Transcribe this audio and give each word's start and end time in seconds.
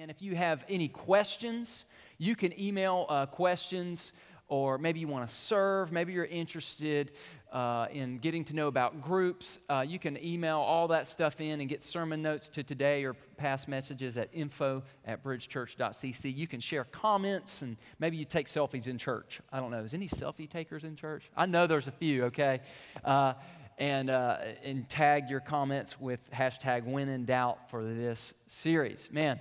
And 0.00 0.10
if 0.10 0.22
you 0.22 0.34
have 0.34 0.64
any 0.66 0.88
questions, 0.88 1.84
you 2.16 2.34
can 2.34 2.58
email 2.58 3.04
uh, 3.10 3.26
questions, 3.26 4.14
or 4.48 4.78
maybe 4.78 4.98
you 4.98 5.06
want 5.06 5.28
to 5.28 5.34
serve, 5.34 5.92
maybe 5.92 6.14
you're 6.14 6.24
interested 6.24 7.12
uh, 7.52 7.86
in 7.92 8.16
getting 8.16 8.42
to 8.46 8.56
know 8.56 8.68
about 8.68 9.02
groups. 9.02 9.58
Uh, 9.68 9.84
you 9.86 9.98
can 9.98 10.16
email 10.24 10.56
all 10.56 10.88
that 10.88 11.06
stuff 11.06 11.38
in 11.42 11.60
and 11.60 11.68
get 11.68 11.82
sermon 11.82 12.22
notes 12.22 12.48
to 12.48 12.62
today 12.62 13.04
or 13.04 13.12
past 13.36 13.68
messages 13.68 14.16
at 14.16 14.30
info 14.32 14.82
at 15.04 15.22
bridgechurch.cc. 15.22 16.34
You 16.34 16.46
can 16.46 16.60
share 16.60 16.84
comments 16.84 17.60
and 17.60 17.76
maybe 17.98 18.16
you 18.16 18.24
take 18.24 18.46
selfies 18.46 18.88
in 18.88 18.96
church. 18.96 19.42
I 19.52 19.60
don't 19.60 19.70
know. 19.70 19.80
Is 19.80 19.92
any 19.92 20.08
selfie 20.08 20.48
takers 20.48 20.84
in 20.84 20.96
church? 20.96 21.30
I 21.36 21.44
know 21.44 21.66
there's 21.66 21.88
a 21.88 21.92
few, 21.92 22.24
okay? 22.24 22.60
Uh, 23.04 23.34
and, 23.76 24.08
uh, 24.08 24.38
and 24.64 24.88
tag 24.88 25.28
your 25.28 25.40
comments 25.40 26.00
with 26.00 26.30
hashtag 26.30 26.86
when 26.86 27.10
in 27.10 27.26
doubt 27.26 27.68
for 27.68 27.84
this 27.84 28.32
series. 28.46 29.10
Man, 29.12 29.40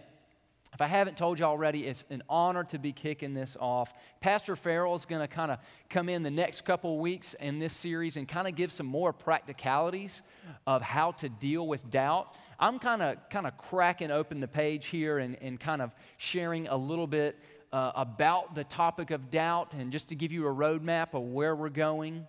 if 0.74 0.82
I 0.82 0.88
haven't 0.88 1.18
told 1.18 1.40
you 1.40 1.46
already, 1.46 1.86
it's 1.86 2.04
an 2.10 2.22
honor 2.30 2.64
to 2.66 2.78
be 2.78 2.92
kicking 2.92 3.34
this 3.34 3.57
off. 3.60 3.93
Pastor 4.21 4.56
Farrell 4.56 4.96
is 4.96 5.06
going 5.06 5.21
to 5.21 5.28
kind 5.28 5.52
of 5.52 5.57
come 5.89 6.10
in 6.10 6.21
the 6.21 6.30
next 6.30 6.64
couple 6.64 7.00
weeks 7.00 7.34
in 7.34 7.60
this 7.60 7.74
series 7.74 8.18
and 8.18 8.28
kind 8.28 8.48
of 8.48 8.56
give 8.56 8.71
some 8.71 8.86
more 8.86 9.12
practicalities 9.12 10.21
of 10.68 10.82
how 10.82 11.12
to 11.14 11.29
deal 11.29 11.68
with 11.68 11.90
doubt. 11.90 12.38
I'm 12.60 12.78
kind 12.78 13.02
of 13.02 13.18
kind 13.29 13.48
of 13.48 13.57
cracking 13.57 14.12
open 14.12 14.40
the 14.40 14.48
page 14.48 14.88
here 14.88 15.18
and, 15.18 15.38
and 15.42 15.60
kind 15.60 15.82
of 15.82 15.93
sharing 16.18 16.68
a 16.68 16.78
little 16.78 17.07
bit 17.07 17.40
uh, 17.74 17.92
about 17.96 18.56
the 18.56 18.64
topic 18.64 19.12
of 19.12 19.32
doubt 19.32 19.74
and 19.74 19.92
just 19.92 20.10
to 20.10 20.15
give 20.15 20.32
you 20.32 20.48
a 20.48 20.54
roadmap 20.54 21.14
of 21.14 21.24
where 21.24 21.56
we're 21.56 21.70
going. 21.70 22.28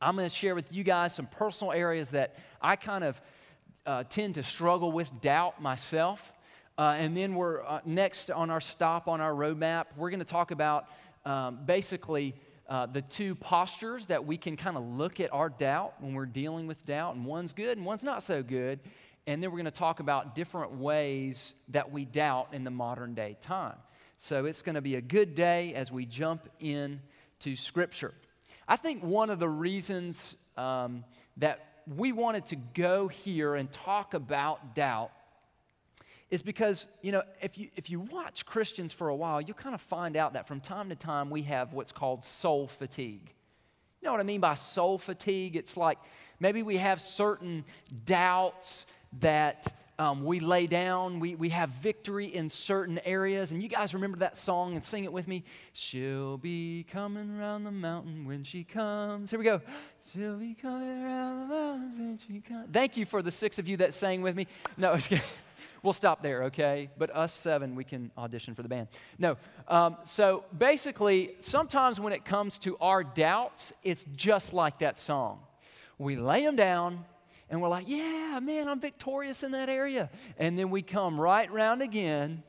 I'm 0.00 0.16
going 0.16 0.28
to 0.28 0.34
share 0.34 0.54
with 0.54 0.72
you 0.72 0.82
guys 0.82 1.14
some 1.14 1.26
personal 1.26 1.72
areas 1.72 2.08
that 2.10 2.36
I 2.60 2.76
kind 2.76 3.04
of 3.04 3.20
uh, 3.84 4.04
tend 4.04 4.36
to 4.36 4.42
struggle 4.42 4.92
with 4.92 5.20
doubt 5.20 5.60
myself. 5.60 6.32
Uh, 6.80 6.96
and 6.98 7.14
then 7.14 7.34
we're 7.34 7.62
uh, 7.62 7.78
next 7.84 8.30
on 8.30 8.48
our 8.48 8.60
stop 8.60 9.06
on 9.06 9.20
our 9.20 9.32
roadmap, 9.34 9.84
we're 9.98 10.08
going 10.08 10.18
to 10.18 10.24
talk 10.24 10.50
about 10.50 10.86
um, 11.26 11.58
basically 11.66 12.34
uh, 12.70 12.86
the 12.86 13.02
two 13.02 13.34
postures 13.34 14.06
that 14.06 14.24
we 14.24 14.38
can 14.38 14.56
kind 14.56 14.78
of 14.78 14.82
look 14.82 15.20
at 15.20 15.30
our 15.30 15.50
doubt 15.50 15.92
when 16.00 16.14
we're 16.14 16.24
dealing 16.24 16.66
with 16.66 16.82
doubt, 16.86 17.16
and 17.16 17.26
one's 17.26 17.52
good 17.52 17.76
and 17.76 17.84
one's 17.84 18.02
not 18.02 18.22
so 18.22 18.42
good. 18.42 18.80
And 19.26 19.42
then 19.42 19.50
we're 19.50 19.58
going 19.58 19.66
to 19.66 19.70
talk 19.70 20.00
about 20.00 20.34
different 20.34 20.72
ways 20.72 21.52
that 21.68 21.92
we 21.92 22.06
doubt 22.06 22.54
in 22.54 22.64
the 22.64 22.70
modern 22.70 23.12
day 23.12 23.36
time. 23.42 23.76
So 24.16 24.46
it's 24.46 24.62
going 24.62 24.76
to 24.76 24.80
be 24.80 24.94
a 24.94 25.02
good 25.02 25.34
day 25.34 25.74
as 25.74 25.92
we 25.92 26.06
jump 26.06 26.48
in 26.60 27.02
to 27.40 27.56
Scripture. 27.56 28.14
I 28.66 28.76
think 28.76 29.04
one 29.04 29.28
of 29.28 29.38
the 29.38 29.50
reasons 29.50 30.34
um, 30.56 31.04
that 31.36 31.82
we 31.86 32.12
wanted 32.12 32.46
to 32.46 32.56
go 32.56 33.06
here 33.06 33.54
and 33.54 33.70
talk 33.70 34.14
about 34.14 34.74
doubt 34.74 35.10
is 36.30 36.42
because, 36.42 36.86
you 37.02 37.12
know, 37.12 37.22
if 37.42 37.58
you, 37.58 37.68
if 37.76 37.90
you 37.90 38.00
watch 38.00 38.46
Christians 38.46 38.92
for 38.92 39.08
a 39.08 39.16
while, 39.16 39.40
you 39.40 39.52
kind 39.52 39.74
of 39.74 39.80
find 39.80 40.16
out 40.16 40.34
that 40.34 40.46
from 40.46 40.60
time 40.60 40.88
to 40.90 40.94
time 40.94 41.28
we 41.30 41.42
have 41.42 41.72
what's 41.72 41.92
called 41.92 42.24
soul 42.24 42.68
fatigue. 42.68 43.32
You 44.00 44.06
know 44.06 44.12
what 44.12 44.20
I 44.20 44.24
mean 44.24 44.40
by 44.40 44.54
soul 44.54 44.98
fatigue? 44.98 45.56
It's 45.56 45.76
like 45.76 45.98
maybe 46.38 46.62
we 46.62 46.76
have 46.76 47.00
certain 47.00 47.64
doubts 48.04 48.86
that 49.20 49.74
um, 49.98 50.24
we 50.24 50.40
lay 50.40 50.66
down, 50.66 51.20
we, 51.20 51.34
we 51.34 51.50
have 51.50 51.68
victory 51.68 52.26
in 52.26 52.48
certain 52.48 52.98
areas. 53.04 53.50
And 53.50 53.62
you 53.62 53.68
guys 53.68 53.92
remember 53.92 54.18
that 54.18 54.34
song 54.34 54.74
and 54.74 54.82
sing 54.82 55.04
it 55.04 55.12
with 55.12 55.28
me? 55.28 55.44
She'll 55.74 56.38
be 56.38 56.86
coming 56.90 57.38
around 57.38 57.64
the 57.64 57.70
mountain 57.70 58.24
when 58.24 58.42
she 58.42 58.64
comes. 58.64 59.28
Here 59.28 59.38
we 59.38 59.44
go. 59.44 59.60
She'll 60.10 60.38
be 60.38 60.54
coming 60.54 61.04
around 61.04 61.40
the 61.40 61.54
mountain 61.54 61.98
when 61.98 62.18
she 62.26 62.40
comes. 62.40 62.68
Thank 62.72 62.96
you 62.96 63.04
for 63.04 63.20
the 63.20 63.30
six 63.30 63.58
of 63.58 63.68
you 63.68 63.76
that 63.78 63.92
sang 63.92 64.22
with 64.22 64.34
me. 64.36 64.46
No, 64.78 64.96
we'll 65.82 65.92
stop 65.92 66.22
there, 66.22 66.44
okay? 66.44 66.90
But 66.98 67.14
us 67.14 67.32
seven, 67.32 67.74
we 67.74 67.84
can 67.84 68.10
audition 68.16 68.54
for 68.54 68.62
the 68.62 68.68
band. 68.68 68.88
No. 69.18 69.36
Um, 69.68 69.96
so 70.04 70.44
basically, 70.56 71.36
sometimes 71.40 72.00
when 72.00 72.12
it 72.12 72.24
comes 72.24 72.58
to 72.60 72.76
our 72.78 73.02
doubts, 73.02 73.72
it's 73.82 74.04
just 74.14 74.52
like 74.52 74.78
that 74.80 74.98
song. 74.98 75.40
We 75.98 76.16
lay 76.16 76.44
them 76.44 76.56
down 76.56 77.04
and 77.50 77.60
we're 77.60 77.68
like, 77.68 77.88
yeah, 77.88 78.38
man, 78.40 78.68
I'm 78.68 78.80
victorious 78.80 79.42
in 79.42 79.52
that 79.52 79.68
area. 79.68 80.08
And 80.38 80.58
then 80.58 80.70
we 80.70 80.82
come 80.82 81.20
right 81.20 81.50
round 81.50 81.82
again 81.82 82.42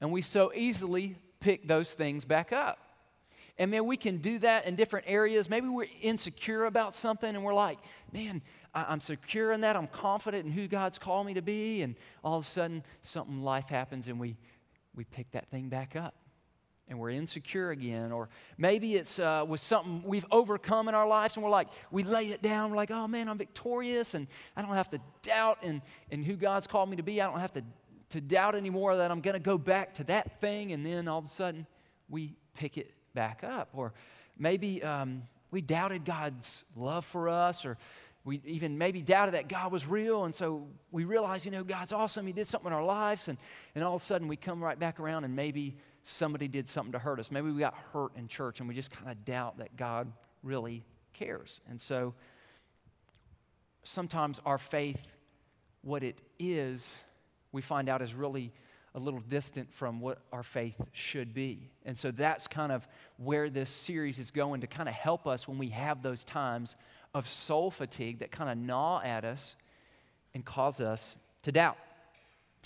and 0.00 0.12
we 0.12 0.22
so 0.22 0.52
easily 0.54 1.16
pick 1.40 1.66
those 1.66 1.92
things 1.92 2.24
back 2.24 2.52
up. 2.52 2.78
And 3.58 3.72
man, 3.72 3.86
we 3.86 3.96
can 3.96 4.18
do 4.18 4.38
that 4.38 4.66
in 4.66 4.76
different 4.76 5.06
areas. 5.08 5.50
Maybe 5.50 5.66
we're 5.66 5.88
insecure 6.00 6.66
about 6.66 6.94
something 6.94 7.34
and 7.34 7.42
we're 7.42 7.54
like, 7.54 7.78
man, 8.12 8.42
I'm 8.74 9.00
secure 9.00 9.52
in 9.52 9.62
that. 9.62 9.76
I'm 9.76 9.86
confident 9.86 10.46
in 10.46 10.52
who 10.52 10.68
God's 10.68 10.98
called 10.98 11.26
me 11.26 11.34
to 11.34 11.42
be. 11.42 11.82
And 11.82 11.96
all 12.22 12.38
of 12.38 12.44
a 12.44 12.48
sudden, 12.48 12.82
something 13.02 13.42
life 13.42 13.68
happens 13.68 14.08
and 14.08 14.20
we, 14.20 14.36
we 14.94 15.04
pick 15.04 15.30
that 15.32 15.48
thing 15.50 15.68
back 15.68 15.96
up 15.96 16.14
and 16.88 16.98
we're 16.98 17.10
insecure 17.10 17.70
again. 17.70 18.12
Or 18.12 18.28
maybe 18.56 18.94
it's 18.94 19.18
uh, 19.18 19.44
with 19.46 19.60
something 19.60 20.02
we've 20.04 20.26
overcome 20.30 20.88
in 20.88 20.94
our 20.94 21.06
lives 21.06 21.36
and 21.36 21.44
we're 21.44 21.50
like, 21.50 21.68
we 21.90 22.02
lay 22.02 22.28
it 22.28 22.42
down. 22.42 22.70
We're 22.70 22.76
like, 22.76 22.90
oh 22.90 23.06
man, 23.06 23.28
I'm 23.28 23.38
victorious 23.38 24.14
and 24.14 24.26
I 24.56 24.62
don't 24.62 24.74
have 24.74 24.88
to 24.90 25.00
doubt 25.22 25.58
in, 25.62 25.82
in 26.10 26.22
who 26.22 26.34
God's 26.36 26.66
called 26.66 26.90
me 26.90 26.96
to 26.96 27.02
be. 27.02 27.20
I 27.20 27.26
don't 27.26 27.40
have 27.40 27.52
to, 27.52 27.64
to 28.10 28.20
doubt 28.20 28.54
anymore 28.54 28.96
that 28.96 29.10
I'm 29.10 29.20
going 29.20 29.34
to 29.34 29.40
go 29.40 29.58
back 29.58 29.94
to 29.94 30.04
that 30.04 30.40
thing. 30.40 30.72
And 30.72 30.84
then 30.84 31.08
all 31.08 31.18
of 31.18 31.24
a 31.24 31.28
sudden, 31.28 31.66
we 32.08 32.34
pick 32.54 32.78
it 32.78 32.92
back 33.14 33.44
up. 33.44 33.68
Or 33.72 33.92
maybe 34.38 34.82
um, 34.82 35.22
we 35.50 35.60
doubted 35.60 36.04
God's 36.04 36.64
love 36.76 37.04
for 37.04 37.28
us 37.28 37.64
or 37.64 37.76
we 38.24 38.40
even 38.44 38.76
maybe 38.76 39.00
doubted 39.00 39.34
that 39.34 39.48
God 39.48 39.72
was 39.72 39.86
real, 39.86 40.24
and 40.24 40.34
so 40.34 40.66
we 40.90 41.04
realized, 41.04 41.46
you 41.46 41.50
know, 41.50 41.64
God's 41.64 41.92
awesome. 41.92 42.26
He 42.26 42.32
did 42.32 42.46
something 42.46 42.66
in 42.66 42.72
our 42.72 42.84
lives, 42.84 43.28
and, 43.28 43.38
and 43.74 43.82
all 43.84 43.94
of 43.94 44.02
a 44.02 44.04
sudden 44.04 44.28
we 44.28 44.36
come 44.36 44.62
right 44.62 44.78
back 44.78 45.00
around, 45.00 45.24
and 45.24 45.34
maybe 45.34 45.76
somebody 46.08 46.48
did 46.48 46.68
something 46.68 46.92
to 46.92 46.98
hurt 46.98 47.20
us. 47.20 47.30
Maybe 47.30 47.50
we 47.50 47.60
got 47.60 47.74
hurt 47.92 48.16
in 48.16 48.28
church 48.28 48.60
and 48.60 48.68
we 48.68 48.74
just 48.74 48.90
kind 48.90 49.10
of 49.10 49.24
doubt 49.24 49.58
that 49.58 49.76
God 49.76 50.10
really 50.42 50.84
cares. 51.12 51.60
And 51.68 51.80
so 51.80 52.14
sometimes 53.82 54.40
our 54.46 54.58
faith, 54.58 55.12
what 55.82 56.02
it 56.02 56.22
is, 56.38 57.00
we 57.52 57.60
find 57.60 57.88
out 57.88 58.02
is 58.02 58.14
really 58.14 58.52
a 58.94 58.98
little 58.98 59.20
distant 59.20 59.72
from 59.72 60.00
what 60.00 60.20
our 60.32 60.42
faith 60.42 60.80
should 60.92 61.34
be. 61.34 61.70
And 61.84 61.96
so 61.96 62.10
that's 62.10 62.46
kind 62.46 62.72
of 62.72 62.88
where 63.18 63.50
this 63.50 63.68
series 63.68 64.18
is 64.18 64.30
going 64.30 64.62
to 64.62 64.66
kind 64.66 64.88
of 64.88 64.94
help 64.94 65.26
us 65.26 65.46
when 65.46 65.58
we 65.58 65.68
have 65.68 66.02
those 66.02 66.24
times 66.24 66.74
of 67.14 67.28
soul 67.28 67.70
fatigue 67.70 68.20
that 68.20 68.30
kind 68.30 68.50
of 68.50 68.58
gnaw 68.58 69.00
at 69.02 69.24
us 69.24 69.56
and 70.34 70.44
cause 70.44 70.80
us 70.80 71.16
to 71.42 71.52
doubt. 71.52 71.76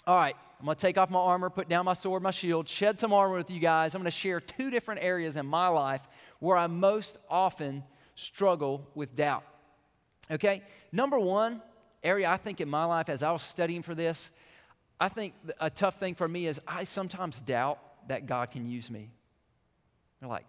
All 0.07 0.17
right, 0.17 0.35
I'm 0.59 0.65
going 0.65 0.77
to 0.77 0.81
take 0.81 0.99
off 0.99 1.11
my 1.11 1.19
armor, 1.19 1.49
put 1.51 1.69
down 1.69 1.85
my 1.85 1.93
sword, 1.93 2.23
my 2.23 2.31
shield, 2.31 2.69
shed 2.69 2.99
some 2.99 3.13
armor 3.13 3.37
with 3.37 3.51
you 3.51 3.61
guys. 3.61 3.95
I'm 3.95 4.01
going 4.01 4.11
to 4.11 4.17
share 4.17 4.41
two 4.41 4.71
different 4.71 5.03
areas 5.03 5.37
in 5.37 5.47
my 5.47 5.69
life 5.69 6.03
where 6.41 6.57
I 6.57 6.67
most 6.67 7.19
often 7.31 7.85
struggle 8.15 8.89
with 8.95 9.15
doubt. 9.15 9.45
Okay? 10.31 10.63
Number 10.91 11.19
one 11.19 11.63
area 12.03 12.29
I 12.29 12.37
think 12.37 12.61
in 12.61 12.69
my 12.69 12.85
life 12.85 13.09
as 13.09 13.23
I 13.23 13.31
was 13.31 13.43
studying 13.43 13.83
for 13.83 13.95
this, 13.95 14.31
I 15.01 15.09
think 15.09 15.35
a 15.61 15.71
tough 15.71 15.99
thing 15.99 16.15
for 16.15 16.29
me 16.29 16.47
is 16.47 16.61
I 16.67 16.85
sometimes 16.85 17.41
doubt 17.41 17.79
that 18.09 18.27
God 18.27 18.51
can 18.51 18.67
use 18.67 18.91
me. 18.91 19.11
They're 20.21 20.29
like, 20.29 20.47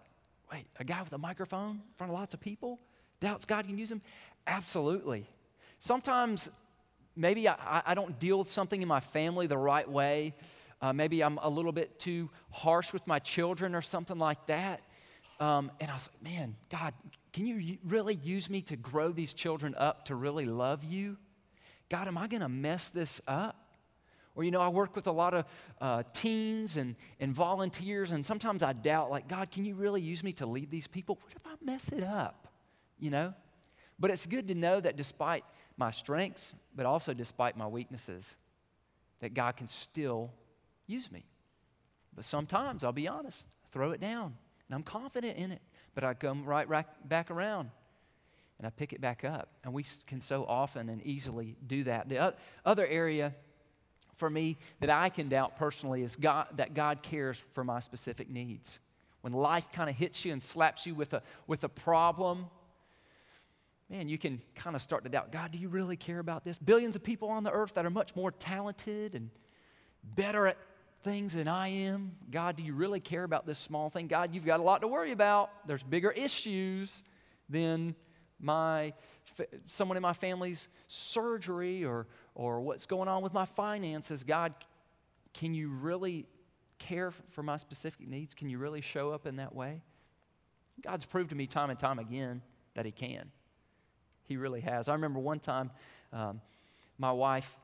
wait, 0.52 0.66
a 0.78 0.84
guy 0.84 1.02
with 1.02 1.12
a 1.12 1.18
microphone 1.18 1.70
in 1.70 1.94
front 1.96 2.12
of 2.12 2.18
lots 2.18 2.34
of 2.34 2.40
people 2.40 2.80
doubts 3.24 3.44
God 3.44 3.66
can 3.66 3.78
use 3.78 3.88
them? 3.88 4.02
Absolutely. 4.46 5.26
Sometimes 5.78 6.50
maybe 7.16 7.48
I, 7.48 7.82
I 7.86 7.94
don't 7.94 8.18
deal 8.18 8.38
with 8.38 8.50
something 8.50 8.80
in 8.80 8.88
my 8.88 9.00
family 9.00 9.46
the 9.46 9.58
right 9.58 9.88
way. 9.88 10.34
Uh, 10.82 10.92
maybe 10.92 11.22
I'm 11.22 11.38
a 11.38 11.48
little 11.48 11.72
bit 11.72 11.98
too 11.98 12.30
harsh 12.50 12.92
with 12.92 13.06
my 13.06 13.18
children 13.18 13.74
or 13.74 13.82
something 13.82 14.18
like 14.18 14.44
that. 14.46 14.80
Um, 15.40 15.70
and 15.80 15.90
I 15.90 15.94
was 15.94 16.08
like, 16.12 16.32
man, 16.32 16.56
God, 16.70 16.92
can 17.32 17.46
you 17.46 17.78
really 17.84 18.14
use 18.14 18.50
me 18.50 18.60
to 18.62 18.76
grow 18.76 19.10
these 19.10 19.32
children 19.32 19.74
up 19.76 20.04
to 20.06 20.14
really 20.14 20.44
love 20.44 20.84
you? 20.84 21.16
God, 21.88 22.06
am 22.06 22.18
I 22.18 22.28
going 22.28 22.42
to 22.42 22.48
mess 22.48 22.90
this 22.90 23.20
up? 23.26 23.56
Or, 24.36 24.44
you 24.44 24.50
know, 24.50 24.60
I 24.60 24.68
work 24.68 24.94
with 24.96 25.06
a 25.06 25.12
lot 25.12 25.32
of 25.32 25.44
uh, 25.80 26.02
teens 26.12 26.76
and, 26.76 26.96
and 27.20 27.32
volunteers, 27.32 28.10
and 28.10 28.26
sometimes 28.26 28.62
I 28.62 28.72
doubt, 28.72 29.10
like, 29.10 29.28
God, 29.28 29.50
can 29.50 29.64
you 29.64 29.76
really 29.76 30.00
use 30.02 30.24
me 30.24 30.32
to 30.34 30.46
lead 30.46 30.70
these 30.70 30.88
people? 30.88 31.18
What 31.22 31.32
if 31.36 31.46
I 31.46 31.54
mess 31.64 31.92
it 31.92 32.02
up? 32.02 32.43
You 33.04 33.10
know? 33.10 33.34
But 33.98 34.10
it's 34.10 34.24
good 34.24 34.48
to 34.48 34.54
know 34.54 34.80
that 34.80 34.96
despite 34.96 35.44
my 35.76 35.90
strengths, 35.90 36.54
but 36.74 36.86
also 36.86 37.12
despite 37.12 37.54
my 37.54 37.66
weaknesses, 37.66 38.34
that 39.20 39.34
God 39.34 39.58
can 39.58 39.66
still 39.66 40.32
use 40.86 41.12
me. 41.12 41.26
But 42.16 42.24
sometimes, 42.24 42.82
I'll 42.82 42.92
be 42.92 43.06
honest, 43.06 43.46
I 43.62 43.68
throw 43.68 43.90
it 43.90 44.00
down 44.00 44.34
and 44.66 44.74
I'm 44.74 44.82
confident 44.82 45.36
in 45.36 45.52
it, 45.52 45.60
but 45.94 46.02
I 46.02 46.14
come 46.14 46.46
right, 46.46 46.66
right 46.66 46.86
back 47.06 47.30
around 47.30 47.68
and 48.56 48.66
I 48.66 48.70
pick 48.70 48.94
it 48.94 49.02
back 49.02 49.22
up. 49.22 49.50
And 49.64 49.74
we 49.74 49.84
can 50.06 50.22
so 50.22 50.46
often 50.48 50.88
and 50.88 51.02
easily 51.02 51.56
do 51.66 51.84
that. 51.84 52.08
The 52.08 52.34
other 52.64 52.86
area 52.86 53.34
for 54.16 54.30
me 54.30 54.56
that 54.80 54.88
I 54.88 55.10
can 55.10 55.28
doubt 55.28 55.56
personally 55.56 56.02
is 56.02 56.16
God, 56.16 56.46
that 56.56 56.72
God 56.72 57.02
cares 57.02 57.42
for 57.52 57.64
my 57.64 57.80
specific 57.80 58.30
needs. 58.30 58.80
When 59.20 59.32
life 59.32 59.72
kind 59.72 59.88
of 59.88 59.96
hits 59.96 60.22
you 60.26 60.34
and 60.34 60.42
slaps 60.42 60.84
you 60.84 60.94
with 60.94 61.14
a, 61.14 61.22
with 61.46 61.64
a 61.64 61.68
problem, 61.70 62.50
man, 63.90 64.08
you 64.08 64.18
can 64.18 64.40
kind 64.54 64.74
of 64.74 64.82
start 64.82 65.04
to 65.04 65.10
doubt 65.10 65.32
God, 65.32 65.52
do 65.52 65.58
you 65.58 65.68
really 65.68 65.96
care 65.96 66.18
about 66.18 66.44
this? 66.44 66.58
Billions 66.58 66.96
of 66.96 67.02
people 67.02 67.28
on 67.28 67.44
the 67.44 67.50
earth 67.50 67.74
that 67.74 67.86
are 67.86 67.90
much 67.90 68.16
more 68.16 68.30
talented 68.30 69.14
and 69.14 69.30
better 70.02 70.46
at 70.46 70.56
things 71.02 71.34
than 71.34 71.46
I 71.46 71.68
am? 71.68 72.12
God, 72.30 72.56
do 72.56 72.62
you 72.62 72.74
really 72.74 73.00
care 73.00 73.24
about 73.24 73.46
this 73.46 73.58
small 73.58 73.90
thing? 73.90 74.08
God, 74.08 74.34
you've 74.34 74.46
got 74.46 74.58
a 74.58 74.62
lot 74.62 74.80
to 74.80 74.88
worry 74.88 75.12
about. 75.12 75.50
There's 75.66 75.82
bigger 75.82 76.10
issues 76.10 77.02
than 77.48 77.94
my 78.40 78.94
someone 79.66 79.96
in 79.96 80.02
my 80.02 80.12
family's 80.12 80.68
surgery 80.86 81.84
or 81.84 82.06
or 82.34 82.60
what's 82.60 82.86
going 82.86 83.08
on 83.08 83.22
with 83.22 83.32
my 83.32 83.44
finances. 83.44 84.24
God, 84.24 84.54
can 85.32 85.54
you 85.54 85.68
really 85.68 86.26
care 86.78 87.12
for 87.30 87.42
my 87.42 87.56
specific 87.56 88.08
needs? 88.08 88.34
Can 88.34 88.48
you 88.48 88.58
really 88.58 88.80
show 88.80 89.10
up 89.10 89.26
in 89.26 89.36
that 89.36 89.54
way? 89.54 89.82
God's 90.82 91.04
proved 91.04 91.30
to 91.30 91.36
me 91.36 91.46
time 91.46 91.70
and 91.70 91.78
time 91.78 91.98
again 91.98 92.42
that 92.74 92.84
He 92.84 92.92
can. 92.92 93.30
He 94.24 94.36
really 94.36 94.60
has. 94.60 94.88
I 94.88 94.92
remember 94.94 95.20
one 95.20 95.40
time 95.40 95.70
um, 96.12 96.40
my 96.98 97.12
wife, 97.12 97.58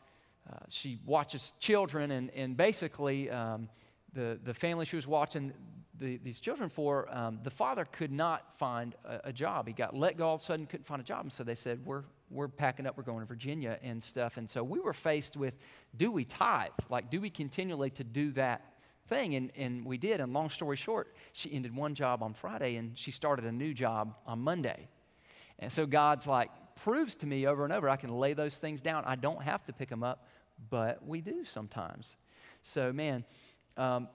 uh, 0.50 0.56
she 0.68 0.98
watches 1.04 1.52
children, 1.60 2.10
and, 2.10 2.30
and 2.30 2.56
basically, 2.56 3.30
um, 3.30 3.68
the, 4.12 4.38
the 4.42 4.54
family 4.54 4.84
she 4.84 4.96
was 4.96 5.06
watching 5.06 5.52
the, 5.98 6.18
these 6.18 6.40
children 6.40 6.68
for, 6.68 7.06
um, 7.14 7.40
the 7.42 7.50
father 7.50 7.84
could 7.84 8.10
not 8.10 8.58
find 8.58 8.94
a, 9.04 9.20
a, 9.24 9.32
job. 9.32 9.66
He 9.66 9.72
got 9.72 9.94
let 9.94 10.16
go 10.16 10.28
all 10.28 10.34
of 10.36 10.40
a 10.40 10.44
sudden, 10.44 10.66
couldn't 10.66 10.86
find 10.86 11.00
a 11.00 11.04
job. 11.04 11.24
And 11.24 11.32
so 11.32 11.44
they 11.44 11.54
said, 11.54 11.84
We're, 11.84 12.04
we're 12.30 12.48
packing 12.48 12.86
up, 12.86 12.96
we're 12.96 13.02
going 13.02 13.20
to 13.20 13.26
Virginia 13.26 13.78
and 13.82 14.02
stuff. 14.02 14.36
And 14.36 14.48
so 14.48 14.64
we 14.64 14.80
were 14.80 14.92
faced 14.92 15.36
with 15.36 15.56
do 15.96 16.10
we 16.10 16.24
tithe? 16.24 16.70
Like, 16.88 17.10
do 17.10 17.20
we 17.20 17.30
continually 17.30 17.90
to 17.90 18.04
do 18.04 18.32
that 18.32 18.64
thing? 19.08 19.34
And, 19.34 19.52
and 19.56 19.84
we 19.84 19.98
did. 19.98 20.20
And 20.20 20.32
long 20.32 20.50
story 20.50 20.76
short, 20.76 21.14
she 21.32 21.52
ended 21.52 21.74
one 21.74 21.94
job 21.94 22.22
on 22.22 22.32
Friday 22.32 22.76
and 22.76 22.96
she 22.96 23.10
started 23.10 23.44
a 23.44 23.52
new 23.52 23.74
job 23.74 24.14
on 24.26 24.40
Monday. 24.40 24.88
And 25.60 25.72
so 25.72 25.86
God's 25.86 26.26
like, 26.26 26.50
proves 26.82 27.14
to 27.16 27.26
me 27.26 27.46
over 27.46 27.64
and 27.64 27.72
over 27.72 27.88
I 27.88 27.96
can 27.96 28.10
lay 28.10 28.32
those 28.32 28.56
things 28.56 28.80
down. 28.80 29.04
I 29.06 29.14
don't 29.14 29.42
have 29.42 29.64
to 29.66 29.72
pick 29.72 29.88
them 29.88 30.02
up, 30.02 30.26
but 30.70 31.06
we 31.06 31.20
do 31.20 31.44
sometimes. 31.44 32.16
So, 32.62 32.92
man, 32.92 33.24
um, 33.76 34.08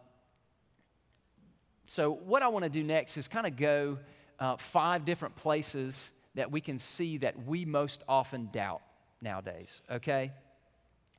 so 1.86 2.12
what 2.12 2.42
I 2.42 2.48
want 2.48 2.64
to 2.64 2.70
do 2.70 2.84
next 2.84 3.18
is 3.18 3.28
kind 3.28 3.46
of 3.46 3.56
go 3.56 4.00
uh, 4.40 4.58
five 4.58 5.06
different 5.06 5.36
places 5.36 6.12
that 6.34 6.52
we 6.52 6.60
can 6.60 6.78
see 6.80 7.18
that 7.20 7.46
we 7.46 7.66
most 7.66 8.04
often 8.10 8.50
doubt 8.52 8.82
nowadays, 9.22 9.82
okay? 9.90 10.32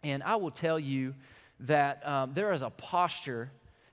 And 0.02 0.22
I 0.22 0.36
will 0.36 0.50
tell 0.50 0.78
you 0.78 1.14
that 1.60 2.06
um, 2.06 2.34
there 2.34 2.52
is 2.52 2.62
a 2.62 2.70
posture 2.70 3.50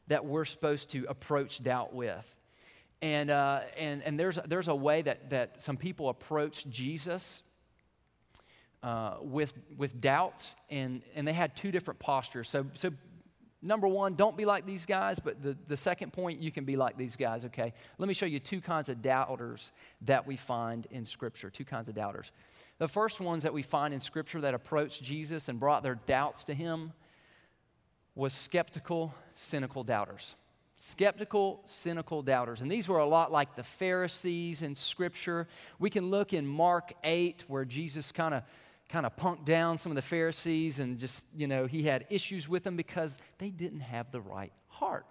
that 0.08 0.26
we're 0.26 0.46
supposed 0.46 0.90
to 0.90 1.06
approach 1.08 1.64
doubt 1.64 1.94
with. 1.94 2.36
And, 3.04 3.30
uh, 3.30 3.60
and, 3.78 4.02
and 4.04 4.18
there's, 4.18 4.40
there's 4.48 4.70
a 4.70 4.76
way 4.76 5.02
that, 5.02 5.30
that 5.32 5.62
some 5.62 5.76
people 5.76 6.08
approach 6.08 6.66
Jesus 6.70 7.44
uh, 8.82 9.16
with, 9.22 9.54
with 9.76 10.00
doubts, 10.00 10.56
and, 10.70 11.02
and 11.14 11.28
they 11.28 11.34
had 11.34 11.54
two 11.54 11.70
different 11.70 12.00
postures. 12.00 12.48
So, 12.48 12.66
so, 12.74 12.92
number 13.62 13.90
one, 13.90 14.16
don't 14.16 14.38
be 14.38 14.46
like 14.46 14.66
these 14.66 14.86
guys, 14.86 15.20
but 15.20 15.44
the, 15.44 15.58
the 15.68 15.76
second 15.76 16.14
point, 16.14 16.42
you 16.42 16.50
can 16.50 16.64
be 16.64 16.78
like 16.78 16.98
these 16.98 17.18
guys, 17.18 17.44
okay? 17.44 17.74
Let 17.98 18.08
me 18.08 18.14
show 18.14 18.26
you 18.26 18.40
two 18.40 18.62
kinds 18.62 18.88
of 18.88 19.02
doubters 19.02 19.74
that 20.04 20.26
we 20.26 20.38
find 20.38 20.88
in 20.90 21.06
Scripture. 21.06 21.50
Two 21.50 21.66
kinds 21.66 21.90
of 21.90 21.96
doubters. 21.96 22.32
The 22.78 22.88
first 22.88 23.20
ones 23.20 23.44
that 23.44 23.54
we 23.54 23.64
find 23.64 23.94
in 23.94 24.00
Scripture 24.00 24.40
that 24.40 24.54
approached 24.54 25.04
Jesus 25.04 25.50
and 25.50 25.60
brought 25.60 25.84
their 25.84 26.00
doubts 26.08 26.46
to 26.46 26.54
him 26.54 26.94
was 28.16 28.34
skeptical, 28.34 29.14
cynical 29.34 29.84
doubters. 29.84 30.36
Skeptical, 30.86 31.62
cynical 31.64 32.22
doubters. 32.22 32.60
And 32.60 32.70
these 32.70 32.90
were 32.90 32.98
a 32.98 33.06
lot 33.06 33.32
like 33.32 33.56
the 33.56 33.64
Pharisees 33.64 34.62
in 34.62 34.76
Scripture. 34.76 35.48
We 35.80 35.90
can 35.90 36.10
look 36.10 36.34
in 36.34 36.46
Mark 36.46 36.92
8, 37.06 37.46
where 37.48 37.64
Jesus 37.64 38.12
kind 38.12 38.34
of 38.34 38.44
kind 38.90 39.06
of 39.06 39.16
punked 39.16 39.46
down 39.46 39.78
some 39.78 39.94
of 39.94 39.96
the 39.96 40.02
Pharisees 40.02 40.80
and 40.80 41.00
just, 41.00 41.26
you 41.34 41.48
know, 41.48 41.68
he 41.68 41.84
had 41.84 42.06
issues 42.10 42.50
with 42.50 42.66
them 42.66 42.76
because 42.76 43.16
they 43.38 43.50
didn't 43.50 43.80
have 43.80 44.12
the 44.12 44.20
right 44.20 44.52
heart. 44.68 45.06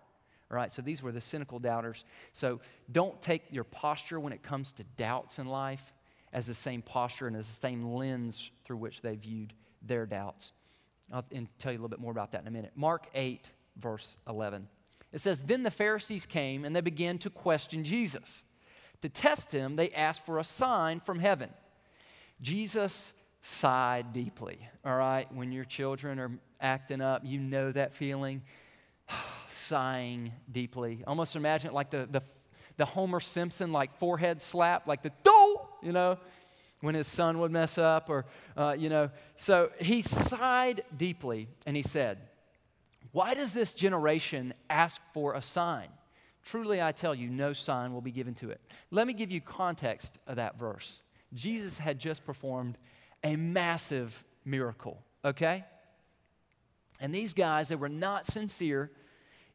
All 0.51 0.59
right, 0.59 0.71
so 0.71 0.83
these 0.83 1.03
were 1.03 1.11
the 1.11 1.23
cynical 1.23 1.59
doubters. 1.59 2.05
So 2.35 2.61
don't 2.93 3.19
take 3.23 3.45
your 3.51 3.65
posture 3.65 4.21
when 4.21 4.35
it 4.35 4.43
comes 4.43 4.73
to 4.75 4.85
doubts 4.99 5.39
in 5.39 5.47
life 5.47 5.95
as 6.35 6.47
the 6.47 6.53
same 6.53 6.83
posture 6.83 7.29
and 7.29 7.35
as 7.35 7.47
the 7.47 7.59
same 7.67 7.95
lens 7.95 8.51
through 8.67 8.77
which 8.77 9.01
they 9.01 9.17
viewed 9.17 9.55
their 9.81 10.05
doubts. 10.05 10.53
I'll 11.11 11.25
tell 11.59 11.73
you 11.73 11.79
a 11.79 11.81
little 11.81 11.89
bit 11.89 11.99
more 11.99 12.13
about 12.13 12.33
that 12.33 12.43
in 12.43 12.47
a 12.47 12.51
minute. 12.51 12.73
Mark 12.77 13.07
8, 13.15 13.49
verse 13.79 14.19
11. 14.29 14.69
It 15.12 15.20
says, 15.20 15.44
Then 15.44 15.62
the 15.62 15.70
Pharisees 15.70 16.26
came 16.26 16.64
and 16.64 16.75
they 16.75 16.81
began 16.81 17.19
to 17.19 17.31
question 17.31 17.85
Jesus. 17.85 18.43
To 19.03 19.09
test 19.09 19.53
him, 19.53 19.76
they 19.76 19.91
asked 19.91 20.25
for 20.25 20.38
a 20.38 20.44
sign 20.44 21.00
from 21.00 21.19
heaven. 21.19 21.50
Jesus 22.41 23.12
sighed 23.43 24.12
deeply, 24.12 24.59
all 24.85 24.97
right? 24.97 25.31
When 25.32 25.53
your 25.53 25.64
children 25.64 26.19
are 26.19 26.31
acting 26.61 27.00
up, 27.00 27.23
you 27.25 27.38
know 27.38 27.73
that 27.73 27.93
feeling. 27.93 28.43
Sighing 29.49 30.32
deeply. 30.50 31.03
Almost 31.06 31.37
imagine 31.37 31.70
it 31.70 31.75
like 31.75 31.91
the, 31.91 32.08
the, 32.11 32.23
the 32.76 32.85
Homer 32.85 33.20
Simpson, 33.20 33.73
like 33.73 33.99
forehead 33.99 34.41
slap, 34.41 34.87
like 34.87 35.03
the 35.03 35.12
do, 35.23 35.61
you 35.82 35.93
know, 35.93 36.19
when 36.81 36.94
his 36.94 37.06
son 37.06 37.38
would 37.41 37.50
mess 37.50 37.79
up, 37.79 38.08
or, 38.08 38.26
uh, 38.56 38.75
you 38.79 38.88
know. 38.88 39.11
So 39.37 39.70
he 39.81 40.03
sighed 40.03 40.82
deeply 40.97 41.49
and 41.67 41.76
he 41.76 41.82
said, 41.82 42.19
Why 43.12 43.35
does 43.35 43.53
this 43.53 43.73
generation 43.75 44.55
ask 44.69 45.00
for 45.12 45.35
a 45.35 45.43
sign? 45.43 45.88
Truly, 46.44 46.82
I 46.82 46.93
tell 46.93 47.14
you, 47.14 47.31
no 47.31 47.53
sign 47.53 47.93
will 47.93 48.00
be 48.00 48.11
given 48.11 48.35
to 48.37 48.50
it. 48.50 48.61
Let 48.91 49.06
me 49.06 49.12
give 49.12 49.31
you 49.31 49.41
context 49.41 50.19
of 50.26 50.37
that 50.37 50.59
verse. 50.59 51.03
Jesus 51.35 51.79
had 51.79 51.99
just 51.99 52.25
performed 52.25 52.76
a 53.23 53.37
massive 53.37 54.25
miracle, 54.44 55.00
okay? 55.25 55.64
And 57.00 57.14
these 57.14 57.32
guys, 57.32 57.69
they 57.69 57.76
were 57.76 57.88
not 57.88 58.26
sincere 58.26 58.91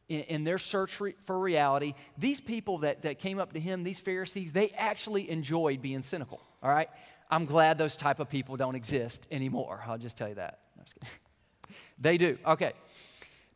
in, 0.08 0.22
in 0.22 0.44
their 0.44 0.58
search 0.58 0.96
for, 0.96 1.12
for 1.26 1.38
reality. 1.38 1.94
These 2.18 2.40
people 2.40 2.80
that, 2.80 3.02
that 3.02 3.20
came 3.20 3.40
up 3.40 3.54
to 3.54 3.60
him, 3.60 3.84
these 3.84 4.00
Pharisees, 4.00 4.54
they 4.54 4.70
actually 4.70 5.30
enjoyed 5.30 5.82
being 5.82 6.02
cynical, 6.02 6.42
all 6.64 6.70
right? 6.70 6.90
I'm 7.30 7.46
glad 7.46 7.78
those 7.78 7.96
type 7.96 8.20
of 8.20 8.30
people 8.30 8.56
don't 8.56 8.76
exist 8.76 9.28
anymore. 9.30 9.84
I'll 9.86 9.98
just 9.98 10.18
tell 10.18 10.30
you 10.30 10.36
that. 10.36 10.60
they 12.00 12.18
do. 12.18 12.38
Okay. 12.46 12.74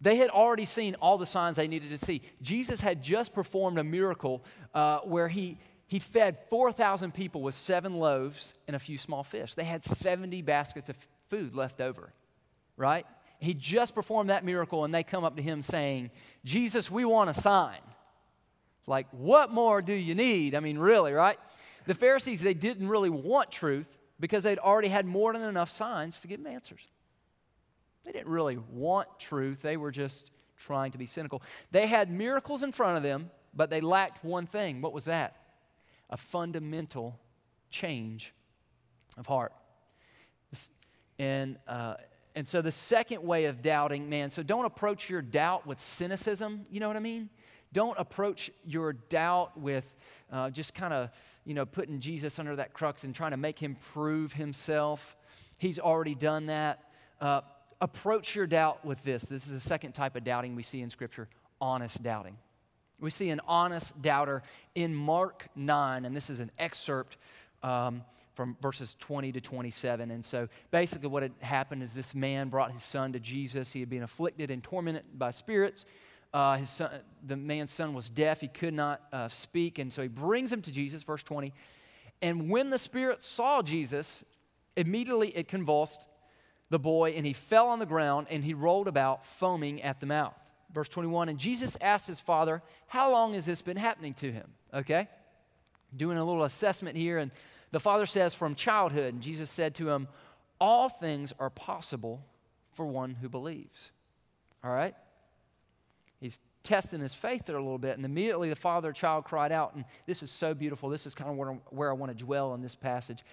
They 0.02 0.16
had 0.16 0.32
already 0.32 0.66
seen 0.66 0.96
all 0.96 1.20
the 1.20 1.28
signs 1.28 1.58
they 1.58 1.68
needed 1.68 1.92
to 1.92 1.98
see. 1.98 2.24
Jesus 2.42 2.82
had 2.82 3.04
just 3.04 3.34
performed 3.34 3.78
a 3.78 3.84
miracle 3.84 4.44
uh, 4.74 5.00
where 5.00 5.28
he, 5.28 5.60
he 5.88 6.00
fed 6.00 6.40
4,000 6.50 7.14
people 7.14 7.44
with 7.44 7.54
seven 7.54 7.96
loaves 7.96 8.56
and 8.68 8.76
a 8.76 8.80
few 8.80 8.98
small 8.98 9.24
fish. 9.24 9.54
They 9.54 9.64
had 9.64 9.84
70 9.84 10.42
baskets 10.42 10.90
of 10.90 10.98
food 11.30 11.54
left 11.54 11.82
over, 11.82 12.14
right? 12.78 13.06
He 13.40 13.54
just 13.54 13.94
performed 13.94 14.32
that 14.32 14.44
miracle, 14.44 14.86
and 14.86 14.94
they 14.94 15.04
come 15.04 15.24
up 15.24 15.36
to 15.36 15.42
him 15.42 15.62
saying, 15.62 16.10
Jesus, 16.44 16.90
we 16.90 17.06
want 17.06 17.30
a 17.30 17.34
sign. 17.36 17.80
Like, 18.88 19.08
what 19.12 19.52
more 19.52 19.82
do 19.84 19.94
you 19.94 20.16
need? 20.16 20.56
I 20.56 20.60
mean, 20.62 20.80
really, 20.80 21.14
right? 21.14 21.38
The 21.86 21.94
Pharisees, 21.94 22.42
they 22.42 22.54
didn't 22.56 22.88
really 22.88 23.10
want 23.10 23.52
truth 23.52 23.98
because 24.20 24.44
they'd 24.44 24.60
already 24.60 24.88
had 24.88 25.06
more 25.06 25.34
than 25.34 25.44
enough 25.44 25.70
signs 25.70 26.22
to 26.22 26.28
give 26.28 26.44
them 26.44 26.52
answers. 26.52 26.88
They 28.04 28.12
didn't 28.12 28.30
really 28.30 28.58
want 28.58 29.08
truth, 29.20 29.62
they 29.62 29.78
were 29.78 29.92
just 29.92 30.32
trying 30.58 30.92
to 30.92 30.98
be 30.98 31.06
cynical. 31.06 31.42
They 31.72 31.88
had 31.88 32.12
miracles 32.12 32.64
in 32.64 32.72
front 32.72 32.98
of 32.98 33.04
them, 33.04 33.32
but 33.54 33.70
they 33.70 33.82
lacked 33.82 34.24
one 34.24 34.46
thing. 34.46 34.82
What 34.82 34.94
was 34.94 35.06
that? 35.06 35.42
a 36.12 36.18
fundamental 36.18 37.20
change 37.70 38.34
of 39.18 39.26
heart. 39.26 39.54
And, 41.18 41.58
uh, 41.68 41.96
and 42.36 42.48
so 42.48 42.62
the 42.62 42.72
second 42.72 43.24
way 43.24 43.46
of 43.46 43.62
doubting, 43.62 44.10
man, 44.10 44.30
so 44.30 44.44
don't 44.44 44.66
approach 44.66 45.10
your 45.10 45.22
doubt 45.22 45.66
with 45.66 45.80
cynicism, 45.80 46.66
you 46.70 46.80
know 46.80 46.88
what 46.88 46.98
I 46.98 47.02
mean? 47.02 47.30
Don't 47.74 47.98
approach 47.98 48.52
your 48.66 48.94
doubt 48.94 49.58
with 49.58 49.96
uh, 50.32 50.50
just 50.50 50.74
kind 50.74 50.94
of, 50.94 51.10
you 51.46 51.54
know, 51.54 51.66
putting 51.66 52.00
Jesus 52.00 52.40
under 52.40 52.56
that 52.58 52.74
crux 52.74 53.04
and 53.04 53.16
trying 53.16 53.32
to 53.32 53.38
make 53.38 53.60
him 53.60 53.78
prove 53.94 54.34
himself. 54.34 55.16
He's 55.58 55.80
already 55.80 56.16
done 56.16 56.48
that. 56.48 56.92
Uh, 57.22 57.42
approach 57.82 58.36
your 58.36 58.48
doubt 58.48 58.86
with 58.86 59.04
this. 59.04 59.24
This 59.24 59.48
is 59.48 59.52
the 59.52 59.60
second 59.60 59.94
type 59.94 60.16
of 60.16 60.24
doubting 60.24 60.56
we 60.56 60.64
see 60.64 60.82
in 60.82 60.90
Scripture 60.90 61.28
honest 61.60 62.02
doubting. 62.02 62.38
We 63.00 63.10
see 63.10 63.32
an 63.32 63.42
honest 63.48 64.00
doubter 64.02 64.44
in 64.76 64.94
Mark 64.94 65.48
9, 65.56 66.06
and 66.06 66.16
this 66.16 66.30
is 66.30 66.40
an 66.40 66.52
excerpt 66.60 67.18
um, 67.64 68.04
from 68.36 68.56
verses 68.62 68.96
20 69.00 69.32
to 69.34 69.42
27. 69.42 70.12
And 70.12 70.24
so 70.24 70.48
basically, 70.70 71.10
what 71.10 71.24
had 71.24 71.34
happened 71.40 71.82
is 71.82 71.94
this 71.94 72.14
man 72.14 72.50
brought 72.50 72.72
his 72.72 72.84
son 72.84 73.14
to 73.14 73.20
Jesus. 73.20 73.74
He 73.74 73.80
had 73.80 73.90
been 73.90 74.04
afflicted 74.04 74.52
and 74.52 74.64
tormented 74.64 75.04
by 75.18 75.32
spirits. 75.32 75.86
Uh, 76.32 76.58
his 76.58 76.70
son, 76.70 76.92
the 77.26 77.36
man's 77.36 77.72
son 77.72 77.94
was 77.94 78.10
deaf, 78.10 78.40
he 78.40 78.48
could 78.48 78.74
not 78.74 79.02
uh, 79.12 79.28
speak, 79.28 79.80
and 79.80 79.92
so 79.92 80.02
he 80.02 80.08
brings 80.08 80.54
him 80.54 80.62
to 80.62 80.72
Jesus, 80.72 81.04
verse 81.04 81.24
20. 81.24 81.52
And 82.22 82.50
when 82.50 82.70
the 82.70 82.78
spirit 82.78 83.22
saw 83.22 83.62
Jesus, 83.62 84.24
immediately 84.78 85.30
it 85.30 85.50
convulsed 85.50 86.08
the 86.72 86.80
boy, 86.80 87.12
and 87.12 87.28
he 87.28 87.34
fell 87.34 87.68
on 87.68 87.78
the 87.78 87.86
ground 87.86 88.26
and 88.32 88.44
he 88.44 88.56
rolled 88.56 88.88
about, 88.88 89.28
foaming 89.28 89.84
at 89.84 90.00
the 90.00 90.08
mouth 90.08 90.34
verse 90.74 90.90
21. 90.90 91.30
And 91.30 91.40
Jesus 91.40 91.78
asked 91.82 92.08
his 92.08 92.20
father, 92.20 92.62
How 92.88 93.12
long 93.12 93.34
has 93.34 93.46
this 93.46 93.62
been 93.62 93.78
happening 93.78 94.14
to 94.16 94.32
him? 94.32 94.48
Okay? 94.74 95.08
Doing 95.96 96.18
a 96.18 96.24
little 96.24 96.44
assessment 96.44 96.98
here. 96.98 97.18
And 97.18 97.32
the 97.72 97.80
father 97.80 98.06
says, 98.06 98.34
From 98.34 98.56
childhood. 98.56 99.14
And 99.14 99.22
Jesus 99.22 99.50
said 99.50 99.76
to 99.76 99.90
him, 99.90 100.08
All 100.60 100.90
things 100.90 101.34
are 101.40 101.50
possible 101.50 102.24
for 102.74 102.86
one 102.86 103.16
who 103.16 103.30
believes. 103.30 103.92
All 104.64 104.72
right? 104.72 104.96
He's 106.20 106.40
testing 106.64 107.02
his 107.02 107.14
faith 107.14 107.46
there 107.46 107.58
a 107.58 107.64
little 107.64 107.78
bit. 107.78 107.98
And 107.98 108.06
immediately 108.06 108.50
the 108.50 108.56
father 108.56 108.92
child 108.92 109.26
cried 109.26 109.52
out, 109.52 109.76
and 109.76 109.86
this 110.06 110.22
is 110.24 110.32
so 110.32 110.54
beautiful. 110.54 110.90
This 110.90 111.06
is 111.06 111.16
kind 111.16 111.30
of 111.30 111.36
where, 111.36 111.52
where 111.70 111.90
I 111.90 111.94
want 111.94 112.18
to 112.18 112.24
dwell 112.24 112.54
in 112.54 112.62
this 112.62 112.76
passage. 112.76 113.24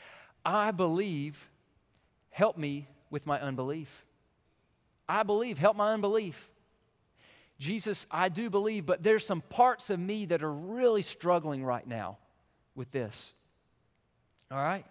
I 0.44 0.70
believe, 0.70 1.50
help 2.30 2.56
me 2.56 2.88
with 3.10 3.26
my 3.26 3.40
unbelief. 3.40 4.04
I 5.08 5.22
believe, 5.22 5.58
help 5.58 5.76
my 5.76 5.92
unbelief. 5.92 6.50
Jesus, 7.58 8.06
I 8.10 8.28
do 8.28 8.50
believe, 8.50 8.86
but 8.86 9.02
there's 9.02 9.26
some 9.26 9.40
parts 9.40 9.90
of 9.90 9.98
me 9.98 10.26
that 10.26 10.42
are 10.42 10.52
really 10.52 11.02
struggling 11.02 11.64
right 11.64 11.86
now 11.86 12.18
with 12.74 12.90
this. 12.92 13.32
All 14.50 14.58
right? 14.58 14.84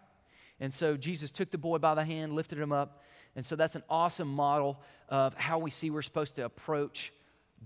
And 0.60 0.74
so 0.74 0.98
Jesus 0.98 1.32
took 1.32 1.52
the 1.52 1.58
boy 1.58 1.78
by 1.78 1.96
the 1.96 2.04
hand, 2.04 2.34
lifted 2.34 2.60
him 2.60 2.72
up. 2.72 3.04
And 3.36 3.46
so 3.46 3.56
that's 3.56 3.76
an 3.76 3.84
awesome 3.90 4.28
model 4.28 4.82
of 5.10 5.34
how 5.36 5.60
we 5.60 5.70
see 5.70 5.90
we're 5.90 6.02
supposed 6.02 6.36
to 6.38 6.46
approach 6.46 7.14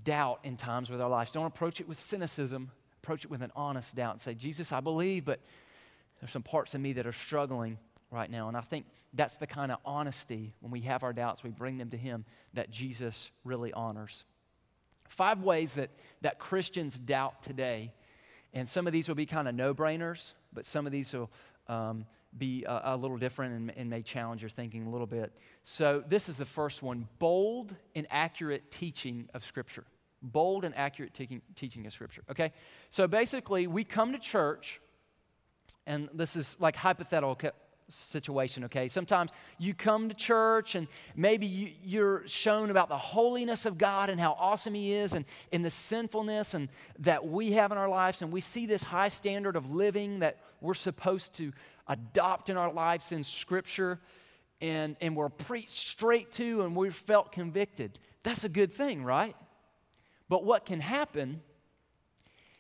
doubt 0.04 0.40
in 0.44 0.58
times 0.58 0.90
with 0.90 1.02
our 1.02 1.10
lives. 1.10 1.32
Don't 1.32 1.46
approach 1.46 1.80
it 1.80 1.88
with 1.88 1.98
cynicism, 1.98 2.72
approach 3.02 3.26
it 3.26 3.32
with 3.32 3.42
an 3.42 3.52
honest 3.56 3.96
doubt 3.96 4.12
and 4.12 4.22
say, 4.22 4.34
Jesus, 4.34 4.72
I 4.72 4.82
believe, 4.82 5.26
but 5.26 5.40
there's 6.20 6.32
some 6.32 6.44
parts 6.44 6.76
of 6.76 6.82
me 6.82 6.94
that 6.94 7.08
are 7.08 7.14
struggling 7.14 7.78
right 8.12 8.30
now. 8.30 8.48
And 8.50 8.58
I 8.58 8.62
think 8.62 8.86
that's 9.14 9.36
the 9.36 9.48
kind 9.48 9.72
of 9.72 9.80
honesty 9.86 10.54
when 10.60 10.72
we 10.72 10.82
have 10.82 11.04
our 11.04 11.14
doubts, 11.14 11.44
we 11.44 11.50
bring 11.50 11.78
them 11.78 11.90
to 11.90 11.98
Him 11.98 12.26
that 12.54 12.70
Jesus 12.70 13.32
really 13.44 13.74
honors. 13.74 14.26
Five 15.08 15.42
ways 15.42 15.74
that, 15.76 15.90
that 16.22 16.40
Christians 16.40 17.00
doubt 17.00 17.42
today. 17.42 17.94
And 18.54 18.68
some 18.68 18.88
of 18.88 18.94
these 18.94 19.08
will 19.08 19.16
be 19.16 19.26
kind 19.26 19.48
of 19.48 19.56
no 19.56 19.74
brainers, 19.74 20.34
but 20.54 20.66
some 20.66 20.86
of 20.86 20.92
these 20.92 21.14
will 21.14 21.30
um, 21.68 22.06
be 22.38 22.64
a, 22.66 22.82
a, 22.86 22.98
little 22.98 23.18
different 23.18 23.56
and, 23.56 23.78
and 23.78 23.90
may 23.90 24.02
challenge 24.02 24.42
your 24.42 24.50
thinking 24.50 24.88
a 24.88 24.90
little 24.90 25.08
bit. 25.08 25.34
So, 25.64 26.04
this 26.08 26.30
is 26.30 26.38
the 26.38 26.46
first 26.46 26.82
one 26.82 27.08
bold 27.20 27.76
and 27.96 28.08
accurate 28.10 28.72
teaching 28.72 29.30
of 29.34 29.46
Scripture. 29.46 29.84
Bold 30.22 30.66
and 30.66 30.76
accurate 30.76 31.14
teaching, 31.14 31.42
teaching 31.56 31.86
of 31.86 31.94
Scripture. 31.94 32.24
Okay? 32.30 32.54
So, 32.90 33.08
basically, 33.08 33.68
we 33.68 33.84
come 33.84 34.14
to 34.14 34.20
church, 34.20 34.80
and 35.86 36.10
this 36.14 36.36
is 36.36 36.56
like 36.60 36.76
hypothetical 36.76 37.36
situation, 37.94 38.64
okay? 38.66 38.88
Sometimes 38.88 39.32
you 39.58 39.74
come 39.74 40.10
to 40.10 40.16
church 40.16 40.76
and 40.76 40.88
maybe 41.16 41.46
you, 41.46 41.72
you're 41.84 42.28
shown 42.28 42.70
about 42.70 42.90
the 42.90 42.98
holiness 42.98 43.66
of 43.66 43.78
God 43.78 44.10
and 44.10 44.20
how 44.20 44.36
awesome 44.40 44.74
He 44.74 44.94
is 44.94 45.14
and, 45.14 45.26
and 45.52 45.64
the 45.64 45.70
sinfulness 45.70 46.54
and 46.54 46.70
that 47.00 47.28
we 47.28 47.52
have 47.54 47.72
in 47.72 47.78
our 47.78 47.90
lives, 47.90 48.22
and 48.22 48.32
we 48.32 48.42
see 48.42 48.66
this 48.66 48.84
high 48.84 49.08
standard 49.08 49.56
of 49.56 49.72
living 49.72 50.20
that 50.20 50.38
we're 50.62 50.74
supposed 50.74 51.34
to 51.36 51.52
adopt 51.88 52.50
in 52.50 52.58
our 52.58 52.72
lives 52.72 53.12
in 53.12 53.24
Scripture, 53.24 54.00
and, 54.62 54.96
and 55.02 55.16
we're 55.16 55.30
preached 55.30 55.70
straight 55.72 56.32
to 56.34 56.62
and 56.62 56.76
we've 56.76 56.96
felt 56.96 57.32
convicted. 57.32 58.00
That's 58.24 58.44
a 58.44 58.50
good 58.50 58.72
thing, 58.72 59.04
right? 59.04 59.36
But 60.30 60.46
what 60.46 60.66
can 60.66 60.80
happen 60.80 61.42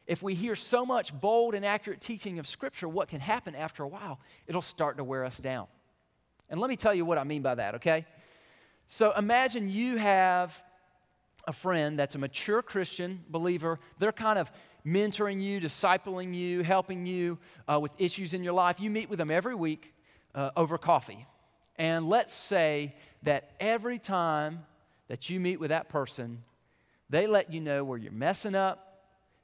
if 0.08 0.24
we 0.24 0.34
hear 0.34 0.56
so 0.56 0.86
much 0.86 1.14
bold 1.20 1.54
and 1.54 1.66
accurate 1.66 2.02
teaching 2.02 2.40
of 2.40 2.48
Scripture, 2.48 2.88
what 2.88 3.08
can 3.08 3.20
happen 3.20 3.56
after 3.56 3.84
a 3.84 3.88
while? 3.88 4.20
It'll 4.48 4.62
start 4.62 4.98
to 4.98 5.04
wear 5.04 5.24
us 5.24 5.40
down. 5.40 5.68
And 6.50 6.60
let 6.60 6.70
me 6.70 6.76
tell 6.76 6.94
you 6.94 7.06
what 7.06 7.18
I 7.18 7.24
mean 7.24 7.42
by 7.42 7.56
that, 7.56 7.76
okay? 7.76 8.06
So 8.88 9.14
imagine 9.18 9.70
you 9.70 9.98
have 9.98 10.62
a 11.48 11.54
friend 11.54 11.98
that's 11.98 12.16
a 12.16 12.18
mature 12.18 12.62
Christian 12.62 13.24
believer. 13.30 13.80
They're 14.00 14.12
kind 14.12 14.38
of 14.38 14.52
mentoring 14.86 15.42
you, 15.42 15.62
discipling 15.62 16.36
you, 16.36 16.62
helping 16.62 17.06
you 17.06 17.38
uh, 17.72 17.80
with 17.80 17.94
issues 18.00 18.34
in 18.34 18.44
your 18.44 18.54
life. 18.54 18.80
You 18.80 18.90
meet 18.90 19.10
with 19.10 19.20
them 19.20 19.32
every 19.32 19.56
week 19.56 19.94
uh, 20.36 20.52
over 20.56 20.78
coffee. 20.78 21.26
And 21.78 22.08
let's 22.08 22.34
say 22.34 22.96
that 23.24 23.52
every 23.60 23.98
time 23.98 24.66
that 25.08 25.30
you 25.30 25.40
meet 25.40 25.60
with 25.60 25.70
that 25.70 25.90
person, 25.90 26.44
they 27.10 27.28
let 27.28 27.52
you 27.52 27.62
know 27.62 27.84
where 27.84 27.98
you're 27.98 28.12
messing 28.12 28.56
up, 28.56 28.91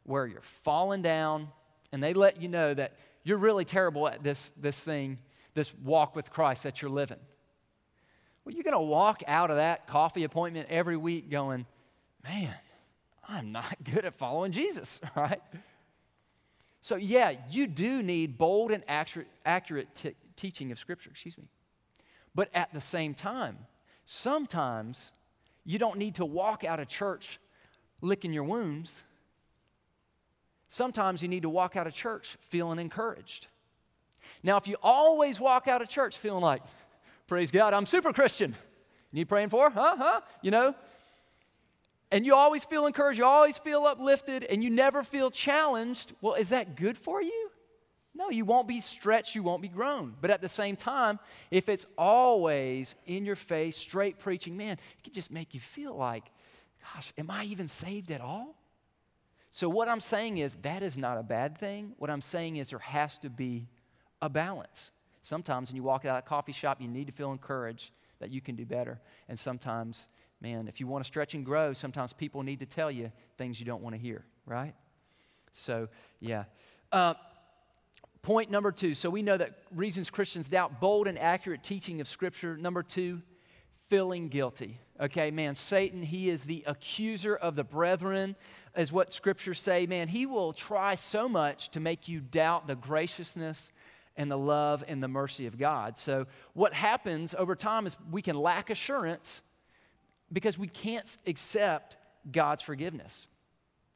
where 0.08 0.26
you're 0.26 0.42
falling 0.64 1.04
down, 1.04 1.50
and 1.92 2.04
they 2.04 2.14
let 2.14 2.42
you 2.42 2.48
know 2.48 2.74
that 2.74 2.94
you're 3.24 3.38
really 3.38 3.66
terrible 3.66 4.08
at 4.08 4.24
this, 4.24 4.52
this 4.58 4.80
thing, 4.80 5.20
this 5.54 5.72
walk 5.84 6.16
with 6.16 6.32
Christ 6.32 6.64
that 6.64 6.82
you're 6.82 6.90
living. 6.90 7.20
Well, 8.44 8.56
you're 8.56 8.64
going 8.64 8.74
to 8.74 8.80
walk 8.80 9.22
out 9.28 9.52
of 9.52 9.58
that 9.58 9.86
coffee 9.88 10.24
appointment 10.24 10.70
every 10.70 10.96
week 10.96 11.30
going, 11.30 11.66
man, 12.24 12.54
I'm 13.28 13.52
not 13.52 13.76
good 13.84 14.06
at 14.06 14.16
following 14.16 14.54
Jesus, 14.54 15.02
right? 15.16 15.42
So, 16.80 16.96
yeah, 16.96 17.34
you 17.50 17.68
do 17.68 18.02
need 18.02 18.38
bold 18.38 18.72
and 18.72 18.84
accurate, 18.88 19.88
t- 19.96 20.16
teaching 20.38 20.72
of 20.72 20.80
Scripture, 20.80 21.10
excuse 21.10 21.38
me. 21.38 21.50
But 22.34 22.50
at 22.54 22.74
the 22.74 22.80
same 22.80 23.14
time, 23.14 23.58
sometimes 24.06 25.12
you 25.66 25.78
don't 25.78 25.98
need 25.98 26.16
to 26.16 26.26
walk 26.26 26.64
out 26.64 26.80
of 26.80 26.88
church 26.88 27.40
licking 28.02 28.32
your 28.32 28.46
wounds. 28.46 29.04
Sometimes 30.69 31.21
you 31.21 31.27
need 31.27 31.43
to 31.43 31.50
walk 31.50 31.75
out 31.75 31.88
of 31.88 31.93
church 31.93 32.38
feeling 32.41 32.79
encouraged. 32.79 33.47
Now, 34.43 34.57
if 34.57 34.67
you 34.67 34.75
always 34.83 35.39
walk 35.39 35.67
out 35.67 35.81
of 35.81 35.88
church 35.88 36.17
feeling 36.17 36.43
like, 36.43 36.62
praise 37.27 37.51
God, 37.51 37.74
I'm 37.74 37.86
super 37.86 38.12
Christian, 38.12 38.51
you 39.12 39.19
need 39.19 39.29
praying 39.29 39.50
for? 39.50 39.69
Huh? 39.69 39.95
Huh? 39.97 40.21
You 40.41 40.51
know? 40.51 40.75
And 42.12 42.25
you 42.25 42.36
always 42.36 42.63
feel 42.63 42.86
encouraged, 42.86 43.19
you 43.19 43.25
always 43.25 43.57
feel 43.57 43.86
uplifted, 43.86 44.45
and 44.45 44.63
you 44.63 44.69
never 44.69 45.03
feel 45.03 45.29
challenged. 45.29 46.13
Well, 46.21 46.36
is 46.36 46.50
that 46.50 46.75
good 46.75 46.97
for 46.97 47.21
you? 47.21 47.50
No, 48.15 48.29
you 48.29 48.45
won't 48.45 48.67
be 48.67 48.81
stretched, 48.81 49.36
you 49.36 49.43
won't 49.43 49.62
be 49.62 49.67
grown. 49.67 50.15
But 50.19 50.31
at 50.31 50.41
the 50.41 50.50
same 50.50 50.75
time, 50.75 51.19
if 51.51 51.69
it's 51.69 51.86
always 51.97 52.95
in 53.05 53.25
your 53.25 53.36
face, 53.36 53.77
straight 53.77 54.19
preaching, 54.19 54.57
man, 54.57 54.74
it 54.97 55.03
can 55.03 55.13
just 55.13 55.31
make 55.31 55.53
you 55.53 55.59
feel 55.59 55.95
like, 55.95 56.24
gosh, 56.93 57.13
am 57.17 57.29
I 57.29 57.43
even 57.45 57.67
saved 57.67 58.09
at 58.09 58.21
all? 58.21 58.55
So, 59.58 59.68
what 59.68 59.90
I'm 59.90 60.02
saying 60.02 60.38
is 60.38 60.54
that 60.62 60.84
is 60.84 61.00
not 61.00 61.18
a 61.18 61.24
bad 61.24 61.58
thing. 61.58 61.94
What 61.98 62.12
I'm 62.12 62.22
saying 62.22 62.58
is 62.58 62.70
there 62.70 62.78
has 62.78 63.18
to 63.18 63.30
be 63.32 63.68
a 64.22 64.30
balance. 64.30 64.92
Sometimes 65.24 65.72
when 65.72 65.78
you 65.78 65.82
walk 65.82 66.06
out 66.06 66.16
of 66.16 66.24
a 66.24 66.28
coffee 66.28 66.52
shop, 66.52 66.80
you 66.80 66.88
need 66.88 67.08
to 67.08 67.12
feel 67.12 67.32
encouraged 67.32 67.90
that 68.20 68.30
you 68.30 68.40
can 68.40 68.56
do 68.56 68.68
better. 68.68 69.02
And 69.28 69.40
sometimes, 69.40 70.10
man, 70.42 70.68
if 70.68 70.80
you 70.80 70.86
want 70.86 71.04
to 71.04 71.08
stretch 71.08 71.34
and 71.34 71.44
grow, 71.44 71.74
sometimes 71.74 72.14
people 72.14 72.44
need 72.44 72.60
to 72.60 72.68
tell 72.68 72.92
you 72.92 73.12
things 73.40 73.60
you 73.60 73.66
don't 73.66 73.82
want 73.82 73.96
to 73.96 74.00
hear, 74.00 74.26
right? 74.46 74.76
So, 75.54 75.88
yeah. 76.20 76.44
Uh, 76.92 77.16
point 78.22 78.52
number 78.52 78.72
two. 78.72 78.94
So, 78.94 79.10
we 79.10 79.24
know 79.24 79.38
that 79.38 79.58
reasons 79.74 80.12
Christians 80.12 80.50
doubt 80.50 80.80
bold 80.80 81.08
and 81.08 81.18
accurate 81.18 81.64
teaching 81.64 82.00
of 82.00 82.08
Scripture. 82.08 82.58
Number 82.58 82.84
two, 82.84 83.24
feeling 83.90 84.28
guilty. 84.28 84.80
Okay, 85.00 85.30
man, 85.30 85.54
Satan, 85.54 86.01
he 86.01 86.30
is 86.30 86.44
the 86.44 86.63
accuser 86.66 87.36
of 87.36 87.56
the 87.56 87.63
brethren, 87.63 88.36
is 88.75 88.92
what 88.92 89.13
scriptures 89.13 89.60
say. 89.60 89.86
Man, 89.86 90.08
he 90.08 90.25
will 90.25 90.54
try 90.54 90.96
so 90.96 91.30
much 91.30 91.70
to 91.70 91.80
make 91.80 92.08
you 92.08 92.20
doubt 92.20 92.66
the 92.66 92.75
graciousness 92.75 93.72
and 94.16 94.32
the 94.32 94.38
love 94.38 94.84
and 94.88 95.01
the 95.04 95.08
mercy 95.08 95.46
of 95.46 95.60
God. 95.60 96.00
So, 96.00 96.25
what 96.54 96.74
happens 96.74 97.36
over 97.38 97.56
time 97.56 97.86
is 97.86 97.96
we 98.10 98.24
can 98.24 98.36
lack 98.36 98.72
assurance 98.72 99.44
because 100.34 100.58
we 100.58 100.68
can't 100.68 101.18
accept 101.27 101.98
God's 102.32 102.63
forgiveness. 102.63 103.27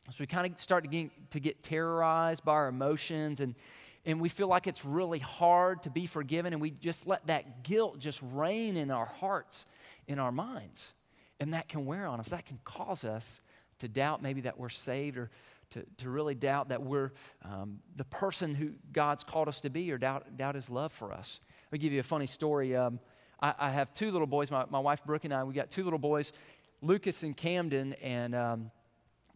So, 0.10 0.18
we 0.20 0.28
kind 0.28 0.52
of 0.52 0.60
start 0.60 0.84
to 0.84 0.90
get, 0.90 1.32
to 1.32 1.40
get 1.40 1.64
terrorized 1.64 2.46
by 2.46 2.54
our 2.54 2.68
emotions 2.68 3.40
and 3.40 3.56
and 4.04 4.20
we 4.20 4.30
feel 4.30 4.48
like 4.48 4.66
it's 4.66 4.84
really 4.84 5.20
hard 5.20 5.84
to 5.84 5.92
be 5.92 6.08
forgiven, 6.08 6.54
and 6.54 6.62
we 6.62 6.72
just 6.72 7.06
let 7.06 7.28
that 7.28 7.64
guilt 7.64 8.00
just 8.00 8.20
reign 8.34 8.76
in 8.76 8.90
our 8.90 9.06
hearts 9.06 9.68
in 10.12 10.20
our 10.20 10.32
minds. 10.32 10.94
And 11.40 11.54
that 11.54 11.68
can 11.68 11.86
wear 11.86 12.06
on 12.06 12.20
us. 12.20 12.30
That 12.30 12.46
can 12.46 12.60
cause 12.64 13.04
us 13.04 13.42
to 13.80 13.88
doubt 13.88 14.22
maybe 14.22 14.42
that 14.42 14.60
we're 14.60 14.70
saved 14.70 15.18
or 15.18 15.32
to, 15.72 15.86
to 15.98 16.10
really 16.10 16.36
doubt 16.36 16.70
that 16.70 16.84
we're 16.84 17.12
um, 17.44 17.80
the 17.96 18.04
person 18.04 18.54
who 18.54 18.72
God's 18.92 19.24
called 19.24 19.48
us 19.48 19.62
to 19.62 19.70
be 19.70 19.92
or 19.92 19.98
doubt, 19.98 20.38
doubt 20.38 20.56
his 20.56 20.70
love 20.70 20.92
for 20.92 21.12
us. 21.12 21.40
Let 21.66 21.74
me 21.74 21.80
give 21.80 21.94
you 21.94 22.00
a 22.00 22.04
funny 22.04 22.28
story. 22.28 22.76
Um, 22.76 23.00
I, 23.42 23.54
I, 23.58 23.70
have 23.72 23.94
two 23.94 24.12
little 24.12 24.28
boys, 24.28 24.52
my, 24.52 24.66
my 24.70 24.80
wife 24.80 25.04
Brooke 25.06 25.24
and 25.24 25.34
I, 25.34 25.44
we 25.44 25.54
got 25.54 25.72
two 25.72 25.84
little 25.84 25.98
boys, 25.98 26.34
Lucas 26.82 27.24
and 27.24 27.36
Camden. 27.36 27.94
And 27.94 28.36
um, 28.36 28.72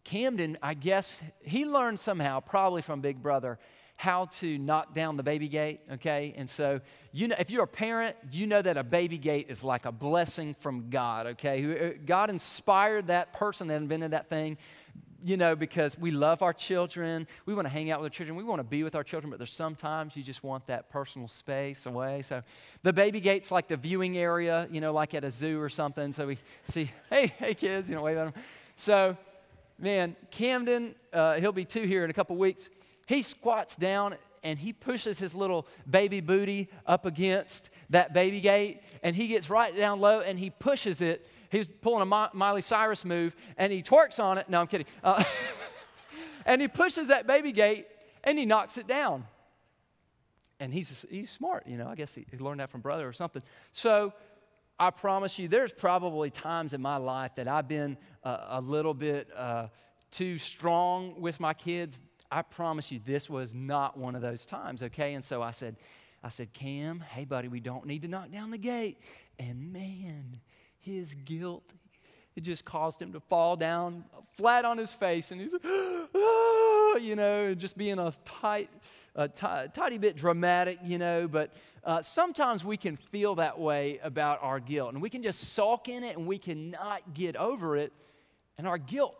Camden, 0.04 0.58
I 0.62 0.74
guess, 0.74 1.22
he 1.42 1.64
learned 1.64 1.98
somehow, 1.98 2.40
probably 2.40 2.82
from 2.82 3.00
Big 3.00 3.22
Brother, 3.22 3.58
how 3.96 4.26
to 4.26 4.58
knock 4.58 4.92
down 4.92 5.16
the 5.16 5.22
baby 5.22 5.48
gate, 5.48 5.80
okay? 5.90 6.34
And 6.36 6.48
so, 6.48 6.80
you 7.12 7.28
know, 7.28 7.36
if 7.38 7.50
you're 7.50 7.64
a 7.64 7.68
parent, 7.68 8.14
you 8.30 8.46
know 8.46 8.60
that 8.60 8.76
a 8.76 8.84
baby 8.84 9.16
gate 9.16 9.46
is 9.48 9.64
like 9.64 9.86
a 9.86 9.92
blessing 9.92 10.54
from 10.60 10.90
God, 10.90 11.26
okay? 11.28 11.88
Uh, 11.88 11.92
God 12.04 12.28
inspired 12.28 13.06
that 13.06 13.32
person 13.32 13.68
that 13.68 13.76
invented 13.76 14.10
that 14.10 14.28
thing, 14.28 14.58
you 15.24 15.38
know, 15.38 15.56
because 15.56 15.98
we 15.98 16.10
love 16.10 16.42
our 16.42 16.52
children. 16.52 17.26
We 17.46 17.54
want 17.54 17.64
to 17.64 17.72
hang 17.72 17.90
out 17.90 18.00
with 18.00 18.12
our 18.12 18.14
children. 18.14 18.36
We 18.36 18.44
want 18.44 18.60
to 18.60 18.64
be 18.64 18.82
with 18.82 18.94
our 18.94 19.02
children, 19.02 19.30
but 19.30 19.38
there's 19.38 19.52
sometimes 19.52 20.14
you 20.14 20.22
just 20.22 20.44
want 20.44 20.66
that 20.66 20.90
personal 20.90 21.26
space 21.26 21.86
away. 21.86 22.20
So 22.20 22.42
the 22.82 22.92
baby 22.92 23.20
gate's 23.20 23.50
like 23.50 23.66
the 23.66 23.78
viewing 23.78 24.18
area, 24.18 24.68
you 24.70 24.82
know, 24.82 24.92
like 24.92 25.14
at 25.14 25.24
a 25.24 25.30
zoo 25.30 25.58
or 25.58 25.70
something. 25.70 26.12
So 26.12 26.26
we 26.26 26.38
see, 26.64 26.90
hey, 27.08 27.28
hey, 27.38 27.54
kids, 27.54 27.88
you 27.88 27.96
know, 27.96 28.02
wave 28.02 28.18
at 28.18 28.24
them. 28.26 28.42
So, 28.76 29.16
man, 29.78 30.16
Camden, 30.30 30.94
uh, 31.14 31.36
he'll 31.36 31.50
be 31.50 31.64
two 31.64 31.84
here 31.84 32.04
in 32.04 32.10
a 32.10 32.14
couple 32.14 32.36
weeks 32.36 32.68
he 33.06 33.22
squats 33.22 33.76
down 33.76 34.16
and 34.42 34.58
he 34.58 34.72
pushes 34.72 35.18
his 35.18 35.34
little 35.34 35.66
baby 35.88 36.20
booty 36.20 36.68
up 36.86 37.06
against 37.06 37.70
that 37.90 38.12
baby 38.12 38.40
gate 38.40 38.82
and 39.02 39.16
he 39.16 39.28
gets 39.28 39.48
right 39.48 39.76
down 39.76 40.00
low 40.00 40.20
and 40.20 40.38
he 40.38 40.50
pushes 40.50 41.00
it 41.00 41.26
He's 41.50 41.70
pulling 41.70 42.02
a 42.02 42.30
Miley 42.34 42.60
Cyrus 42.60 43.04
move 43.04 43.36
and 43.56 43.72
he 43.72 43.82
twerks 43.82 44.22
on 44.22 44.38
it. 44.38 44.48
No, 44.48 44.60
I'm 44.60 44.66
kidding. 44.66 44.86
Uh, 45.02 45.22
and 46.46 46.60
he 46.60 46.68
pushes 46.68 47.08
that 47.08 47.26
baby 47.26 47.52
gate 47.52 47.86
and 48.24 48.38
he 48.38 48.46
knocks 48.46 48.78
it 48.78 48.86
down. 48.86 49.24
And 50.58 50.72
he's, 50.72 51.04
he's 51.10 51.30
smart, 51.30 51.66
you 51.66 51.76
know. 51.76 51.86
I 51.86 51.94
guess 51.94 52.14
he, 52.14 52.26
he 52.30 52.38
learned 52.38 52.60
that 52.60 52.70
from 52.70 52.80
brother 52.80 53.06
or 53.06 53.12
something. 53.12 53.42
So 53.72 54.12
I 54.78 54.90
promise 54.90 55.38
you, 55.38 55.48
there's 55.48 55.72
probably 55.72 56.30
times 56.30 56.72
in 56.72 56.80
my 56.80 56.96
life 56.96 57.34
that 57.36 57.46
I've 57.46 57.68
been 57.68 57.96
uh, 58.24 58.46
a 58.48 58.60
little 58.60 58.94
bit 58.94 59.28
uh, 59.36 59.68
too 60.10 60.38
strong 60.38 61.20
with 61.20 61.40
my 61.40 61.52
kids. 61.52 62.00
I 62.30 62.42
promise 62.42 62.90
you, 62.90 63.00
this 63.04 63.30
was 63.30 63.54
not 63.54 63.96
one 63.96 64.14
of 64.14 64.22
those 64.22 64.46
times, 64.46 64.82
okay? 64.82 65.14
And 65.14 65.24
so 65.24 65.42
I 65.42 65.50
said, 65.50 65.76
I 66.22 66.28
said, 66.28 66.52
Cam, 66.52 67.00
hey, 67.00 67.24
buddy, 67.24 67.48
we 67.48 67.60
don't 67.60 67.86
need 67.86 68.02
to 68.02 68.08
knock 68.08 68.32
down 68.32 68.50
the 68.50 68.58
gate. 68.58 68.98
And 69.38 69.72
man, 69.72 70.40
his 70.78 71.14
guilt, 71.14 71.74
it 72.34 72.42
just 72.42 72.64
caused 72.64 73.00
him 73.00 73.12
to 73.12 73.20
fall 73.20 73.56
down 73.56 74.04
flat 74.36 74.64
on 74.64 74.78
his 74.78 74.90
face. 74.90 75.30
And 75.30 75.40
he's, 75.40 75.54
ah, 75.54 76.96
you 76.96 77.16
know, 77.16 77.54
just 77.54 77.76
being 77.76 77.98
a 77.98 78.12
tight, 78.24 78.70
a 79.14 79.28
t- 79.28 79.70
tiny 79.72 79.98
bit 79.98 80.16
dramatic, 80.16 80.78
you 80.82 80.98
know. 80.98 81.28
But 81.28 81.52
uh, 81.84 82.02
sometimes 82.02 82.64
we 82.64 82.76
can 82.76 82.96
feel 82.96 83.36
that 83.36 83.58
way 83.58 84.00
about 84.02 84.42
our 84.42 84.58
guilt. 84.58 84.94
And 84.94 85.02
we 85.02 85.10
can 85.10 85.22
just 85.22 85.52
sulk 85.54 85.88
in 85.88 86.02
it 86.02 86.16
and 86.16 86.26
we 86.26 86.38
cannot 86.38 87.14
get 87.14 87.36
over 87.36 87.76
it. 87.76 87.92
And 88.58 88.66
our 88.66 88.78
guilt 88.78 89.14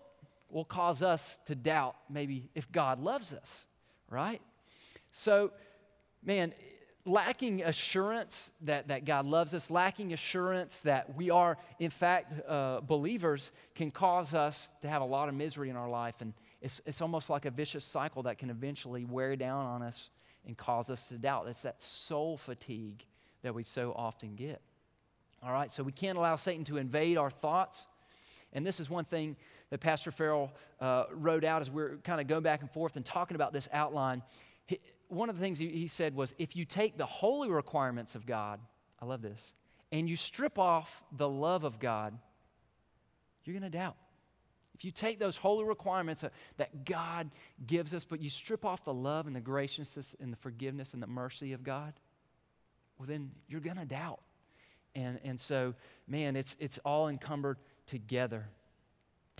will 0.57 0.65
cause 0.65 1.03
us 1.03 1.39
to 1.45 1.55
doubt 1.55 1.95
maybe 2.09 2.49
if 2.55 2.73
God 2.73 2.99
loves 2.99 3.35
us, 3.35 3.67
right? 4.09 4.41
So, 5.11 5.53
man, 6.25 6.55
lacking 7.05 7.63
assurance 7.63 8.51
that, 8.63 8.89
that 8.89 9.05
God 9.05 9.27
loves 9.27 9.53
us, 9.53 9.71
lacking 9.71 10.15
assurance 10.15 10.81
that 10.81 11.15
we 11.15 11.29
are, 11.29 11.59
in 11.79 11.91
fact, 11.91 12.49
uh, 12.49 12.81
believers, 12.81 13.53
can 13.75 13.91
cause 13.91 14.33
us 14.33 14.73
to 14.81 14.89
have 14.89 15.03
a 15.03 15.05
lot 15.05 15.29
of 15.29 15.35
misery 15.35 15.69
in 15.69 15.77
our 15.77 15.91
life. 15.91 16.23
And 16.23 16.33
it's, 16.63 16.81
it's 16.87 17.03
almost 17.03 17.29
like 17.29 17.45
a 17.45 17.51
vicious 17.51 17.85
cycle 17.85 18.23
that 18.23 18.39
can 18.39 18.49
eventually 18.49 19.05
wear 19.05 19.37
down 19.37 19.67
on 19.67 19.83
us 19.83 20.09
and 20.47 20.57
cause 20.57 20.89
us 20.89 21.05
to 21.09 21.19
doubt. 21.19 21.49
It's 21.49 21.61
that 21.63 21.83
soul 21.83 22.39
fatigue 22.39 23.05
that 23.43 23.55
we 23.55 23.63
so 23.63 23.93
often 23.95 24.37
get. 24.37 24.63
All 25.43 25.53
right, 25.53 25.71
so 25.71 25.83
we 25.83 25.93
can't 25.93 26.17
allow 26.17 26.37
Satan 26.37 26.65
to 26.65 26.79
invade 26.79 27.19
our 27.19 27.31
thoughts. 27.31 27.87
And 28.55 28.67
this 28.67 28.81
is 28.81 28.89
one 28.89 29.05
thing 29.05 29.37
that 29.71 29.81
Pastor 29.81 30.11
Farrell 30.11 30.53
uh, 30.81 31.05
wrote 31.13 31.45
out 31.45 31.61
as 31.61 31.71
we 31.71 31.83
are 31.83 31.97
kind 32.05 32.21
of 32.21 32.27
going 32.27 32.43
back 32.43 32.61
and 32.61 32.71
forth 32.71 32.97
and 32.97 33.05
talking 33.05 33.35
about 33.35 33.53
this 33.53 33.69
outline 33.73 34.23
one 35.09 35.29
of 35.29 35.37
the 35.37 35.43
things 35.43 35.59
he, 35.59 35.69
he 35.69 35.87
said 35.87 36.15
was 36.15 36.35
if 36.39 36.57
you 36.57 36.65
take 36.65 36.99
the 36.99 37.07
holy 37.07 37.49
requirements 37.49 38.15
of 38.15 38.27
God, 38.27 38.61
I 39.01 39.07
love 39.07 39.23
this, 39.23 39.53
and 39.93 40.09
you 40.09 40.17
strip 40.17 40.59
off 40.59 41.05
the 41.13 41.29
love 41.29 41.65
of 41.65 41.79
God, 41.79 42.17
you're 43.45 43.55
going 43.55 43.71
to 43.71 43.77
doubt. 43.77 43.97
If 44.75 44.85
you 44.85 44.91
take 44.91 45.19
those 45.19 45.37
holy 45.37 45.65
requirements 45.65 46.23
that 46.59 46.85
God 46.85 47.31
gives 47.67 47.95
us, 47.95 48.05
but 48.05 48.21
you 48.21 48.29
strip 48.29 48.65
off 48.65 48.85
the 48.85 48.93
love 48.93 49.27
and 49.27 49.35
the 49.35 49.41
graciousness 49.41 50.15
and 50.21 50.33
the 50.33 50.37
forgiveness 50.37 50.93
and 50.93 51.03
the 51.03 51.07
mercy 51.07 51.53
of 51.53 51.63
God, 51.63 51.95
well, 52.99 53.07
then 53.07 53.31
you're 53.49 53.61
going 53.61 53.77
to 53.77 53.87
doubt. 53.87 54.21
And, 54.95 55.19
and 55.25 55.41
so, 55.41 55.75
man, 56.07 56.37
it's, 56.37 56.57
it's 56.59 56.79
all 56.85 57.09
encumbered 57.09 57.59
together. 57.87 58.49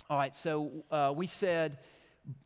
All 0.09 0.17
right, 0.17 0.33
so 0.33 0.71
uh, 0.89 1.13
we 1.13 1.27
said 1.27 1.79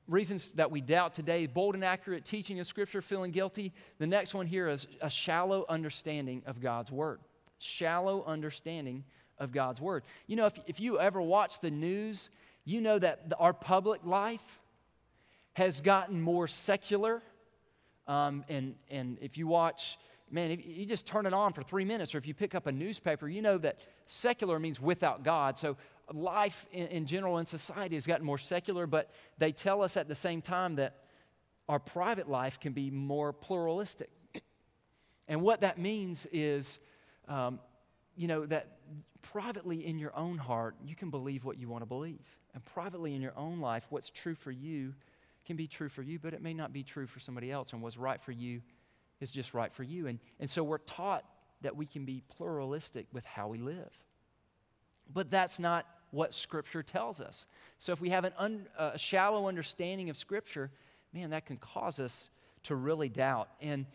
reasons 0.08 0.52
that 0.56 0.72
we 0.72 0.82
doubt 0.82 1.14
today 1.14 1.46
bold 1.46 1.76
and 1.76 1.86
accurate 1.86 2.26
teaching 2.26 2.60
of 2.60 2.66
Scripture, 2.66 3.04
feeling 3.04 3.32
guilty. 3.32 3.72
The 4.00 4.08
next 4.08 4.34
one 4.34 4.48
here 4.48 4.68
is 4.68 4.88
a 5.00 5.12
shallow 5.12 5.66
understanding 5.70 6.42
of 6.48 6.60
God's 6.60 6.92
Word. 6.92 7.20
Shallow 7.60 8.24
understanding 8.26 9.04
of 9.38 9.52
God's 9.52 9.80
Word. 9.80 10.04
You 10.26 10.38
know, 10.38 10.48
if, 10.48 10.60
if 10.66 10.80
you 10.80 11.00
ever 11.00 11.22
watch 11.22 11.60
the 11.60 11.70
news, 11.70 12.32
you 12.66 12.82
know 12.82 12.98
that 12.98 13.30
the, 13.30 13.38
our 13.38 13.54
public 13.54 14.02
life 14.04 14.60
has 15.54 15.82
gotten 15.82 16.20
more 16.20 16.48
secular. 16.48 17.22
Um, 18.08 18.44
and, 18.50 18.74
and 18.90 19.20
if 19.22 19.38
you 19.38 19.46
watch, 19.46 20.00
man, 20.32 20.50
if 20.50 20.66
you 20.66 20.88
just 20.88 21.06
turn 21.06 21.28
it 21.28 21.34
on 21.34 21.54
for 21.54 21.62
three 21.62 21.86
minutes, 21.86 22.16
or 22.16 22.18
if 22.18 22.26
you 22.26 22.34
pick 22.34 22.56
up 22.56 22.66
a 22.66 22.72
newspaper, 22.72 23.30
you 23.30 23.44
know 23.44 23.60
that 23.60 23.78
secular 24.08 24.58
means 24.58 24.82
without 24.82 25.24
God. 25.24 25.60
So 25.60 25.78
life 26.12 26.66
in, 26.72 26.88
in 26.88 27.06
general 27.06 27.38
in 27.38 27.46
society 27.46 27.96
has 27.96 28.08
gotten 28.08 28.26
more 28.26 28.38
secular, 28.38 28.88
but 28.88 29.12
they 29.38 29.52
tell 29.52 29.82
us 29.82 29.98
at 29.98 30.08
the 30.08 30.16
same 30.16 30.42
time 30.42 30.76
that 30.76 30.96
our 31.70 31.80
private 31.80 32.30
life 32.30 32.60
can 32.60 32.74
be 32.74 32.92
more 32.92 33.32
pluralistic. 33.32 34.10
And 35.28 35.42
what 35.42 35.62
that 35.62 35.78
means 35.78 36.28
is, 36.34 36.80
um, 37.28 37.60
you 38.16 38.28
know, 38.28 38.46
that 38.46 38.78
privately 39.22 39.86
in 39.86 39.98
your 39.98 40.16
own 40.16 40.38
heart, 40.38 40.76
you 40.84 40.96
can 40.96 41.10
believe 41.10 41.46
what 41.46 41.58
you 41.58 41.70
want 41.70 41.82
to 41.82 41.86
believe. 41.86 42.26
And 42.54 42.64
privately 42.66 43.16
in 43.16 43.22
your 43.22 43.38
own 43.38 43.62
life, 43.62 43.86
what's 43.90 44.10
true 44.10 44.36
for 44.36 44.52
you 44.52 44.94
can 45.46 45.56
be 45.56 45.68
true 45.68 45.90
for 45.90 46.02
you, 46.02 46.20
but 46.20 46.34
it 46.34 46.42
may 46.42 46.54
not 46.54 46.74
be 46.74 46.84
true 46.84 47.08
for 47.08 47.20
somebody 47.20 47.52
else. 47.52 47.74
And 47.74 47.82
what's 47.82 47.98
right 47.98 48.22
for 48.22 48.32
you 48.32 48.62
is 49.20 49.32
just 49.32 49.54
right 49.54 49.72
for 49.74 49.84
you. 49.84 50.08
And, 50.08 50.20
and 50.40 50.50
so 50.50 50.64
we're 50.64 50.80
taught 50.80 51.24
that 51.62 51.76
we 51.76 51.86
can 51.86 52.06
be 52.06 52.24
pluralistic 52.36 53.08
with 53.14 53.24
how 53.24 53.48
we 53.48 53.58
live. 53.58 53.92
But 55.14 55.30
that's 55.30 55.60
not 55.60 55.86
what 56.12 56.34
Scripture 56.34 56.84
tells 56.84 57.20
us. 57.20 57.46
So 57.80 57.92
if 57.92 58.02
we 58.02 58.10
have 58.10 58.26
an 58.26 58.34
un, 58.38 58.68
a 58.78 58.98
shallow 58.98 59.48
understanding 59.48 60.10
of 60.10 60.18
Scripture, 60.18 60.72
man, 61.14 61.32
that 61.32 61.46
can 61.46 61.58
cause 61.58 62.00
us 62.00 62.30
to 62.64 62.76
really 62.76 63.10
doubt. 63.10 63.50
And, 63.60 63.86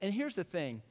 and 0.00 0.12
here's 0.14 0.36
the 0.36 0.44
thing 0.44 0.82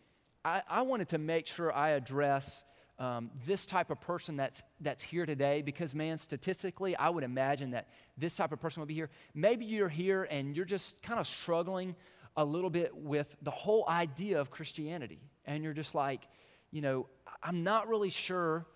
I, 0.44 0.64
I 0.70 0.82
wanted 0.82 1.10
to 1.10 1.18
make 1.18 1.48
sure 1.48 1.72
I 1.72 1.92
address 1.92 2.64
um, 3.00 3.32
this 3.48 3.66
type 3.66 3.90
of 3.90 4.00
person 4.00 4.36
that's, 4.36 4.62
that's 4.80 5.02
here 5.02 5.26
today 5.26 5.62
because, 5.62 5.96
man, 5.96 6.18
statistically, 6.18 6.96
I 6.96 7.10
would 7.10 7.24
imagine 7.24 7.72
that 7.72 7.88
this 8.18 8.36
type 8.36 8.52
of 8.52 8.60
person 8.60 8.82
would 8.82 8.88
be 8.88 8.94
here. 8.94 9.10
Maybe 9.34 9.66
you're 9.66 9.90
here 9.90 10.24
and 10.24 10.56
you're 10.56 10.66
just 10.66 11.02
kind 11.02 11.20
of 11.20 11.26
struggling 11.26 11.96
a 12.38 12.46
little 12.46 12.70
bit 12.70 12.96
with 12.96 13.36
the 13.42 13.52
whole 13.52 13.86
idea 13.88 14.40
of 14.40 14.52
Christianity. 14.52 15.20
And 15.46 15.64
you're 15.64 15.74
just 15.74 15.96
like, 15.96 16.28
you 16.70 16.82
know, 16.82 17.08
I'm 17.42 17.64
not 17.64 17.88
really 17.88 18.12
sure 18.12 18.68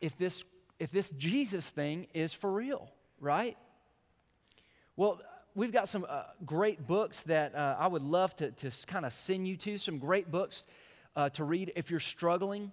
if 0.00 0.16
this 0.16 0.44
if 0.78 0.90
this 0.90 1.10
Jesus 1.10 1.70
thing 1.70 2.06
is 2.12 2.34
for 2.34 2.52
real, 2.52 2.90
right? 3.20 3.56
Well, 4.94 5.20
we've 5.54 5.72
got 5.72 5.88
some 5.88 6.06
uh, 6.08 6.24
great 6.44 6.86
books 6.86 7.22
that 7.22 7.54
uh, 7.54 7.76
I 7.78 7.86
would 7.86 8.02
love 8.02 8.36
to, 8.36 8.50
to 8.50 8.70
kind 8.86 9.06
of 9.06 9.12
send 9.12 9.48
you 9.48 9.56
to, 9.56 9.78
some 9.78 9.98
great 9.98 10.30
books 10.30 10.66
uh, 11.14 11.30
to 11.30 11.44
read 11.44 11.72
if 11.76 11.90
you're 11.90 11.98
struggling 11.98 12.72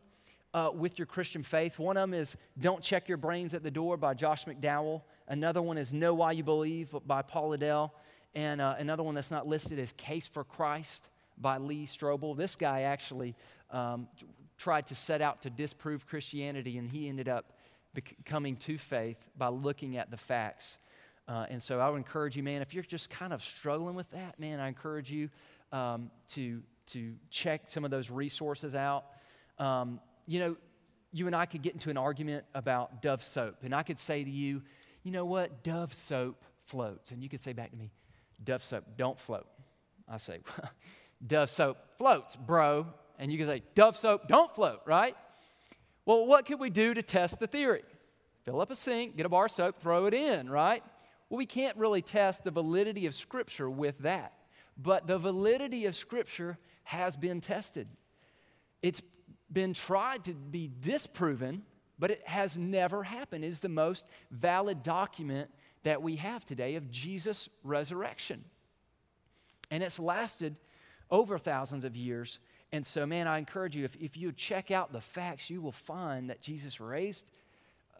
uh, 0.54 0.70
with 0.74 1.00
your 1.00 1.06
Christian 1.06 1.44
faith. 1.44 1.80
One 1.80 1.98
of 1.98 2.10
them 2.10 2.14
is 2.14 2.36
Don't 2.60 2.84
Check 2.84 3.08
Your 3.08 3.18
Brains 3.18 3.54
at 3.54 3.64
the 3.64 3.72
Door 3.72 3.98
by 3.98 4.14
Josh 4.14 4.46
McDowell. 4.46 5.02
Another 5.28 5.62
one 5.62 5.78
is 5.78 5.94
Know 5.94 6.14
Why 6.14 6.34
You 6.34 6.44
Believe 6.44 6.94
by 7.08 7.22
Paul 7.22 7.50
Little. 7.50 7.94
And 8.36 8.60
uh, 8.62 8.76
another 8.78 9.04
one 9.04 9.16
that's 9.16 9.32
not 9.32 9.48
listed 9.48 9.80
is 9.80 9.94
Case 9.94 10.28
for 10.28 10.44
Christ 10.44 11.10
by 11.38 11.58
Lee 11.58 11.86
Strobel. 11.86 12.36
This 12.36 12.56
guy 12.56 12.82
actually 12.82 13.36
um, 13.72 14.08
tried 14.58 14.88
to 14.88 14.96
set 14.96 15.22
out 15.22 15.42
to 15.42 15.50
disprove 15.50 16.06
Christianity, 16.08 16.78
and 16.78 16.90
he 16.90 17.10
ended 17.10 17.30
up 17.30 17.54
coming 18.26 18.56
to 18.58 18.78
faith 18.78 19.30
by 19.38 19.48
looking 19.50 19.98
at 19.98 20.10
the 20.12 20.18
facts. 20.18 20.78
Uh, 21.28 21.46
and 21.50 21.62
so 21.62 21.80
I 21.80 21.90
would 21.90 21.98
encourage 21.98 22.36
you, 22.36 22.44
man, 22.44 22.62
if 22.62 22.74
you're 22.74 22.84
just 22.84 23.10
kind 23.10 23.34
of 23.34 23.44
struggling 23.44 23.96
with 23.96 24.10
that, 24.12 24.40
man, 24.40 24.60
I 24.60 24.68
encourage 24.68 25.10
you 25.10 25.30
um, 25.72 26.12
to, 26.30 26.62
to 26.88 27.14
check 27.30 27.64
some 27.68 27.86
of 27.86 27.92
those 27.92 28.10
resources 28.10 28.76
out. 28.76 29.06
Um, 29.58 30.00
you 30.28 30.40
know, 30.40 30.58
you 31.12 31.28
and 31.28 31.36
I 31.36 31.46
could 31.46 31.62
get 31.62 31.74
into 31.74 31.90
an 31.90 31.98
argument 31.98 32.46
about 32.54 33.02
Dove 33.02 33.24
soap, 33.24 33.58
and 33.64 33.74
I 33.74 33.84
could 33.84 34.00
say 34.00 34.24
to 34.24 34.30
you, 34.30 34.64
you 35.04 35.12
know 35.12 35.26
what? 35.26 35.64
Dove 35.64 35.94
soap 35.94 36.44
floats. 36.66 37.12
And 37.12 37.22
you 37.22 37.30
could 37.30 37.40
say 37.40 37.54
back 37.54 37.72
to 37.72 37.78
me, 37.78 37.92
Dove 38.44 38.64
soap 38.64 38.86
don't 38.98 39.20
float. 39.20 39.48
I 40.10 40.18
say, 40.18 40.40
Dove 41.28 41.50
soap 41.50 41.78
floats, 41.98 42.36
bro. 42.36 42.88
And 43.24 43.32
you 43.32 43.38
can 43.38 43.48
say, 43.48 43.64
Dove 43.74 43.96
soap 43.96 44.28
don't 44.28 44.54
float, 44.54 44.82
right? 44.86 45.16
Well, 46.06 46.26
what 46.26 46.46
could 46.46 46.60
we 46.60 46.70
do 46.70 46.94
to 46.94 47.02
test 47.02 47.40
the 47.40 47.48
theory? 47.48 47.84
Fill 48.44 48.60
up 48.60 48.70
a 48.70 48.76
sink, 48.76 49.16
get 49.16 49.26
a 49.26 49.30
bar 49.30 49.48
soap, 49.48 49.80
throw 49.80 50.08
it 50.08 50.14
in, 50.14 50.50
right? 50.50 50.84
Well, 51.30 51.38
we 51.38 51.46
can't 51.46 51.78
really 51.78 52.02
test 52.02 52.44
the 52.44 52.52
validity 52.52 53.06
of 53.06 53.16
Scripture 53.16 53.70
with 53.70 54.00
that. 54.00 54.34
But 54.78 55.08
the 55.08 55.18
validity 55.18 55.86
of 55.86 55.96
Scripture 55.96 56.58
has 56.84 57.16
been 57.16 57.40
tested. 57.40 57.88
It's 58.82 59.02
been 59.50 59.74
tried 59.74 60.26
to 60.26 60.34
be 60.34 60.70
disproven, 60.82 61.64
but 61.98 62.12
it 62.12 62.28
has 62.28 62.58
never 62.58 63.04
happened. 63.04 63.46
It 63.46 63.48
is 63.48 63.62
the 63.62 63.70
most 63.70 64.06
valid 64.32 64.84
document 64.84 65.50
that 65.84 66.02
we 66.02 66.18
have 66.18 66.44
today 66.44 66.76
of 66.76 66.92
Jesus' 66.92 67.48
resurrection. 67.64 68.44
And 69.72 69.82
it's 69.82 69.98
lasted 69.98 70.58
over 71.10 71.38
thousands 71.38 71.86
of 71.86 71.96
years 71.96 72.40
and 72.74 72.84
so, 72.84 73.06
man, 73.06 73.28
I 73.28 73.38
encourage 73.38 73.76
you, 73.76 73.86
if, 73.86 73.96
if 73.98 74.18
you 74.18 74.32
check 74.32 74.72
out 74.72 74.92
the 74.92 75.00
facts, 75.00 75.48
you 75.48 75.62
will 75.62 75.72
find 75.72 76.32
that 76.32 76.42
Jesus 76.42 76.80
raised, 76.80 77.30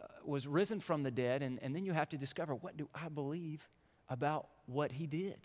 uh, 0.02 0.06
was 0.24 0.48
risen 0.48 0.80
from 0.80 1.04
the 1.04 1.12
dead, 1.12 1.42
and, 1.42 1.60
and 1.62 1.76
then 1.76 1.84
you 1.84 1.92
have 1.92 2.08
to 2.08 2.16
discover 2.16 2.56
what 2.56 2.76
do 2.76 2.88
I 2.92 3.08
believe 3.08 3.68
about 4.08 4.48
what 4.66 4.90
he 4.90 5.06
did. 5.06 5.38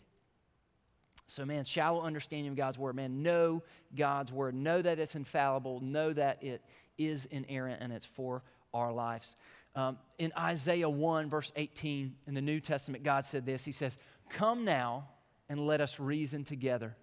So, 1.28 1.46
man, 1.46 1.64
shallow 1.64 2.02
understanding 2.02 2.50
of 2.50 2.58
God's 2.58 2.80
word, 2.80 2.96
man, 2.96 3.22
know 3.22 3.62
God's 3.96 4.32
word, 4.32 4.56
know 4.56 4.82
that 4.82 4.98
it's 4.98 5.14
infallible, 5.14 5.80
know 5.80 6.12
that 6.12 6.42
it 6.42 6.64
is 6.98 7.26
inerrant 7.26 7.84
and 7.84 7.94
it's 7.94 8.06
for 8.06 8.42
our 8.74 8.92
lives. 8.92 9.36
Um, 9.76 10.00
in 10.18 10.34
Isaiah 10.36 10.90
1, 10.90 11.30
verse 11.30 11.52
18, 11.56 12.16
in 12.26 12.34
the 12.34 12.42
New 12.42 12.60
Testament, 12.60 13.04
God 13.04 13.28
said 13.28 13.46
this 13.46 13.64
He 13.64 13.72
says, 13.74 14.00
Come 14.32 14.66
now 14.66 15.08
and 15.50 15.68
let 15.68 15.82
us 15.82 16.00
reason 16.00 16.44
together. 16.44 16.96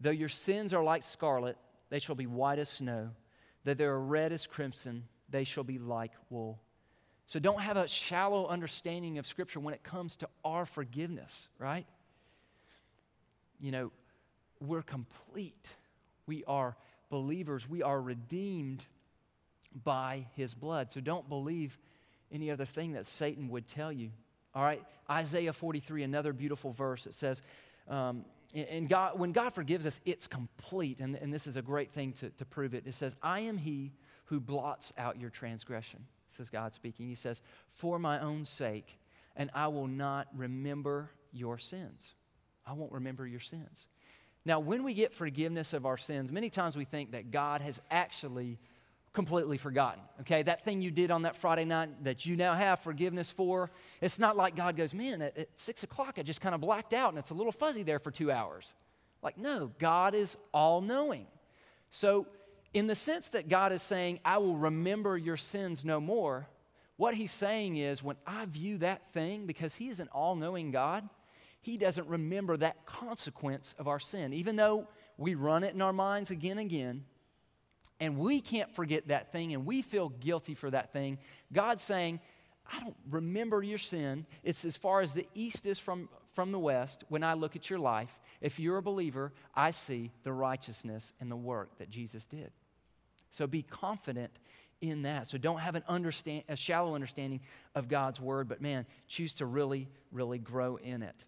Though 0.00 0.10
your 0.10 0.28
sins 0.28 0.74
are 0.74 0.82
like 0.82 1.02
scarlet, 1.02 1.56
they 1.90 1.98
shall 1.98 2.14
be 2.14 2.26
white 2.26 2.58
as 2.58 2.68
snow. 2.68 3.10
Though 3.64 3.74
they 3.74 3.84
are 3.84 3.98
red 3.98 4.32
as 4.32 4.46
crimson, 4.46 5.04
they 5.30 5.44
shall 5.44 5.64
be 5.64 5.78
like 5.78 6.12
wool. 6.30 6.60
So 7.26 7.38
don't 7.38 7.60
have 7.60 7.76
a 7.76 7.88
shallow 7.88 8.46
understanding 8.46 9.18
of 9.18 9.26
Scripture 9.26 9.60
when 9.60 9.74
it 9.74 9.82
comes 9.82 10.16
to 10.16 10.28
our 10.44 10.66
forgiveness, 10.66 11.48
right? 11.58 11.86
You 13.58 13.72
know, 13.72 13.92
we're 14.60 14.82
complete. 14.82 15.68
We 16.26 16.44
are 16.46 16.76
believers. 17.08 17.68
We 17.68 17.82
are 17.82 18.00
redeemed 18.00 18.84
by 19.84 20.26
His 20.36 20.52
blood. 20.52 20.92
So 20.92 21.00
don't 21.00 21.28
believe 21.28 21.78
any 22.30 22.50
other 22.50 22.66
thing 22.66 22.92
that 22.92 23.06
Satan 23.06 23.48
would 23.48 23.68
tell 23.68 23.92
you. 23.92 24.10
All 24.54 24.62
right, 24.62 24.82
Isaiah 25.10 25.52
43, 25.52 26.02
another 26.02 26.32
beautiful 26.32 26.72
verse. 26.72 27.06
It 27.06 27.14
says, 27.14 27.42
um, 27.88 28.24
and 28.54 28.88
God, 28.88 29.18
when 29.18 29.32
God 29.32 29.54
forgives 29.54 29.86
us, 29.86 30.00
it's 30.04 30.26
complete. 30.26 31.00
And, 31.00 31.16
and 31.16 31.32
this 31.32 31.46
is 31.46 31.56
a 31.56 31.62
great 31.62 31.90
thing 31.90 32.12
to, 32.14 32.30
to 32.30 32.44
prove 32.44 32.74
it. 32.74 32.86
It 32.86 32.94
says, 32.94 33.16
I 33.22 33.40
am 33.40 33.58
He 33.58 33.92
who 34.26 34.40
blots 34.40 34.92
out 34.98 35.20
your 35.20 35.30
transgression. 35.30 36.06
Is 36.40 36.50
God 36.50 36.74
speaking. 36.74 37.06
He 37.06 37.14
says, 37.14 37.42
For 37.70 37.96
my 37.96 38.18
own 38.18 38.44
sake, 38.44 38.98
and 39.36 39.50
I 39.54 39.68
will 39.68 39.86
not 39.86 40.26
remember 40.34 41.10
your 41.32 41.58
sins. 41.58 42.14
I 42.66 42.72
won't 42.72 42.90
remember 42.90 43.24
your 43.24 43.38
sins. 43.38 43.86
Now, 44.44 44.58
when 44.58 44.82
we 44.82 44.94
get 44.94 45.12
forgiveness 45.12 45.72
of 45.72 45.86
our 45.86 45.96
sins, 45.96 46.32
many 46.32 46.50
times 46.50 46.76
we 46.76 46.84
think 46.84 47.12
that 47.12 47.30
God 47.30 47.60
has 47.60 47.80
actually 47.90 48.58
completely 49.14 49.56
forgotten. 49.56 50.02
Okay, 50.20 50.42
that 50.42 50.64
thing 50.64 50.82
you 50.82 50.90
did 50.90 51.10
on 51.10 51.22
that 51.22 51.36
Friday 51.36 51.64
night 51.64 52.04
that 52.04 52.26
you 52.26 52.36
now 52.36 52.54
have 52.54 52.80
forgiveness 52.80 53.30
for, 53.30 53.70
it's 54.00 54.18
not 54.18 54.36
like 54.36 54.56
God 54.56 54.76
goes, 54.76 54.92
man, 54.92 55.22
at, 55.22 55.38
at 55.38 55.58
six 55.58 55.84
o'clock 55.84 56.16
I 56.18 56.22
just 56.22 56.40
kind 56.40 56.54
of 56.54 56.60
blacked 56.60 56.92
out 56.92 57.10
and 57.10 57.18
it's 57.18 57.30
a 57.30 57.34
little 57.34 57.52
fuzzy 57.52 57.84
there 57.84 58.00
for 58.00 58.10
two 58.10 58.30
hours. 58.30 58.74
Like, 59.22 59.38
no, 59.38 59.70
God 59.78 60.14
is 60.14 60.36
all 60.52 60.82
knowing. 60.82 61.26
So, 61.90 62.26
in 62.74 62.88
the 62.88 62.96
sense 62.96 63.28
that 63.28 63.48
God 63.48 63.72
is 63.72 63.82
saying, 63.82 64.18
I 64.24 64.38
will 64.38 64.56
remember 64.56 65.16
your 65.16 65.36
sins 65.36 65.84
no 65.84 66.00
more, 66.00 66.48
what 66.96 67.14
he's 67.14 67.30
saying 67.30 67.76
is, 67.76 68.02
when 68.02 68.16
I 68.26 68.44
view 68.46 68.78
that 68.78 69.12
thing, 69.12 69.46
because 69.46 69.76
he 69.76 69.88
is 69.88 70.00
an 70.00 70.08
all 70.12 70.34
knowing 70.34 70.72
God, 70.72 71.08
he 71.60 71.78
doesn't 71.78 72.08
remember 72.08 72.56
that 72.56 72.84
consequence 72.84 73.76
of 73.78 73.86
our 73.86 74.00
sin. 74.00 74.32
Even 74.32 74.56
though 74.56 74.88
we 75.16 75.36
run 75.36 75.62
it 75.62 75.74
in 75.74 75.80
our 75.80 75.92
minds 75.92 76.32
again 76.32 76.58
and 76.58 76.66
again, 76.66 77.04
and 78.04 78.18
we 78.18 78.38
can't 78.38 78.70
forget 78.70 79.08
that 79.08 79.32
thing 79.32 79.54
and 79.54 79.64
we 79.64 79.80
feel 79.80 80.10
guilty 80.10 80.54
for 80.54 80.70
that 80.70 80.92
thing, 80.92 81.16
God's 81.50 81.82
saying, 81.82 82.20
I 82.70 82.78
don't 82.80 82.96
remember 83.10 83.62
your 83.62 83.78
sin. 83.78 84.26
It's 84.42 84.66
as 84.66 84.76
far 84.76 85.00
as 85.00 85.14
the 85.14 85.26
east 85.34 85.64
is 85.64 85.78
from, 85.78 86.10
from 86.34 86.52
the 86.52 86.58
west. 86.58 87.04
When 87.08 87.22
I 87.22 87.32
look 87.32 87.56
at 87.56 87.70
your 87.70 87.78
life, 87.78 88.20
if 88.42 88.60
you're 88.60 88.76
a 88.76 88.82
believer, 88.82 89.32
I 89.54 89.70
see 89.70 90.12
the 90.22 90.34
righteousness 90.34 91.14
and 91.18 91.30
the 91.30 91.36
work 91.36 91.78
that 91.78 91.88
Jesus 91.88 92.26
did. 92.26 92.52
So 93.30 93.46
be 93.46 93.62
confident 93.62 94.38
in 94.82 95.02
that. 95.02 95.26
So 95.26 95.38
don't 95.38 95.60
have 95.60 95.74
an 95.74 95.84
understand, 95.88 96.44
a 96.50 96.56
shallow 96.56 96.94
understanding 96.94 97.40
of 97.74 97.88
God's 97.88 98.20
word, 98.20 98.48
but 98.48 98.60
man, 98.60 98.84
choose 99.08 99.32
to 99.36 99.46
really, 99.46 99.88
really 100.12 100.38
grow 100.38 100.76
in 100.76 101.02
it. 101.02 101.24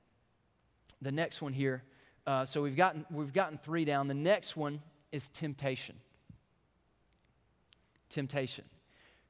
The 1.00 1.12
next 1.12 1.40
one 1.40 1.54
here, 1.54 1.84
uh, 2.26 2.44
so 2.44 2.60
we've 2.60 2.76
gotten, 2.76 3.06
we've 3.10 3.32
gotten 3.32 3.56
three 3.56 3.86
down. 3.86 4.08
The 4.08 4.14
next 4.14 4.58
one 4.58 4.82
is 5.10 5.30
temptation 5.30 5.96
temptation. 8.08 8.64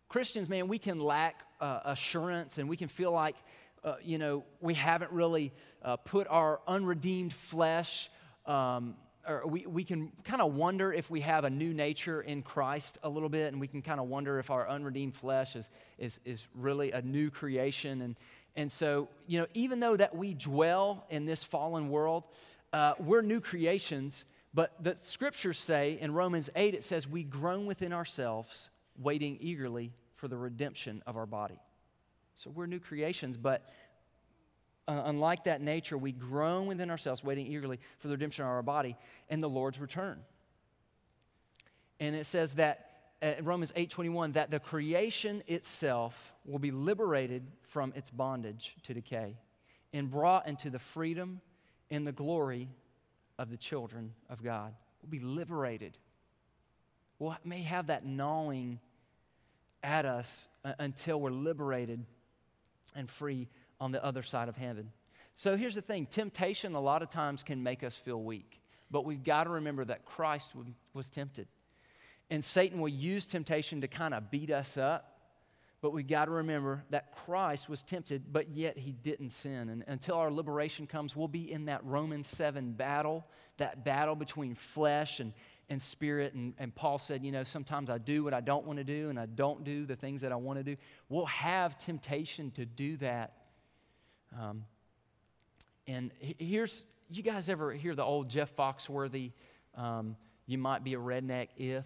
Christians, 0.09 0.49
man, 0.49 0.69
we 0.69 0.79
can 0.79 1.01
lack 1.01 1.43
uh, 1.61 1.81
assurance 1.85 2.59
and 2.59 2.69
we 2.69 2.77
can 2.77 2.89
feel 2.89 3.11
like, 3.11 3.37
uh, 3.85 3.97
you 4.03 4.19
know, 4.19 4.45
we 4.61 4.75
haven't 4.75 5.11
really 5.11 5.53
uh, 5.83 5.97
put 5.97 6.27
our 6.29 6.61
unredeemed 6.69 7.33
flesh, 7.33 8.11
um, 8.47 8.95
or 9.27 9.45
we, 9.47 9.67
we 9.67 9.83
can 9.83 10.13
kind 10.23 10.41
of 10.41 10.55
wonder 10.55 10.93
if 10.93 11.11
we 11.11 11.21
have 11.21 11.45
a 11.45 11.51
new 11.51 11.75
nature 11.75 12.23
in 12.23 12.43
Christ 12.43 12.99
a 13.03 13.09
little 13.09 13.29
bit, 13.29 13.53
and 13.53 13.61
we 13.61 13.67
can 13.67 13.83
kind 13.83 13.99
of 13.99 14.07
wonder 14.07 14.39
if 14.39 14.51
our 14.51 14.69
unredeemed 14.69 15.17
flesh 15.17 15.57
is, 15.57 15.69
is, 15.99 16.21
is 16.25 16.47
really 16.55 16.93
a 16.93 17.03
new 17.03 17.29
creation. 17.31 18.03
And, 18.03 18.17
and 18.55 18.71
so, 18.71 19.09
you 19.27 19.41
know, 19.41 19.47
even 19.55 19.81
though 19.81 19.97
that 19.97 20.15
we 20.15 20.35
dwell 20.35 21.05
in 21.11 21.27
this 21.27 21.43
fallen 21.43 21.89
world, 21.89 22.23
uh, 22.73 22.95
we're 23.01 23.23
new 23.23 23.41
creations 23.41 24.25
but 24.57 24.73
the 24.83 24.97
scriptures 24.97 25.59
say 25.59 25.99
in 26.01 26.15
Romans 26.15 26.49
8, 26.57 26.73
it 26.73 26.83
says, 26.83 27.07
We 27.07 27.25
groan 27.25 27.67
within 27.67 27.93
ourselves, 27.93 28.71
waiting 28.99 29.37
eagerly 29.39 29.93
for 30.15 30.29
the 30.29 30.39
redemption 30.39 31.03
of 31.07 31.19
our 31.19 31.27
body. 31.27 31.61
So 32.37 32.49
we're 32.49 32.65
new 32.65 32.81
creations, 32.81 33.37
but 33.37 33.69
uh, 34.89 35.03
unlike 35.05 35.45
that 35.45 35.61
nature, 35.61 35.99
we 35.99 36.11
groan 36.11 36.67
within 36.67 36.89
ourselves, 36.89 37.23
waiting 37.23 37.47
eagerly 37.47 37.79
for 37.99 38.09
the 38.09 38.15
redemption 38.15 38.47
of 38.47 38.51
our 38.51 38.63
body 38.63 38.97
and 39.29 39.43
the 39.43 39.49
Lord's 39.49 39.79
return. 39.79 40.23
And 42.01 42.17
it 42.17 42.25
says 42.25 42.55
that 42.55 42.93
uh, 43.21 43.35
Romans 43.43 43.73
8:21 43.77 44.33
that 44.35 44.51
the 44.51 44.61
creation 44.61 45.43
itself 45.47 46.33
will 46.47 46.59
be 46.59 46.71
liberated 46.71 47.43
from 47.69 47.93
its 47.95 48.09
bondage 48.09 48.75
to 48.85 48.95
decay 48.95 49.37
and 49.93 50.11
brought 50.11 50.49
into 50.49 50.71
the 50.71 50.79
freedom 50.79 51.43
and 51.91 52.07
the 52.07 52.13
glory 52.13 52.71
of 53.39 53.51
the 53.51 53.57
children 53.57 54.13
of 54.29 54.43
God. 54.43 54.75
We'll 55.03 55.11
be 55.11 55.21
liberated. 55.21 55.99
We 57.19 57.27
we'll, 57.27 57.37
may 57.45 57.63
have 57.63 57.89
that 57.89 58.05
gnawing 58.05 58.81
at 59.83 60.05
us 60.05 60.49
uh, 60.65 60.73
until 60.79 61.21
we're 61.21 61.31
liberated 61.31 62.05
and 62.95 63.11
free 63.11 63.49
on 63.81 63.93
the 63.93 64.05
other 64.05 64.23
side 64.23 64.49
of 64.49 64.57
heaven. 64.57 64.91
So 65.35 65.57
here's 65.57 65.75
the 65.75 65.83
thing 65.83 66.07
temptation 66.07 66.75
a 66.75 66.81
lot 66.81 67.03
of 67.03 67.11
times 67.11 67.43
can 67.43 67.63
make 67.63 67.83
us 67.83 67.95
feel 67.95 68.23
weak, 68.23 68.61
but 68.91 69.05
we've 69.05 69.23
got 69.23 69.45
to 69.45 69.51
remember 69.51 69.85
that 69.85 70.05
Christ 70.05 70.53
was 70.95 71.11
tempted. 71.11 71.47
And 72.31 72.43
Satan 72.43 72.81
will 72.81 72.89
use 72.89 73.27
temptation 73.27 73.83
to 73.83 73.89
kind 73.89 74.13
of 74.13 74.31
beat 74.31 74.51
us 74.51 74.77
up 74.77 75.16
but 75.83 75.93
we 75.93 76.03
got 76.03 76.25
to 76.25 76.31
remember 76.31 76.85
that 76.91 77.15
Christ 77.15 77.69
was 77.69 77.83
tempted, 77.83 78.33
but 78.33 78.49
yet 78.49 78.79
he 78.79 78.93
didn't 78.93 79.31
sin. 79.31 79.69
And 79.69 79.85
until 79.87 80.17
our 80.17 80.31
liberation 80.31 80.87
comes, 80.87 81.15
we'll 81.15 81.29
be 81.29 81.53
in 81.53 81.67
that 81.67 81.85
Romans 81.85 82.27
7 82.27 82.73
battle, 82.73 83.27
that 83.59 83.85
battle 83.85 84.17
between 84.17 84.55
flesh 84.55 85.21
and, 85.21 85.33
and 85.69 85.81
spirit. 85.81 86.33
And, 86.33 86.55
and 86.59 86.75
Paul 86.75 86.99
said, 86.99 87.23
you 87.25 87.31
know, 87.31 87.45
sometimes 87.45 87.91
I 87.91 87.99
do 87.99 88.25
what 88.25 88.33
I 88.33 88.41
don't 88.41 88.67
want 88.67 88.79
to 88.79 88.85
do, 88.85 89.11
and 89.11 89.21
I 89.21 89.27
don't 89.27 89.65
do 89.65 89.85
the 89.85 89.97
things 89.97 90.23
that 90.23 90.33
I 90.33 90.37
want 90.37 90.59
to 90.59 90.63
do. 90.63 90.77
We'll 91.09 91.27
have 91.27 91.79
temptation 91.79 92.51
to 92.53 92.65
do 92.65 92.97
that. 92.99 93.35
Um, 94.39 94.65
and 95.87 96.11
here's, 96.19 96.85
you 97.11 97.23
guys 97.23 97.49
ever 97.49 97.73
hear 97.73 97.95
the 97.95 98.03
old 98.03 98.31
Jeff 98.31 98.55
Foxworthy, 98.57 99.33
um, 99.77 100.17
you 100.47 100.59
might 100.59 100.85
be 100.85 100.95
a 100.95 100.99
redneck 100.99 101.49
if? 101.57 101.85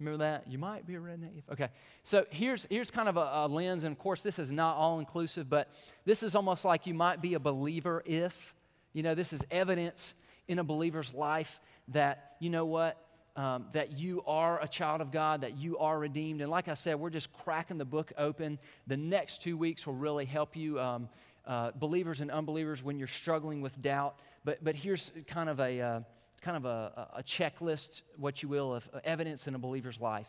Remember 0.00 0.24
that? 0.24 0.50
You 0.50 0.58
might 0.58 0.86
be 0.86 0.96
a 0.96 0.98
redneck. 0.98 1.42
Okay. 1.52 1.68
So 2.02 2.26
here's, 2.30 2.66
here's 2.68 2.90
kind 2.90 3.08
of 3.08 3.16
a, 3.16 3.30
a 3.32 3.48
lens, 3.48 3.84
and 3.84 3.92
of 3.92 3.98
course, 3.98 4.22
this 4.22 4.38
is 4.38 4.50
not 4.50 4.76
all 4.76 4.98
inclusive, 4.98 5.48
but 5.48 5.70
this 6.04 6.22
is 6.22 6.34
almost 6.34 6.64
like 6.64 6.86
you 6.86 6.94
might 6.94 7.22
be 7.22 7.34
a 7.34 7.40
believer 7.40 8.02
if. 8.04 8.54
You 8.92 9.02
know, 9.02 9.14
this 9.14 9.32
is 9.32 9.44
evidence 9.50 10.14
in 10.46 10.58
a 10.58 10.64
believer's 10.64 11.14
life 11.14 11.60
that, 11.88 12.36
you 12.40 12.50
know 12.50 12.64
what? 12.64 12.96
Um, 13.36 13.66
that 13.72 13.98
you 13.98 14.22
are 14.26 14.62
a 14.62 14.68
child 14.68 15.00
of 15.00 15.10
God, 15.10 15.40
that 15.40 15.56
you 15.56 15.78
are 15.78 15.98
redeemed. 15.98 16.40
And 16.40 16.50
like 16.50 16.68
I 16.68 16.74
said, 16.74 17.00
we're 17.00 17.10
just 17.10 17.32
cracking 17.32 17.78
the 17.78 17.84
book 17.84 18.12
open. 18.16 18.58
The 18.86 18.96
next 18.96 19.42
two 19.42 19.56
weeks 19.56 19.86
will 19.86 19.94
really 19.94 20.24
help 20.24 20.56
you, 20.56 20.78
um, 20.78 21.08
uh, 21.46 21.72
believers 21.72 22.20
and 22.20 22.30
unbelievers, 22.30 22.82
when 22.82 22.98
you're 22.98 23.08
struggling 23.08 23.60
with 23.60 23.80
doubt. 23.82 24.16
But, 24.44 24.62
but 24.62 24.74
here's 24.76 25.12
kind 25.26 25.48
of 25.48 25.60
a. 25.60 25.80
Uh, 25.80 26.00
kind 26.44 26.58
of 26.58 26.66
a, 26.66 27.08
a 27.16 27.22
checklist, 27.22 28.02
what 28.18 28.42
you 28.42 28.50
will, 28.50 28.74
of 28.74 28.88
evidence 29.02 29.48
in 29.48 29.54
a 29.54 29.58
believer's 29.58 29.98
life. 29.98 30.28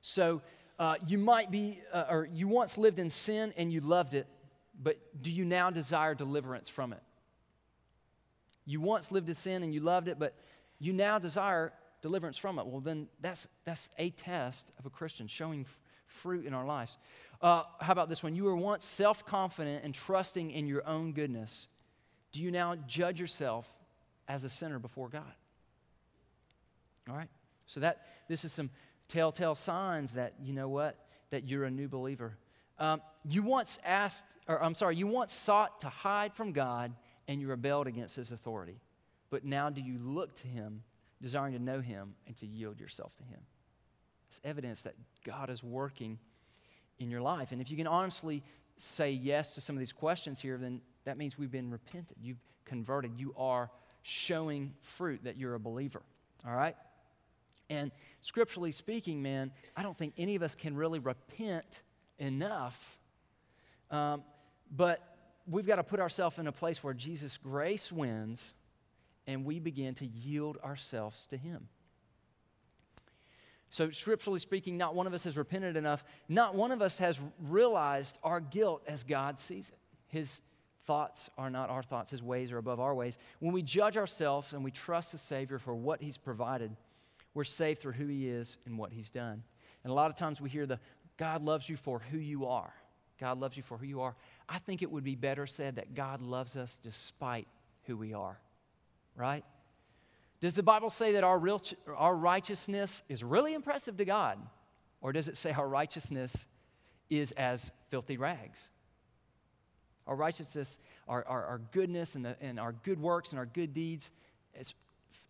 So 0.00 0.42
uh, 0.78 0.94
you 1.08 1.18
might 1.18 1.50
be, 1.50 1.82
uh, 1.92 2.04
or 2.08 2.28
you 2.32 2.46
once 2.46 2.78
lived 2.78 3.00
in 3.00 3.10
sin 3.10 3.52
and 3.56 3.72
you 3.72 3.80
loved 3.80 4.14
it, 4.14 4.28
but 4.80 4.96
do 5.20 5.32
you 5.32 5.44
now 5.44 5.70
desire 5.70 6.14
deliverance 6.14 6.68
from 6.68 6.92
it? 6.92 7.02
You 8.64 8.80
once 8.80 9.10
lived 9.10 9.28
in 9.28 9.34
sin 9.34 9.64
and 9.64 9.74
you 9.74 9.80
loved 9.80 10.06
it, 10.06 10.20
but 10.20 10.34
you 10.78 10.92
now 10.92 11.18
desire 11.18 11.72
deliverance 12.00 12.36
from 12.36 12.60
it. 12.60 12.66
Well, 12.66 12.80
then 12.80 13.08
that's, 13.20 13.48
that's 13.64 13.90
a 13.98 14.10
test 14.10 14.70
of 14.78 14.86
a 14.86 14.90
Christian, 14.90 15.26
showing 15.26 15.62
f- 15.62 15.80
fruit 16.06 16.46
in 16.46 16.54
our 16.54 16.64
lives. 16.64 16.96
Uh, 17.42 17.64
how 17.80 17.92
about 17.92 18.08
this 18.08 18.22
one? 18.22 18.36
You 18.36 18.44
were 18.44 18.56
once 18.56 18.84
self 18.84 19.26
confident 19.26 19.82
and 19.82 19.92
trusting 19.92 20.52
in 20.52 20.68
your 20.68 20.86
own 20.86 21.12
goodness. 21.12 21.66
Do 22.30 22.40
you 22.40 22.52
now 22.52 22.76
judge 22.86 23.18
yourself 23.20 23.66
as 24.28 24.44
a 24.44 24.48
sinner 24.48 24.78
before 24.78 25.08
God. 25.08 25.34
All 27.08 27.16
right? 27.16 27.28
So 27.66 27.80
that 27.80 28.06
this 28.28 28.44
is 28.44 28.52
some 28.52 28.70
telltale 29.08 29.54
signs 29.54 30.12
that 30.12 30.34
you 30.42 30.52
know 30.52 30.68
what 30.68 30.98
that 31.30 31.48
you're 31.48 31.64
a 31.64 31.70
new 31.70 31.88
believer. 31.88 32.36
Um, 32.78 33.00
you 33.24 33.42
once 33.42 33.78
asked, 33.84 34.34
or 34.46 34.62
I'm 34.62 34.74
sorry, 34.74 34.96
you 34.96 35.06
once 35.06 35.32
sought 35.32 35.80
to 35.80 35.88
hide 35.88 36.34
from 36.34 36.52
God 36.52 36.92
and 37.26 37.40
you 37.40 37.48
rebelled 37.48 37.86
against 37.86 38.16
His 38.16 38.32
authority, 38.32 38.80
but 39.30 39.44
now 39.44 39.70
do 39.70 39.80
you 39.80 39.98
look 39.98 40.36
to 40.40 40.46
Him, 40.46 40.82
desiring 41.22 41.54
to 41.54 41.58
know 41.58 41.80
Him 41.80 42.14
and 42.26 42.36
to 42.36 42.46
yield 42.46 42.78
yourself 42.78 43.16
to 43.16 43.24
Him? 43.24 43.40
It's 44.28 44.40
evidence 44.44 44.82
that 44.82 44.94
God 45.24 45.50
is 45.50 45.62
working 45.62 46.18
in 46.98 47.10
your 47.10 47.20
life. 47.20 47.52
And 47.52 47.60
if 47.60 47.70
you 47.70 47.76
can 47.76 47.86
honestly 47.86 48.42
say 48.76 49.10
yes 49.10 49.54
to 49.54 49.60
some 49.60 49.74
of 49.76 49.80
these 49.80 49.92
questions 49.92 50.40
here, 50.40 50.58
then 50.58 50.80
that 51.04 51.16
means 51.16 51.38
we've 51.38 51.50
been 51.50 51.70
repented. 51.70 52.16
You've 52.20 52.40
converted. 52.64 53.12
You 53.16 53.32
are 53.36 53.70
showing 54.08 54.72
fruit 54.82 55.24
that 55.24 55.36
you're 55.36 55.54
a 55.54 55.58
believer. 55.58 56.00
All 56.46 56.54
right? 56.54 56.76
And 57.68 57.90
scripturally 58.20 58.70
speaking, 58.70 59.20
man, 59.20 59.50
I 59.76 59.82
don't 59.82 59.98
think 59.98 60.14
any 60.16 60.36
of 60.36 60.44
us 60.44 60.54
can 60.54 60.76
really 60.76 61.00
repent 61.00 61.82
enough. 62.20 62.98
Um, 63.90 64.22
but 64.70 65.02
we've 65.48 65.66
got 65.66 65.76
to 65.76 65.82
put 65.82 65.98
ourselves 65.98 66.38
in 66.38 66.46
a 66.46 66.52
place 66.52 66.84
where 66.84 66.94
Jesus' 66.94 67.36
grace 67.36 67.90
wins 67.90 68.54
and 69.26 69.44
we 69.44 69.58
begin 69.58 69.94
to 69.96 70.06
yield 70.06 70.58
ourselves 70.64 71.26
to 71.26 71.36
Him. 71.36 71.66
So, 73.70 73.90
scripturally 73.90 74.38
speaking, 74.38 74.76
not 74.76 74.94
one 74.94 75.08
of 75.08 75.14
us 75.14 75.24
has 75.24 75.36
repented 75.36 75.76
enough. 75.76 76.04
Not 76.28 76.54
one 76.54 76.70
of 76.70 76.80
us 76.80 76.98
has 77.00 77.18
realized 77.48 78.20
our 78.22 78.38
guilt 78.38 78.84
as 78.86 79.02
God 79.02 79.40
sees 79.40 79.70
it. 79.70 79.78
His 80.06 80.42
thoughts 80.86 81.28
are 81.36 81.50
not 81.50 81.68
our 81.68 81.82
thoughts, 81.82 82.10
His 82.10 82.22
ways 82.22 82.52
are 82.52 82.58
above 82.58 82.80
our 82.80 82.94
ways. 82.94 83.18
When 83.40 83.52
we 83.52 83.62
judge 83.62 83.96
ourselves 83.96 84.52
and 84.52 84.64
we 84.64 84.70
trust 84.70 85.12
the 85.12 85.18
Savior 85.18 85.58
for 85.58 85.74
what 85.74 86.00
He's 86.00 86.16
provided, 86.16 86.74
we're 87.34 87.44
saved 87.44 87.80
through 87.80 87.92
who 87.92 88.06
He 88.06 88.28
is 88.28 88.56
and 88.66 88.78
what 88.78 88.92
He's 88.92 89.10
done. 89.10 89.42
And 89.84 89.90
a 89.90 89.94
lot 89.94 90.10
of 90.10 90.16
times 90.16 90.40
we 90.40 90.48
hear 90.48 90.66
the 90.66 90.80
God 91.16 91.42
loves 91.42 91.68
you 91.68 91.76
for 91.76 91.98
who 91.98 92.18
you 92.18 92.46
are. 92.46 92.72
God 93.18 93.38
loves 93.38 93.56
you 93.56 93.62
for 93.62 93.78
who 93.78 93.86
you 93.86 94.00
are. 94.02 94.14
I 94.48 94.58
think 94.58 94.82
it 94.82 94.90
would 94.90 95.04
be 95.04 95.14
better 95.14 95.46
said 95.46 95.76
that 95.76 95.94
God 95.94 96.20
loves 96.20 96.56
us 96.56 96.78
despite 96.82 97.48
who 97.84 97.96
we 97.96 98.12
are, 98.12 98.38
right? 99.14 99.44
Does 100.40 100.54
the 100.54 100.62
Bible 100.62 100.90
say 100.90 101.12
that 101.12 101.24
our, 101.24 101.38
real, 101.38 101.62
our 101.96 102.14
righteousness 102.14 103.02
is 103.08 103.24
really 103.24 103.54
impressive 103.54 103.96
to 103.96 104.04
God? 104.04 104.38
Or 105.00 105.12
does 105.12 105.28
it 105.28 105.36
say 105.36 105.52
our 105.52 105.68
righteousness 105.68 106.46
is 107.08 107.32
as 107.32 107.72
filthy 107.90 108.16
rags? 108.16 108.70
Our 110.06 110.16
righteousness, 110.16 110.78
our, 111.08 111.24
our, 111.26 111.44
our 111.44 111.60
goodness, 111.72 112.14
and, 112.14 112.24
the, 112.24 112.36
and 112.40 112.60
our 112.60 112.72
good 112.72 113.00
works 113.00 113.30
and 113.30 113.38
our 113.38 113.46
good 113.46 113.74
deeds, 113.74 114.10
it's 114.54 114.74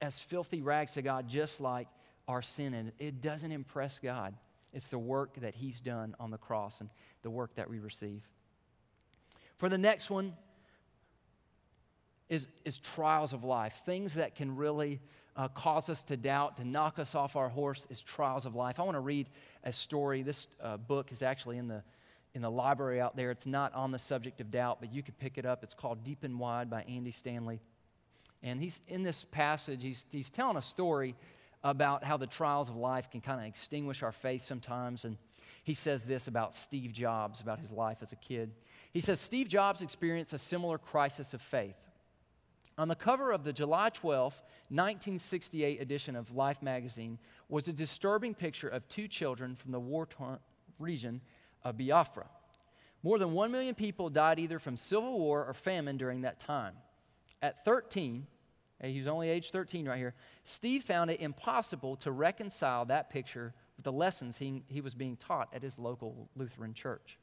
as 0.01 0.19
filthy 0.19 0.62
rags 0.62 0.93
to 0.93 1.03
God, 1.03 1.29
just 1.29 1.61
like 1.61 1.89
our 2.29 2.43
sin. 2.43 2.75
And 2.75 2.93
it 2.99 3.21
doesn't 3.21 3.51
impress 3.51 3.99
God. 3.99 4.35
It's 4.73 4.89
the 4.89 4.99
work 4.99 5.41
that 5.41 5.55
He's 5.55 5.81
done 5.81 6.15
on 6.21 6.31
the 6.31 6.39
cross 6.39 6.81
and 6.81 6.91
the 7.23 7.31
work 7.31 7.55
that 7.55 7.71
we 7.71 7.79
receive. 7.79 8.23
For 9.57 9.69
the 9.69 9.79
next 9.79 10.11
one 10.11 10.35
is, 12.29 12.49
is 12.65 12.77
trials 12.79 13.33
of 13.33 13.45
life, 13.45 13.81
things 13.87 14.15
that 14.15 14.35
can 14.35 14.57
really 14.57 15.01
uh, 15.37 15.49
cause 15.49 15.89
us 15.89 16.03
to 16.05 16.17
doubt, 16.17 16.57
to 16.57 16.65
knock 16.65 16.99
us 16.99 17.15
off 17.15 17.37
our 17.37 17.49
horse, 17.49 17.87
is 17.91 18.03
trials 18.03 18.47
of 18.47 18.55
life. 18.55 18.81
I 18.81 18.83
want 18.83 18.97
to 18.97 19.01
read 19.01 19.29
a 19.65 19.73
story. 19.73 20.23
This 20.23 20.47
uh, 20.62 20.77
book 20.77 21.12
is 21.12 21.23
actually 21.23 21.59
in 21.59 21.69
the, 21.69 21.83
in 22.37 22.42
the 22.42 22.51
library 22.51 23.01
out 23.01 23.16
there. 23.16 23.31
It's 23.31 23.46
not 23.46 23.75
on 23.75 23.90
the 23.90 23.99
subject 23.99 24.42
of 24.42 24.51
doubt, 24.51 24.77
but 24.79 24.92
you 24.92 25.03
could 25.03 25.18
pick 25.18 25.38
it 25.38 25.46
up. 25.46 25.64
It's 25.64 25.72
called 25.72 26.05
Deep 26.05 26.22
and 26.22 26.38
Wide 26.38 26.68
by 26.68 26.83
Andy 26.83 27.11
Stanley. 27.11 27.61
And 28.42 28.61
he's 28.61 28.79
in 28.88 29.03
this 29.03 29.25
passage, 29.25 29.83
he's, 29.83 30.05
he's 30.12 30.29
telling 30.29 30.59
a 30.59 30.62
story 30.62 31.16
about 31.64 32.05
how 32.05 32.18
the 32.18 32.27
trials 32.27 32.68
of 32.68 32.77
life 32.77 33.11
can 33.11 33.22
kind 33.22 33.40
of 33.40 33.46
extinguish 33.46 34.03
our 34.03 34.12
faith 34.12 34.42
sometimes. 34.42 35.07
And 35.07 35.16
he 35.64 35.72
says 35.72 36.05
this 36.05 36.29
about 36.29 36.53
Steve 36.53 36.92
Jobs, 36.92 37.40
about 37.40 37.59
his 37.59 37.72
life 37.72 37.99
as 38.03 38.12
a 38.12 38.16
kid. 38.16 38.53
He 38.92 39.01
says, 39.01 39.18
Steve 39.18 39.49
Jobs 39.49 39.81
experienced 39.81 40.35
a 40.35 40.38
similar 40.38 40.77
crisis 40.77 41.33
of 41.33 41.40
faith. 41.40 41.79
On 42.77 42.88
the 42.88 42.94
cover 42.94 43.33
of 43.33 43.44
the 43.44 43.53
July 43.55 43.88
12, 43.88 44.35
1968 44.68 45.81
edition 45.81 46.14
of 46.14 46.37
Life 46.37 46.61
magazine 46.61 47.18
was 47.49 47.66
a 47.66 47.72
disturbing 47.72 48.35
picture 48.35 48.68
of 48.68 48.87
two 48.88 49.09
children 49.09 49.57
from 49.57 49.72
the 49.72 49.81
war 49.81 50.05
torn 50.05 50.38
region 50.79 51.22
of 51.69 51.77
Biafra. 51.77 52.27
More 53.03 53.19
than 53.19 53.33
1 53.33 53.51
million 53.51 53.75
people 53.75 54.09
died 54.09 54.39
either 54.39 54.59
from 54.59 54.77
civil 54.77 55.19
war 55.19 55.45
or 55.45 55.55
famine 55.55 55.97
during 55.97 56.23
that 56.23 56.41
time. 56.41 56.75
At 57.43 57.65
13, 57.65 58.27
he 58.83 58.99
was 58.99 59.09
only 59.09 59.29
age 59.29 59.51
13 59.51 59.89
right 59.89 59.99
here. 59.99 60.15
Steve 60.43 60.83
found 60.83 61.11
it 61.11 61.21
impossible 61.21 61.97
to 61.97 62.11
reconcile 62.11 62.85
that 62.87 63.11
picture 63.11 63.55
with 63.77 63.85
the 63.85 63.93
lessons 63.93 64.39
he, 64.39 64.63
he 64.69 64.81
was 64.81 64.95
being 64.95 65.17
taught 65.17 65.49
at 65.53 65.63
his 65.63 65.79
local 65.79 66.29
Lutheran 66.37 66.75
church. 66.75 67.19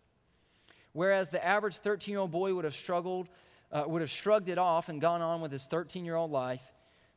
Whereas 0.91 1.29
the 1.29 1.43
average 1.43 1.77
13 1.77 2.11
year 2.11 2.19
old 2.19 2.31
boy 2.31 2.53
would 2.53 2.65
have 2.65 2.75
struggled, 2.75 3.29
uh, 3.71 3.83
would 3.87 4.01
have 4.01 4.11
shrugged 4.11 4.49
it 4.49 4.57
off 4.57 4.89
and 4.89 5.01
gone 5.01 5.21
on 5.21 5.41
with 5.41 5.51
his 5.51 5.65
13 5.65 6.05
year 6.05 6.15
old 6.15 6.31
life, 6.31 6.61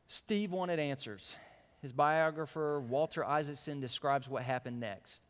Steve 0.07 0.51
wanted 0.51 0.79
answers. 0.79 1.35
His 1.81 1.91
biographer, 1.91 2.79
Walter 2.79 3.23
Isaacson, 3.23 3.79
describes 3.79 4.27
what 4.27 4.43
happened 4.43 4.79
next. 4.79 5.26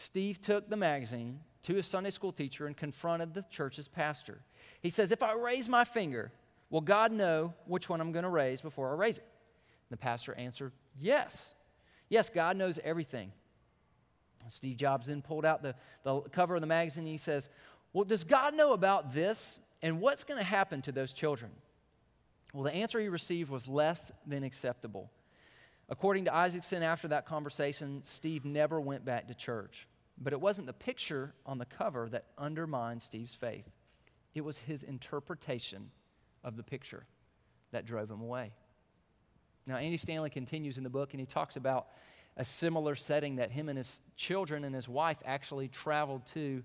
Steve 0.00 0.40
took 0.40 0.70
the 0.70 0.76
magazine 0.76 1.40
to 1.64 1.74
his 1.74 1.86
Sunday 1.86 2.10
school 2.10 2.32
teacher 2.32 2.66
and 2.66 2.76
confronted 2.76 3.34
the 3.34 3.44
church's 3.50 3.88
pastor. 3.88 4.40
He 4.80 4.90
says, 4.90 5.12
If 5.12 5.22
I 5.22 5.34
raise 5.34 5.68
my 5.68 5.84
finger, 5.84 6.32
Will 6.70 6.80
God 6.80 7.12
know 7.12 7.54
which 7.66 7.88
one 7.88 8.00
I'm 8.00 8.12
going 8.12 8.24
to 8.24 8.28
raise 8.28 8.60
before 8.60 8.90
I 8.90 8.94
raise 8.94 9.18
it? 9.18 9.24
The 9.90 9.96
pastor 9.96 10.34
answered, 10.34 10.72
Yes. 11.00 11.54
Yes, 12.08 12.28
God 12.28 12.56
knows 12.56 12.78
everything. 12.84 13.32
Steve 14.48 14.76
Jobs 14.76 15.06
then 15.06 15.20
pulled 15.20 15.44
out 15.44 15.62
the, 15.62 15.74
the 16.04 16.20
cover 16.20 16.54
of 16.54 16.60
the 16.60 16.66
magazine 16.66 17.04
and 17.04 17.10
he 17.10 17.18
says, 17.18 17.48
Well, 17.92 18.04
does 18.04 18.24
God 18.24 18.54
know 18.54 18.72
about 18.72 19.14
this? 19.14 19.60
And 19.80 20.00
what's 20.00 20.24
going 20.24 20.38
to 20.38 20.44
happen 20.44 20.82
to 20.82 20.92
those 20.92 21.12
children? 21.12 21.50
Well, 22.52 22.64
the 22.64 22.74
answer 22.74 22.98
he 22.98 23.08
received 23.08 23.50
was 23.50 23.68
less 23.68 24.10
than 24.26 24.42
acceptable. 24.42 25.10
According 25.88 26.26
to 26.26 26.34
Isaacson, 26.34 26.82
after 26.82 27.08
that 27.08 27.24
conversation, 27.24 28.02
Steve 28.04 28.44
never 28.44 28.80
went 28.80 29.04
back 29.04 29.28
to 29.28 29.34
church. 29.34 29.88
But 30.20 30.32
it 30.32 30.40
wasn't 30.40 30.66
the 30.66 30.72
picture 30.72 31.32
on 31.46 31.58
the 31.58 31.64
cover 31.64 32.08
that 32.10 32.24
undermined 32.36 33.02
Steve's 33.02 33.34
faith, 33.34 33.68
it 34.34 34.42
was 34.42 34.58
his 34.58 34.82
interpretation 34.82 35.90
of 36.44 36.56
the 36.56 36.62
picture 36.62 37.06
that 37.72 37.84
drove 37.84 38.10
him 38.10 38.20
away. 38.20 38.52
Now, 39.66 39.76
Andy 39.76 39.96
Stanley 39.96 40.30
continues 40.30 40.78
in 40.78 40.84
the 40.84 40.90
book 40.90 41.12
and 41.12 41.20
he 41.20 41.26
talks 41.26 41.56
about 41.56 41.88
a 42.36 42.44
similar 42.44 42.94
setting 42.94 43.36
that 43.36 43.50
him 43.50 43.68
and 43.68 43.76
his 43.76 44.00
children 44.16 44.64
and 44.64 44.74
his 44.74 44.88
wife 44.88 45.18
actually 45.24 45.68
traveled 45.68 46.24
to 46.26 46.62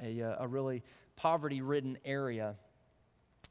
a, 0.00 0.22
uh, 0.22 0.36
a 0.40 0.48
really 0.48 0.82
poverty 1.16 1.62
ridden 1.62 1.98
area. 2.04 2.54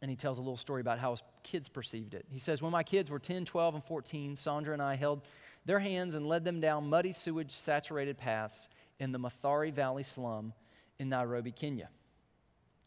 And 0.02 0.12
he 0.12 0.18
tells 0.18 0.38
a 0.38 0.42
little 0.42 0.58
story 0.58 0.82
about 0.82 1.00
how 1.00 1.12
his 1.12 1.24
kids 1.44 1.70
perceived 1.70 2.14
it. 2.14 2.26
He 2.30 2.40
says, 2.40 2.62
When 2.62 2.72
my 2.72 2.84
kids 2.84 3.10
were 3.10 3.20
10, 3.20 3.46
12, 3.46 3.76
and 3.76 3.84
14, 3.84 4.36
Sandra 4.36 4.74
and 4.74 4.82
I 4.82 4.96
held 4.96 5.22
their 5.66 5.80
hands 5.80 6.16
and 6.16 6.28
led 6.28 6.44
them 6.44 6.60
down 6.60 6.90
muddy 6.90 7.14
sewage 7.14 7.52
saturated 7.52 8.18
paths 8.18 8.70
in 9.00 9.12
the 9.12 9.20
Mathare 9.20 9.74
Valley 9.74 10.04
slum 10.04 10.54
in 11.00 11.10
Nairobi, 11.10 11.52
Kenya. 11.52 11.90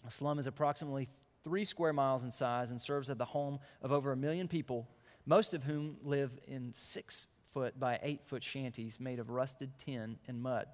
A 0.06 0.10
slum 0.10 0.38
is 0.38 0.46
approximately 0.46 1.08
three 1.44 1.64
square 1.64 1.92
miles 1.92 2.24
in 2.24 2.30
size 2.30 2.70
and 2.70 2.80
serves 2.80 3.10
as 3.10 3.16
the 3.16 3.24
home 3.24 3.58
of 3.82 3.92
over 3.92 4.12
a 4.12 4.16
million 4.16 4.48
people, 4.48 4.88
most 5.26 5.54
of 5.54 5.64
whom 5.64 5.96
live 6.02 6.38
in 6.46 6.72
six 6.72 7.26
foot 7.52 7.78
by 7.78 7.98
eight 8.02 8.20
foot 8.26 8.44
shanties 8.44 9.00
made 9.00 9.18
of 9.18 9.30
rusted 9.30 9.70
tin 9.78 10.18
and 10.28 10.40
mud. 10.40 10.66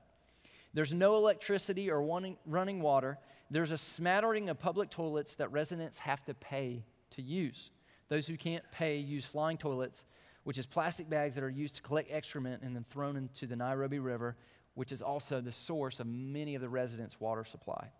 There's 0.74 0.92
no 0.92 1.16
electricity 1.16 1.90
or 1.90 2.02
running 2.46 2.80
water. 2.80 3.18
There's 3.50 3.70
a 3.70 3.78
smattering 3.78 4.48
of 4.48 4.58
public 4.58 4.90
toilets 4.90 5.34
that 5.34 5.52
residents 5.52 5.98
have 6.00 6.24
to 6.24 6.34
pay 6.34 6.84
to 7.10 7.22
use. 7.22 7.70
Those 8.08 8.26
who 8.26 8.36
can't 8.36 8.64
pay 8.72 8.98
use 8.98 9.24
flying 9.24 9.58
toilets, 9.58 10.04
which 10.44 10.58
is 10.58 10.66
plastic 10.66 11.08
bags 11.08 11.34
that 11.34 11.44
are 11.44 11.50
used 11.50 11.76
to 11.76 11.82
collect 11.82 12.10
excrement 12.10 12.62
and 12.62 12.74
then 12.74 12.84
thrown 12.90 13.16
into 13.16 13.46
the 13.46 13.56
Nairobi 13.56 13.98
River, 13.98 14.36
which 14.74 14.92
is 14.92 15.02
also 15.02 15.40
the 15.40 15.52
source 15.52 16.00
of 16.00 16.06
many 16.06 16.54
of 16.54 16.60
the 16.60 16.68
residents' 16.68 17.20
water 17.20 17.44
supply. 17.44 17.90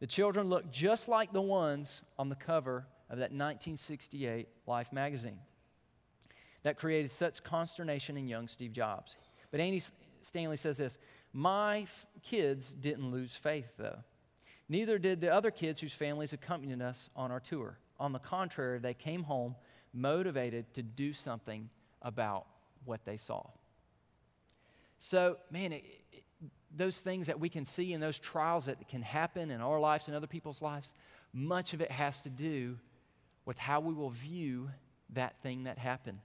The 0.00 0.06
children 0.06 0.48
look 0.48 0.70
just 0.70 1.08
like 1.08 1.32
the 1.32 1.40
ones 1.40 2.02
on 2.18 2.28
the 2.28 2.34
cover 2.34 2.86
of 3.08 3.18
that 3.18 3.30
1968 3.30 4.48
Life 4.66 4.92
magazine. 4.92 5.38
That 6.62 6.78
created 6.78 7.10
such 7.10 7.42
consternation 7.42 8.16
in 8.16 8.26
young 8.26 8.48
Steve 8.48 8.72
Jobs. 8.72 9.16
But 9.50 9.60
Andy 9.60 9.82
Stanley 10.20 10.56
says 10.56 10.78
this 10.78 10.98
My 11.32 11.86
kids 12.22 12.72
didn't 12.72 13.10
lose 13.10 13.34
faith, 13.34 13.74
though. 13.78 13.98
Neither 14.68 14.98
did 14.98 15.20
the 15.20 15.32
other 15.32 15.50
kids 15.50 15.80
whose 15.80 15.92
families 15.92 16.32
accompanied 16.32 16.80
us 16.80 17.10
on 17.14 17.30
our 17.30 17.40
tour. 17.40 17.78
On 18.00 18.12
the 18.12 18.18
contrary, 18.18 18.78
they 18.78 18.94
came 18.94 19.24
home 19.24 19.54
motivated 19.92 20.72
to 20.74 20.82
do 20.82 21.12
something 21.12 21.68
about 22.02 22.46
what 22.84 23.04
they 23.04 23.16
saw. 23.16 23.46
So, 24.98 25.36
man, 25.50 25.72
it, 25.72 25.84
those 26.76 26.98
things 26.98 27.26
that 27.26 27.38
we 27.38 27.48
can 27.48 27.64
see 27.64 27.92
and 27.92 28.02
those 28.02 28.18
trials 28.18 28.66
that 28.66 28.88
can 28.88 29.02
happen 29.02 29.50
in 29.50 29.60
our 29.60 29.78
lives 29.78 30.08
and 30.08 30.16
other 30.16 30.26
people's 30.26 30.60
lives, 30.60 30.94
much 31.32 31.72
of 31.72 31.80
it 31.80 31.90
has 31.90 32.20
to 32.22 32.30
do 32.30 32.78
with 33.44 33.58
how 33.58 33.80
we 33.80 33.92
will 33.94 34.10
view 34.10 34.70
that 35.10 35.38
thing 35.40 35.64
that 35.64 35.78
happened. 35.78 36.18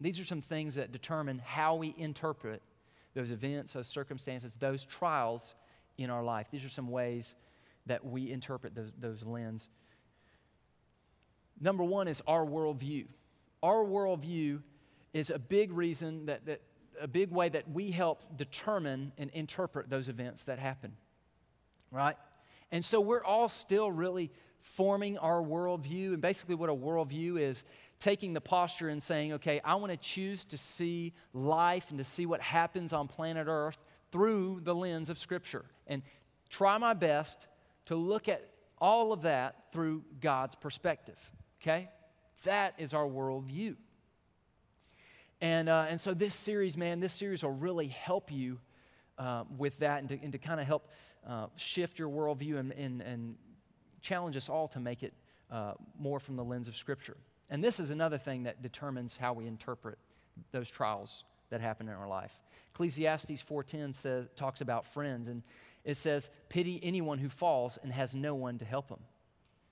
These 0.00 0.18
are 0.18 0.24
some 0.24 0.40
things 0.40 0.74
that 0.74 0.92
determine 0.92 1.40
how 1.44 1.76
we 1.76 1.94
interpret 1.96 2.62
those 3.14 3.30
events, 3.30 3.72
those 3.72 3.86
circumstances, 3.86 4.56
those 4.56 4.84
trials 4.84 5.54
in 5.98 6.10
our 6.10 6.22
life. 6.22 6.48
These 6.50 6.64
are 6.64 6.70
some 6.70 6.90
ways 6.90 7.34
that 7.86 8.04
we 8.04 8.30
interpret 8.30 8.74
those, 8.74 8.92
those 8.98 9.24
lens. 9.24 9.68
Number 11.60 11.84
one 11.84 12.08
is 12.08 12.22
our 12.26 12.44
worldview. 12.44 13.06
Our 13.62 13.84
worldview 13.84 14.60
is 15.12 15.30
a 15.30 15.38
big 15.38 15.72
reason 15.72 16.26
that, 16.26 16.46
that 16.46 16.60
a 17.00 17.08
big 17.08 17.30
way 17.30 17.48
that 17.48 17.70
we 17.70 17.90
help 17.90 18.36
determine 18.36 19.12
and 19.18 19.30
interpret 19.30 19.88
those 19.88 20.08
events 20.08 20.44
that 20.44 20.58
happen, 20.58 20.92
right? 21.90 22.16
And 22.70 22.84
so 22.84 23.00
we're 23.00 23.24
all 23.24 23.48
still 23.48 23.90
really 23.90 24.30
forming 24.60 25.18
our 25.18 25.42
worldview. 25.42 26.14
And 26.14 26.20
basically, 26.20 26.54
what 26.54 26.70
a 26.70 26.74
worldview 26.74 27.40
is 27.40 27.64
taking 28.00 28.32
the 28.32 28.40
posture 28.40 28.88
and 28.88 29.02
saying, 29.02 29.34
okay, 29.34 29.60
I 29.64 29.76
want 29.76 29.92
to 29.92 29.96
choose 29.96 30.44
to 30.46 30.58
see 30.58 31.12
life 31.32 31.90
and 31.90 31.98
to 31.98 32.04
see 32.04 32.26
what 32.26 32.40
happens 32.40 32.92
on 32.92 33.08
planet 33.08 33.46
Earth 33.48 33.78
through 34.14 34.60
the 34.62 34.72
lens 34.72 35.10
of 35.10 35.18
Scripture 35.18 35.64
and 35.88 36.00
try 36.48 36.78
my 36.78 36.94
best 36.94 37.48
to 37.86 37.96
look 37.96 38.28
at 38.28 38.48
all 38.78 39.12
of 39.12 39.22
that 39.22 39.72
through 39.72 40.04
God's 40.20 40.54
perspective, 40.54 41.18
okay? 41.60 41.90
That 42.44 42.74
is 42.78 42.94
our 42.94 43.06
worldview. 43.06 43.74
And, 45.40 45.68
uh, 45.68 45.86
and 45.88 46.00
so, 46.00 46.14
this 46.14 46.32
series, 46.32 46.76
man, 46.76 47.00
this 47.00 47.12
series 47.12 47.42
will 47.42 47.50
really 47.50 47.88
help 47.88 48.30
you 48.30 48.60
uh, 49.18 49.42
with 49.58 49.80
that 49.80 49.98
and 49.98 50.08
to, 50.10 50.22
and 50.22 50.30
to 50.30 50.38
kind 50.38 50.60
of 50.60 50.66
help 50.66 50.92
uh, 51.28 51.46
shift 51.56 51.98
your 51.98 52.08
worldview 52.08 52.56
and, 52.58 52.70
and, 52.72 53.02
and, 53.02 53.34
challenge 54.00 54.36
us 54.36 54.50
all 54.50 54.68
to 54.68 54.78
make 54.78 55.02
it 55.02 55.14
uh, 55.50 55.72
more 55.98 56.20
from 56.20 56.36
the 56.36 56.44
lens 56.44 56.68
of 56.68 56.76
Scripture. 56.76 57.16
And 57.50 57.64
this 57.64 57.80
is 57.80 57.90
another 57.90 58.18
thing 58.18 58.42
that 58.42 58.62
determines 58.62 59.16
how 59.16 59.32
we 59.32 59.46
interpret 59.46 59.98
those 60.52 60.70
trials 60.70 61.24
that 61.48 61.62
happen 61.62 61.88
in 61.88 61.94
our 61.94 62.06
life. 62.06 62.43
Ecclesiastes 62.74 63.42
4:10 63.42 63.94
says 63.94 64.28
talks 64.34 64.60
about 64.60 64.86
friends 64.86 65.28
and 65.28 65.42
it 65.84 65.96
says 65.96 66.30
pity 66.48 66.80
anyone 66.82 67.18
who 67.18 67.28
falls 67.28 67.78
and 67.82 67.92
has 67.92 68.14
no 68.14 68.34
one 68.34 68.58
to 68.58 68.64
help 68.64 68.88
them. 68.88 69.00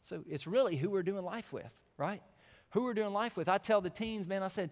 So 0.02 0.24
it's 0.28 0.46
really 0.46 0.76
who 0.76 0.90
we're 0.90 1.02
doing 1.02 1.24
life 1.24 1.52
with, 1.52 1.72
right? 1.96 2.22
Who 2.70 2.82
we're 2.84 2.94
doing 2.94 3.12
life 3.12 3.36
with. 3.36 3.48
I 3.48 3.58
tell 3.58 3.80
the 3.80 3.90
teens, 3.90 4.26
man, 4.26 4.42
I 4.42 4.48
said, 4.48 4.70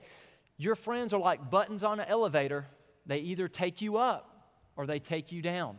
your 0.56 0.74
friends 0.74 1.12
are 1.12 1.20
like 1.20 1.50
buttons 1.50 1.82
on 1.82 2.00
an 2.00 2.06
elevator. 2.08 2.66
They 3.06 3.18
either 3.18 3.48
take 3.48 3.80
you 3.80 3.96
up 3.96 4.52
or 4.76 4.86
they 4.86 4.98
take 4.98 5.32
you 5.32 5.40
down. 5.40 5.78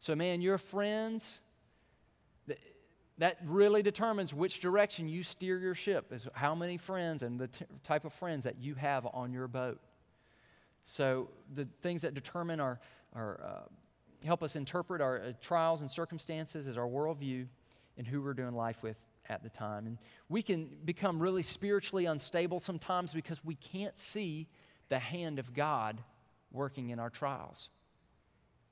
So, 0.00 0.14
man, 0.14 0.40
your 0.40 0.58
friends, 0.58 1.40
that 3.18 3.38
really 3.44 3.82
determines 3.82 4.32
which 4.32 4.60
direction 4.60 5.08
you 5.08 5.22
steer 5.22 5.58
your 5.58 5.74
ship, 5.74 6.12
is 6.12 6.28
how 6.34 6.54
many 6.54 6.76
friends 6.76 7.22
and 7.22 7.38
the 7.38 7.48
t- 7.48 7.64
type 7.82 8.04
of 8.04 8.12
friends 8.12 8.44
that 8.44 8.58
you 8.58 8.74
have 8.74 9.06
on 9.12 9.32
your 9.32 9.48
boat. 9.48 9.80
So, 10.86 11.28
the 11.52 11.66
things 11.82 12.02
that 12.02 12.14
determine 12.14 12.60
our, 12.60 12.78
our 13.12 13.40
uh, 13.44 14.26
help 14.26 14.42
us 14.42 14.54
interpret 14.54 15.02
our 15.02 15.18
uh, 15.18 15.32
trials 15.40 15.80
and 15.80 15.90
circumstances 15.90 16.68
is 16.68 16.78
our 16.78 16.86
worldview 16.86 17.46
and 17.98 18.06
who 18.06 18.22
we're 18.22 18.34
doing 18.34 18.54
life 18.54 18.82
with 18.84 18.96
at 19.28 19.42
the 19.42 19.48
time. 19.48 19.88
And 19.88 19.98
we 20.28 20.42
can 20.42 20.70
become 20.84 21.18
really 21.18 21.42
spiritually 21.42 22.06
unstable 22.06 22.60
sometimes 22.60 23.12
because 23.12 23.44
we 23.44 23.56
can't 23.56 23.98
see 23.98 24.46
the 24.88 25.00
hand 25.00 25.40
of 25.40 25.52
God 25.52 25.98
working 26.52 26.90
in 26.90 27.00
our 27.00 27.10
trials. 27.10 27.68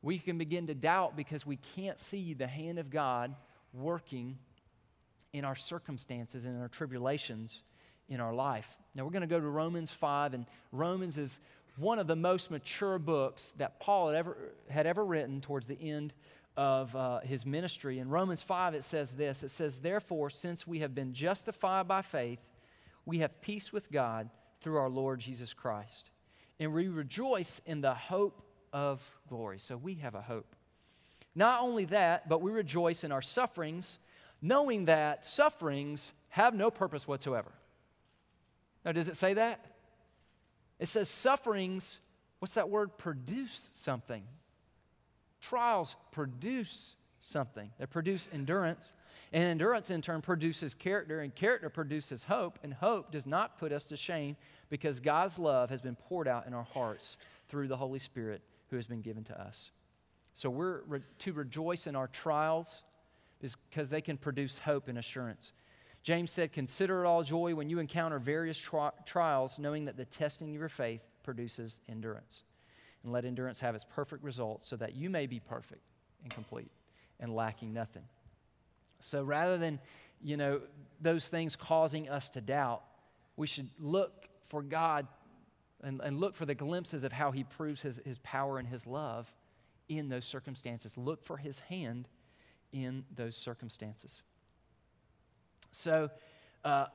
We 0.01 0.21
can 0.21 0.39
begin 0.39 0.69
to 0.69 0.75
doubt 0.75 1.17
because 1.17 1.45
we 1.45 1.57
can't 1.57 1.99
see 1.99 2.33
the 2.33 2.47
hand 2.47 2.79
of 2.79 2.91
God 2.91 3.35
working 3.73 4.39
in 5.33 5.45
our 5.45 5.57
circumstances 5.57 6.45
and 6.45 6.55
in 6.55 6.63
our 6.63 6.69
tribulations 6.69 7.65
in 8.09 8.21
our 8.21 8.35
life. 8.35 8.69
Now, 8.95 9.05
we're 9.05 9.11
going 9.11 9.23
to 9.23 9.27
go 9.27 9.41
to 9.41 9.49
Romans 9.49 9.91
5, 9.91 10.35
and 10.35 10.47
Romans 10.73 11.19
is 11.19 11.41
one 11.77 11.99
of 11.99 12.07
the 12.07 12.17
most 12.17 12.51
mature 12.51 12.99
books 12.99 13.53
that 13.59 13.81
Paul 13.81 14.09
had 14.09 14.17
ever, 14.17 14.37
had 14.69 14.87
ever 14.87 15.05
written 15.05 15.41
towards 15.41 15.67
the 15.67 15.81
end 15.81 16.13
of 16.57 16.95
uh, 16.95 17.21
his 17.21 17.45
ministry. 17.45 17.99
In 17.99 18.09
Romans 18.09 18.43
5, 18.43 18.75
it 18.75 18.85
says 18.85 19.13
this 19.13 19.43
It 19.43 19.51
says, 19.51 19.81
Therefore, 19.81 20.31
since 20.31 20.67
we 20.67 20.81
have 20.81 20.95
been 20.95 21.13
justified 21.13 21.89
by 21.89 22.03
faith, 22.03 22.41
we 23.05 23.19
have 23.19 23.41
peace 23.41 23.73
with 23.73 23.91
God 23.91 24.31
through 24.61 24.77
our 24.77 24.89
Lord 24.89 25.21
Jesus 25.21 25.53
Christ. 25.53 26.11
And 26.61 26.73
we 26.73 26.89
rejoice 26.89 27.61
in 27.67 27.81
the 27.81 27.95
hope 27.95 28.43
of 28.73 29.03
glory. 29.29 29.59
So 29.59 29.77
we 29.77 29.95
have 29.97 30.15
a 30.15 30.23
hope. 30.23 30.55
Not 31.35 31.63
only 31.63 31.85
that, 31.87 32.29
but 32.29 32.41
we 32.41 32.53
rejoice 32.53 33.03
in 33.03 33.11
our 33.11 33.23
sufferings, 33.23 33.99
knowing 34.41 34.85
that 34.85 35.25
sufferings 35.25 36.13
have 36.29 36.55
no 36.55 36.71
purpose 36.71 37.09
whatsoever. 37.09 37.51
Now, 38.85 38.93
does 38.93 39.09
it 39.09 39.17
say 39.17 39.35
that? 39.35 39.74
It 40.79 40.89
says 40.89 41.09
sufferings, 41.09 42.01
what's 42.39 42.55
that 42.55 42.69
word? 42.69 42.99
Produce 42.99 43.71
something. 43.73 44.23
Trials 45.41 45.97
produce 46.11 46.97
something. 47.21 47.71
They 47.79 47.87
produce 47.87 48.29
endurance. 48.33 48.95
And 49.33 49.45
endurance, 49.45 49.91
in 49.91 50.03
turn, 50.03 50.21
produces 50.21 50.75
character, 50.75 51.21
and 51.21 51.35
character 51.35 51.71
produces 51.71 52.25
hope. 52.25 52.59
And 52.63 52.75
hope 52.75 53.11
does 53.11 53.27
not 53.27 53.59
put 53.59 53.73
us 53.73 53.85
to 53.85 53.97
shame 53.97 54.37
because 54.69 55.01
God's 55.01 55.39
love 55.39 55.71
has 55.71 55.81
been 55.81 55.97
poured 55.97 56.29
out 56.29 56.47
in 56.47 56.55
our 56.55 56.65
hearts 56.65 57.17
through 57.49 57.69
the 57.69 57.77
Holy 57.77 57.99
Spirit 57.99 58.43
who 58.71 58.77
has 58.77 58.87
been 58.87 59.01
given 59.01 59.25
to 59.25 59.41
us. 59.41 59.71
So 60.33 60.51
we're 60.51 60.83
re- 60.83 61.01
to 61.21 61.33
rejoice 61.33 61.87
in 61.87 61.97
our 61.97 62.09
trials 62.09 62.83
because 63.41 63.91
they 63.91 64.01
can 64.01 64.17
produce 64.17 64.59
hope 64.59 64.89
and 64.89 64.99
assurance. 64.99 65.53
James 66.05 66.31
said, 66.31 66.53
Consider 66.53 67.03
it 67.03 67.09
all 67.09 67.23
joy 67.23 67.55
when 67.55 67.71
you 67.71 67.79
encounter 67.79 68.19
various 68.19 68.59
tri- 68.59 68.93
trials, 69.07 69.59
knowing 69.59 69.87
that 69.87 69.97
the 69.97 70.05
testing 70.05 70.55
of 70.55 70.61
your 70.61 70.69
faith 70.69 71.03
produces 71.25 71.81
endurance. 71.89 72.45
And 73.03 73.13
let 73.13 73.25
endurance 73.25 73.61
have 73.61 73.75
its 73.75 73.85
perfect 73.85 74.23
result 74.23 74.65
so 74.65 74.77
that 74.77 74.95
you 74.95 75.11
may 75.11 75.27
be 75.27 75.41
perfect 75.41 75.81
and 76.23 76.33
complete 76.33 76.71
and 77.19 77.35
lacking 77.35 77.73
nothing. 77.73 78.05
So 79.01 79.23
rather 79.23 79.59
than, 79.59 79.81
you 80.23 80.37
know, 80.37 80.61
those 81.01 81.27
things 81.27 81.57
causing 81.57 82.09
us 82.09 82.29
to 82.31 82.41
doubt, 82.41 82.83
we 83.37 83.47
should 83.47 83.71
look 83.79 84.29
for 84.49 84.63
God 84.63 85.07
and, 85.83 86.01
and 86.03 86.21
look 86.21 86.37
for 86.37 86.47
the 86.47 86.55
glimpses 86.55 87.05
of 87.05 87.13
how 87.13 87.31
he 87.31 87.45
proves 87.45 87.81
his, 87.83 88.01
his 88.05 88.19
power 88.19 88.59
and 88.59 88.69
his 88.69 88.87
love 88.87 89.33
in 89.89 90.09
those 90.11 90.25
circumstances. 90.25 90.99
Look 90.99 91.25
for 91.25 91.39
his 91.39 91.61
hand 91.61 92.09
in 92.73 93.05
those 93.15 93.37
circumstances. 93.37 94.23
So, 95.75 96.11
uh, 96.65 96.87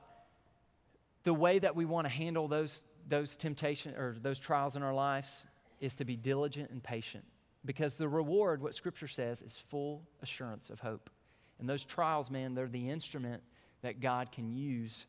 the 1.22 1.34
way 1.34 1.58
that 1.58 1.76
we 1.76 1.84
want 1.84 2.06
to 2.06 2.08
handle 2.08 2.48
those, 2.48 2.82
those 3.08 3.36
temptations 3.36 3.96
or 3.96 4.16
those 4.20 4.38
trials 4.38 4.74
in 4.74 4.82
our 4.82 4.94
lives 4.94 5.46
is 5.80 5.94
to 5.96 6.04
be 6.04 6.16
diligent 6.16 6.70
and 6.70 6.82
patient 6.82 7.24
because 7.64 7.96
the 7.96 8.08
reward, 8.08 8.62
what 8.62 8.74
Scripture 8.74 9.08
says, 9.08 9.42
is 9.42 9.54
full 9.54 10.02
assurance 10.22 10.70
of 10.70 10.80
hope. 10.80 11.10
And 11.58 11.68
those 11.68 11.84
trials, 11.84 12.30
man, 12.30 12.54
they're 12.54 12.68
the 12.68 12.88
instrument 12.88 13.42
that 13.82 14.00
God 14.00 14.32
can 14.32 14.50
use 14.50 15.06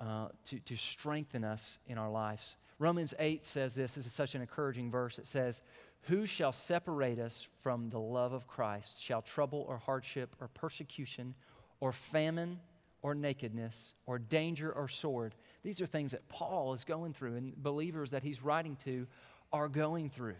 uh, 0.00 0.28
to, 0.46 0.60
to 0.60 0.76
strengthen 0.76 1.42
us 1.42 1.78
in 1.88 1.98
our 1.98 2.10
lives. 2.10 2.56
Romans 2.78 3.12
8 3.18 3.44
says 3.44 3.74
this. 3.74 3.94
This 3.94 4.06
is 4.06 4.12
such 4.12 4.34
an 4.34 4.40
encouraging 4.40 4.90
verse. 4.90 5.18
It 5.18 5.26
says, 5.26 5.62
Who 6.02 6.26
shall 6.26 6.52
separate 6.52 7.18
us 7.18 7.46
from 7.60 7.90
the 7.90 7.98
love 7.98 8.32
of 8.32 8.46
Christ? 8.46 9.02
Shall 9.02 9.22
trouble 9.22 9.64
or 9.68 9.78
hardship 9.78 10.36
or 10.40 10.48
persecution 10.48 11.34
or 11.80 11.92
famine 11.92 12.60
or 13.04 13.14
nakedness 13.14 13.92
or 14.06 14.18
danger 14.18 14.72
or 14.72 14.88
sword? 14.88 15.34
These 15.62 15.82
are 15.82 15.86
things 15.86 16.12
that 16.12 16.26
Paul 16.30 16.72
is 16.72 16.84
going 16.84 17.12
through 17.12 17.36
and 17.36 17.54
believers 17.54 18.12
that 18.12 18.22
he's 18.22 18.42
writing 18.42 18.76
to 18.84 19.06
are 19.52 19.68
going 19.68 20.08
through. 20.08 20.36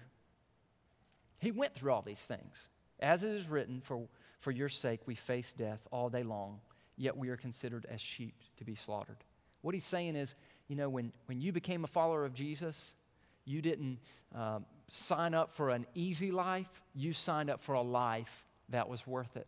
He 1.38 1.50
went 1.50 1.74
through 1.74 1.92
all 1.92 2.00
these 2.00 2.24
things. 2.24 2.70
As 3.00 3.22
it 3.22 3.33
is 3.33 3.48
written, 3.48 3.83
for, 3.83 4.09
for 4.40 4.50
your 4.50 4.70
sake 4.70 5.00
we 5.05 5.14
face 5.14 5.53
death 5.53 5.87
all 5.92 6.09
day 6.09 6.22
long, 6.22 6.61
yet 6.96 7.16
we 7.18 7.29
are 7.29 7.37
considered 7.37 7.87
as 7.90 8.00
sheep 8.00 8.35
to 8.57 8.64
be 8.64 8.74
slaughtered. 8.74 9.18
What 9.61 9.74
he's 9.74 9.85
saying 9.85 10.16
is, 10.16 10.35
you 10.66 10.74
know, 10.74 10.88
when, 10.88 11.12
when 11.27 11.42
you 11.42 11.53
became 11.53 11.85
a 11.85 11.87
follower 11.87 12.24
of 12.24 12.33
Jesus, 12.33 12.96
you 13.44 13.61
didn't 13.61 13.98
um, 14.35 14.64
sign 14.88 15.35
up 15.35 15.53
for 15.53 15.68
an 15.68 15.85
easy 15.94 16.31
life, 16.31 16.83
you 16.94 17.12
signed 17.12 17.50
up 17.50 17.62
for 17.62 17.74
a 17.74 17.83
life 17.83 18.46
that 18.70 18.88
was 18.88 19.07
worth 19.07 19.37
it. 19.37 19.46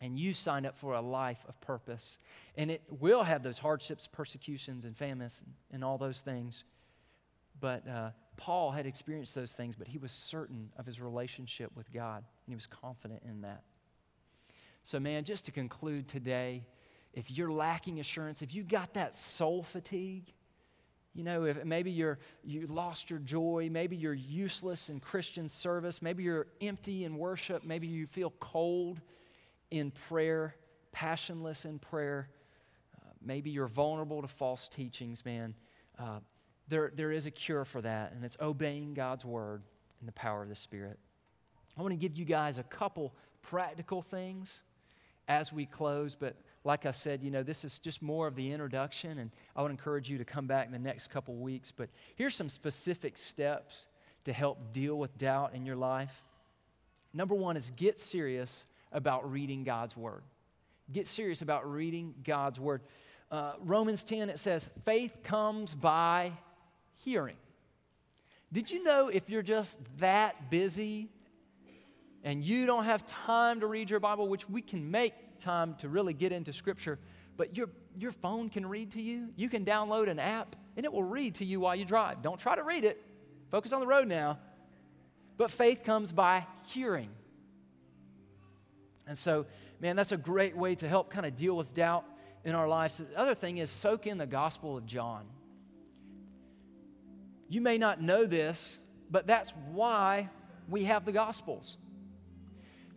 And 0.00 0.18
you 0.18 0.32
signed 0.32 0.66
up 0.66 0.78
for 0.78 0.94
a 0.94 1.00
life 1.00 1.44
of 1.48 1.60
purpose. 1.60 2.18
And 2.56 2.70
it 2.70 2.82
will 2.88 3.22
have 3.22 3.42
those 3.42 3.58
hardships, 3.58 4.06
persecutions, 4.06 4.84
and 4.84 4.96
famines, 4.96 5.42
and, 5.44 5.54
and 5.72 5.84
all 5.84 5.98
those 5.98 6.22
things. 6.22 6.64
But 7.60 7.86
uh, 7.86 8.10
Paul 8.36 8.70
had 8.70 8.86
experienced 8.86 9.34
those 9.34 9.52
things, 9.52 9.76
but 9.76 9.88
he 9.88 9.98
was 9.98 10.12
certain 10.12 10.70
of 10.78 10.86
his 10.86 11.00
relationship 11.00 11.72
with 11.74 11.92
God, 11.92 12.18
and 12.18 12.48
he 12.48 12.54
was 12.54 12.66
confident 12.66 13.22
in 13.28 13.42
that. 13.42 13.62
So, 14.82 14.98
man, 14.98 15.24
just 15.24 15.44
to 15.44 15.52
conclude 15.52 16.08
today, 16.08 16.66
if 17.12 17.30
you're 17.30 17.52
lacking 17.52 18.00
assurance, 18.00 18.40
if 18.40 18.54
you've 18.54 18.68
got 18.68 18.94
that 18.94 19.14
soul 19.14 19.62
fatigue, 19.62 20.32
you 21.14 21.24
know, 21.24 21.44
if 21.44 21.64
maybe 21.64 21.90
you're 21.90 22.18
you 22.44 22.66
lost 22.66 23.10
your 23.10 23.18
joy, 23.18 23.68
maybe 23.70 23.96
you're 23.96 24.14
useless 24.14 24.88
in 24.88 25.00
Christian 25.00 25.48
service, 25.48 26.00
maybe 26.00 26.22
you're 26.22 26.46
empty 26.60 27.04
in 27.04 27.18
worship, 27.18 27.64
maybe 27.64 27.88
you 27.88 28.06
feel 28.06 28.32
cold 28.38 29.00
in 29.70 29.90
prayer, 29.90 30.54
passionless 30.92 31.64
in 31.64 31.78
prayer, 31.78 32.28
uh, 32.96 33.10
maybe 33.22 33.50
you're 33.50 33.68
vulnerable 33.68 34.22
to 34.22 34.28
false 34.28 34.68
teachings, 34.68 35.24
man. 35.24 35.54
Uh, 35.98 36.20
there, 36.68 36.92
there 36.94 37.12
is 37.12 37.26
a 37.26 37.30
cure 37.30 37.64
for 37.64 37.80
that, 37.80 38.12
and 38.12 38.24
it's 38.24 38.36
obeying 38.40 38.94
God's 38.94 39.24
word 39.24 39.62
and 40.00 40.08
the 40.08 40.12
power 40.12 40.42
of 40.42 40.48
the 40.48 40.54
Spirit. 40.54 40.98
I 41.76 41.82
want 41.82 41.92
to 41.92 41.96
give 41.96 42.16
you 42.16 42.24
guys 42.24 42.58
a 42.58 42.62
couple 42.62 43.14
practical 43.42 44.02
things 44.02 44.62
as 45.28 45.52
we 45.52 45.66
close, 45.66 46.14
but 46.14 46.36
like 46.64 46.86
I 46.86 46.90
said, 46.90 47.22
you 47.22 47.30
know, 47.30 47.42
this 47.42 47.64
is 47.64 47.78
just 47.78 48.02
more 48.02 48.26
of 48.26 48.34
the 48.34 48.52
introduction, 48.52 49.18
and 49.18 49.30
I 49.56 49.62
would 49.62 49.70
encourage 49.70 50.10
you 50.10 50.18
to 50.18 50.24
come 50.24 50.46
back 50.46 50.66
in 50.66 50.72
the 50.72 50.78
next 50.78 51.08
couple 51.08 51.34
weeks. 51.36 51.72
But 51.74 51.88
here's 52.16 52.34
some 52.34 52.48
specific 52.48 53.16
steps 53.16 53.88
to 54.24 54.32
help 54.32 54.72
deal 54.72 54.98
with 54.98 55.16
doubt 55.16 55.54
in 55.54 55.64
your 55.64 55.76
life. 55.76 56.22
Number 57.14 57.34
one 57.34 57.56
is 57.56 57.70
get 57.70 57.98
serious 57.98 58.66
about 58.92 59.30
reading 59.30 59.64
God's 59.64 59.96
Word. 59.96 60.22
Get 60.92 61.06
serious 61.06 61.42
about 61.42 61.70
reading 61.70 62.14
God's 62.24 62.58
Word. 62.58 62.82
Uh, 63.30 63.52
Romans 63.60 64.02
10, 64.02 64.28
it 64.28 64.38
says, 64.38 64.68
faith 64.84 65.22
comes 65.22 65.74
by 65.74 66.32
hearing. 66.96 67.36
Did 68.52 68.70
you 68.70 68.82
know 68.82 69.08
if 69.08 69.30
you're 69.30 69.42
just 69.42 69.76
that 69.98 70.50
busy 70.50 71.08
and 72.24 72.42
you 72.42 72.66
don't 72.66 72.84
have 72.84 73.06
time 73.06 73.60
to 73.60 73.66
read 73.66 73.88
your 73.88 74.00
Bible, 74.00 74.28
which 74.28 74.48
we 74.48 74.60
can 74.60 74.90
make 74.90 75.14
time 75.38 75.74
to 75.76 75.88
really 75.88 76.12
get 76.12 76.32
into 76.32 76.52
Scripture, 76.52 76.98
but 77.36 77.56
your, 77.56 77.68
your 77.96 78.12
phone 78.12 78.50
can 78.50 78.66
read 78.66 78.90
to 78.92 79.00
you. 79.00 79.28
You 79.36 79.48
can 79.48 79.64
download 79.64 80.10
an 80.10 80.18
app 80.18 80.56
and 80.76 80.84
it 80.84 80.92
will 80.92 81.04
read 81.04 81.36
to 81.36 81.44
you 81.44 81.60
while 81.60 81.76
you 81.76 81.84
drive. 81.84 82.22
Don't 82.22 82.38
try 82.38 82.56
to 82.56 82.62
read 82.62 82.84
it, 82.84 83.02
focus 83.50 83.72
on 83.72 83.80
the 83.80 83.86
road 83.86 84.08
now. 84.08 84.38
But 85.36 85.50
faith 85.50 85.84
comes 85.84 86.12
by 86.12 86.46
hearing. 86.66 87.08
And 89.10 89.18
so, 89.18 89.44
man, 89.80 89.96
that's 89.96 90.12
a 90.12 90.16
great 90.16 90.56
way 90.56 90.76
to 90.76 90.88
help 90.88 91.10
kind 91.10 91.26
of 91.26 91.34
deal 91.34 91.56
with 91.56 91.74
doubt 91.74 92.04
in 92.44 92.54
our 92.54 92.68
lives. 92.68 92.98
The 92.98 93.18
other 93.18 93.34
thing 93.34 93.58
is 93.58 93.68
soak 93.68 94.06
in 94.06 94.18
the 94.18 94.26
Gospel 94.26 94.76
of 94.76 94.86
John. 94.86 95.24
You 97.48 97.60
may 97.60 97.76
not 97.76 98.00
know 98.00 98.24
this, 98.24 98.78
but 99.10 99.26
that's 99.26 99.52
why 99.72 100.30
we 100.68 100.84
have 100.84 101.04
the 101.04 101.10
Gospels. 101.10 101.76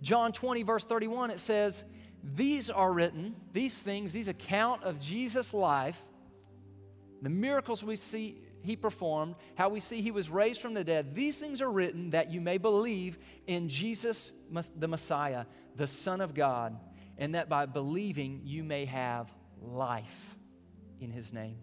John 0.03 0.33
20, 0.33 0.61
verse 0.61 0.85
31, 0.85 1.31
it 1.31 1.39
says, 1.39 1.83
these 2.23 2.69
are 2.69 2.93
written, 2.93 3.33
these 3.51 3.79
things, 3.79 4.13
these 4.13 4.27
account 4.27 4.83
of 4.83 4.99
Jesus' 4.99 5.51
life, 5.51 5.99
the 7.23 7.29
miracles 7.29 7.83
we 7.83 7.95
see 7.95 8.39
he 8.63 8.75
performed, 8.75 9.35
how 9.55 9.69
we 9.69 9.79
see 9.79 10.01
he 10.01 10.11
was 10.11 10.29
raised 10.29 10.61
from 10.61 10.73
the 10.73 10.83
dead, 10.83 11.13
these 11.13 11.37
things 11.37 11.61
are 11.61 11.71
written 11.71 12.11
that 12.11 12.31
you 12.31 12.41
may 12.41 12.57
believe 12.57 13.19
in 13.45 13.67
Jesus, 13.69 14.31
the 14.77 14.87
Messiah, 14.87 15.45
the 15.75 15.87
Son 15.87 16.21
of 16.21 16.33
God, 16.33 16.77
and 17.17 17.35
that 17.35 17.49
by 17.49 17.65
believing 17.65 18.41
you 18.43 18.63
may 18.63 18.85
have 18.85 19.31
life 19.61 20.37
in 20.99 21.11
his 21.11 21.33
name. 21.33 21.57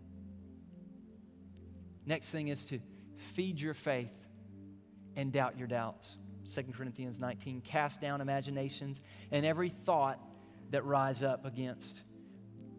Next 2.07 2.31
thing 2.31 2.49
is 2.49 2.67
to 2.67 2.81
feed 3.35 3.61
your 3.61 3.75
faith 3.75 4.15
and 5.17 5.33
doubt 5.33 5.59
your 5.59 5.69
doubts. 5.69 6.19
2 6.55 6.65
Corinthians 6.77 7.21
19, 7.21 7.61
cast 7.61 8.01
down 8.01 8.21
imaginations 8.21 9.01
and 9.31 9.47
every 9.47 9.69
thought 9.69 10.19
that 10.71 10.85
rise 10.85 11.23
up 11.23 11.45
against 11.45 12.03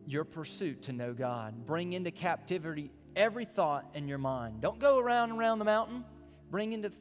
your 0.05 0.23
pursuit 0.23 0.83
to 0.83 0.93
know 0.93 1.13
God. 1.13 1.65
Bring 1.65 1.93
into 1.93 2.11
captivity 2.11 2.91
every 3.15 3.45
thought 3.45 3.89
in 3.93 4.07
your 4.07 4.17
mind. 4.17 4.61
Don't 4.61 4.79
go 4.79 4.99
around 4.99 5.31
and 5.31 5.39
around 5.39 5.59
the 5.59 5.65
mountain. 5.65 6.03
Bring 6.49 6.73
into 6.73 6.91